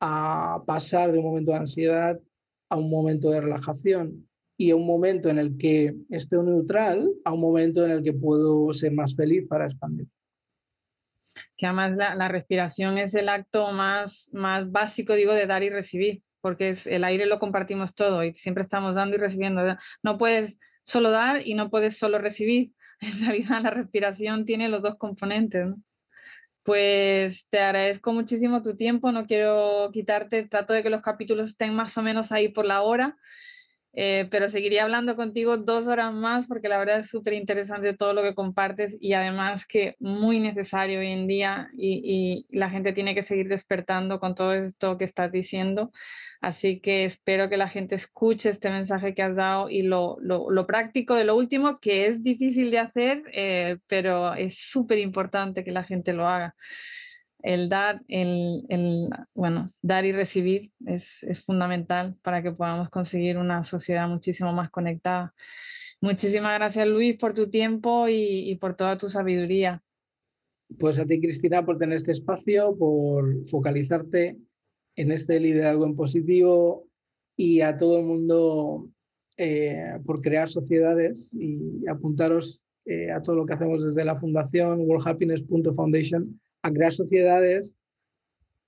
a 0.00 0.62
pasar 0.66 1.12
de 1.12 1.18
un 1.18 1.24
momento 1.24 1.52
de 1.52 1.58
ansiedad 1.58 2.20
a 2.68 2.76
un 2.76 2.90
momento 2.90 3.30
de 3.30 3.40
relajación 3.40 4.28
y 4.56 4.70
a 4.70 4.76
un 4.76 4.86
momento 4.86 5.28
en 5.28 5.38
el 5.38 5.56
que 5.56 5.94
estoy 6.10 6.44
neutral, 6.44 7.08
a 7.24 7.32
un 7.32 7.40
momento 7.40 7.84
en 7.84 7.92
el 7.92 8.02
que 8.02 8.12
puedo 8.12 8.72
ser 8.72 8.92
más 8.92 9.14
feliz 9.14 9.46
para 9.48 9.64
expandir. 9.64 10.08
Que 11.56 11.66
además 11.66 11.96
la, 11.96 12.28
respiración 12.28 12.98
es 12.98 13.14
el 13.14 13.28
acto 13.28 13.70
más, 13.72 14.30
más 14.32 14.70
básico, 14.70 15.14
digo, 15.14 15.34
de 15.34 15.46
dar 15.46 15.62
y 15.62 15.70
recibir, 15.70 16.22
porque 16.40 16.70
es, 16.70 16.86
el 16.86 17.04
aire 17.04 17.26
lo 17.26 17.38
compartimos 17.38 17.94
todo 17.94 18.24
y 18.24 18.34
siempre 18.34 18.62
estamos 18.62 18.96
dando 18.96 19.16
y 19.16 19.18
recibiendo. 19.18 19.62
No 20.02 20.18
puedes 20.18 20.58
solo 20.82 21.10
dar 21.10 21.46
y 21.46 21.54
no 21.54 21.70
puedes 21.70 21.96
solo 21.96 22.18
recibir. 22.18 22.72
En 23.00 23.20
realidad 23.20 23.62
la 23.62 23.70
respiración 23.70 24.44
tiene 24.44 24.68
los 24.68 24.82
dos 24.82 24.96
componentes. 24.96 25.68
Pues 26.62 27.48
te 27.48 27.60
agradezco 27.60 28.12
muchísimo 28.12 28.62
tu 28.62 28.76
tiempo, 28.76 29.10
no 29.10 29.26
quiero 29.26 29.90
quitarte, 29.92 30.44
trato 30.44 30.74
de 30.74 30.82
que 30.82 30.90
los 30.90 31.00
capítulos 31.02 31.50
estén 31.50 31.74
más 31.74 31.96
o 31.96 32.02
menos 32.02 32.30
ahí 32.30 32.48
por 32.48 32.66
la 32.66 32.82
hora. 32.82 33.16
Eh, 33.94 34.28
pero 34.30 34.48
seguiría 34.48 34.84
hablando 34.84 35.16
contigo 35.16 35.56
dos 35.56 35.88
horas 35.88 36.12
más 36.12 36.46
porque 36.46 36.68
la 36.68 36.78
verdad 36.78 37.00
es 37.00 37.08
súper 37.08 37.32
interesante 37.32 37.94
todo 37.94 38.12
lo 38.12 38.22
que 38.22 38.34
compartes 38.34 38.96
y 39.00 39.14
además 39.14 39.66
que 39.66 39.96
muy 39.98 40.40
necesario 40.40 41.00
hoy 41.00 41.08
en 41.08 41.26
día 41.26 41.70
y, 41.76 42.46
la 42.50 42.70
gente 42.70 42.92
tiene 42.92 43.14
que 43.14 43.22
seguir 43.22 43.48
despertando 43.48 44.20
con 44.20 44.34
todo 44.34 44.54
esto 44.54 44.98
que 44.98 45.04
estás 45.04 45.32
diciendo. 45.32 45.90
Así 46.40 46.80
que 46.80 47.04
espero 47.04 47.48
que 47.48 47.56
la 47.56 47.68
gente 47.68 47.94
escuche 47.94 48.50
este 48.50 48.70
mensaje 48.70 49.14
que 49.14 49.22
has 49.22 49.34
dado 49.34 49.68
y 49.70 49.82
lo, 49.82 50.16
lo, 50.20 50.66
práctico 50.66 51.14
de 51.14 51.24
lo 51.24 51.36
último, 51.36 51.78
que 51.80 52.06
es 52.06 52.22
difícil 52.22 52.70
de 52.70 52.78
hacer, 52.78 53.22
eh, 53.32 53.78
pero 53.86 54.34
es 54.34 54.58
súper 54.58 54.98
importante 54.98 55.64
que 55.64 55.72
la 55.72 55.84
gente 55.84 56.12
lo 56.12 56.28
haga 56.28 56.54
el 57.42 57.68
dar, 57.68 58.02
el, 58.08 59.08
bueno, 59.34 59.70
dar 59.82 60.04
y 60.04 60.12
recibir 60.12 60.72
es, 60.86 61.24
fundamental 61.44 62.16
para 62.22 62.42
que 62.42 62.52
podamos 62.52 62.88
conseguir 62.88 63.38
una 63.38 63.62
sociedad 63.62 64.08
muchísimo 64.08 64.52
más 64.52 64.70
conectada. 64.70 65.34
Muchísimas 66.00 66.54
gracias 66.58 66.86
Luis 66.88 67.16
por 67.16 67.34
tu 67.34 67.50
tiempo 67.50 68.06
y, 68.08 68.56
por 68.60 68.74
toda 68.74 68.98
tu 68.98 69.08
sabiduría. 69.08 69.82
Pues 70.78 70.98
a 70.98 71.06
ti 71.06 71.20
Cristina 71.20 71.64
por 71.64 71.78
tener 71.78 71.96
este 71.96 72.12
espacio, 72.12 72.76
por 72.76 73.46
focalizarte 73.46 74.36
en 74.96 75.12
este 75.12 75.40
liderazgo 75.40 75.86
en 75.86 75.96
positivo 75.96 76.86
y 77.36 77.62
a 77.62 77.76
todo 77.76 78.00
el 78.00 78.04
mundo 78.04 78.88
eh, 79.36 79.98
por 80.04 80.20
crear 80.20 80.48
sociedades 80.48 81.32
y 81.34 81.88
apuntaros 81.88 82.64
eh, 82.84 83.10
a 83.10 83.22
todo 83.22 83.36
lo 83.36 83.46
que 83.46 83.54
hacemos 83.54 83.84
desde 83.84 84.04
la 84.04 84.16
fundación 84.16 84.80
worldhappiness.foundation 84.80 86.40
a 86.62 86.70
crear 86.70 86.92
sociedades 86.92 87.78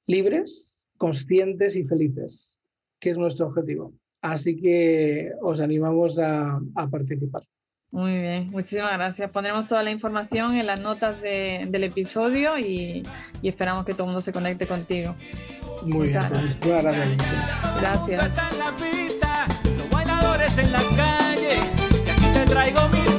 libres, 0.06 0.88
conscientes 0.96 1.76
y 1.76 1.84
felices, 1.84 2.60
que 2.98 3.10
es 3.10 3.18
nuestro 3.18 3.46
objetivo. 3.46 3.92
Así 4.22 4.56
que 4.56 5.32
os 5.40 5.60
animamos 5.60 6.18
a, 6.18 6.60
participar. 6.90 7.42
Muy 7.90 8.12
bien, 8.12 8.50
muchísimas 8.50 8.92
gracias. 8.92 9.30
Pondremos 9.30 9.66
toda 9.66 9.82
la 9.82 9.90
información 9.90 10.56
en 10.56 10.66
las 10.66 10.80
notas 10.80 11.20
del 11.20 11.84
episodio 11.84 12.58
y, 12.58 13.02
esperamos 13.42 13.84
que 13.84 13.92
todo 13.92 14.04
el 14.04 14.08
mundo 14.08 14.20
se 14.20 14.32
conecte 14.32 14.66
contigo. 14.66 15.14
Muy 15.82 16.08
bien, 16.08 16.20
pues, 16.60 16.84
gracias. 16.84 17.16
Gracias. 17.80 18.30
traigo 22.50 22.88
mi 22.88 23.09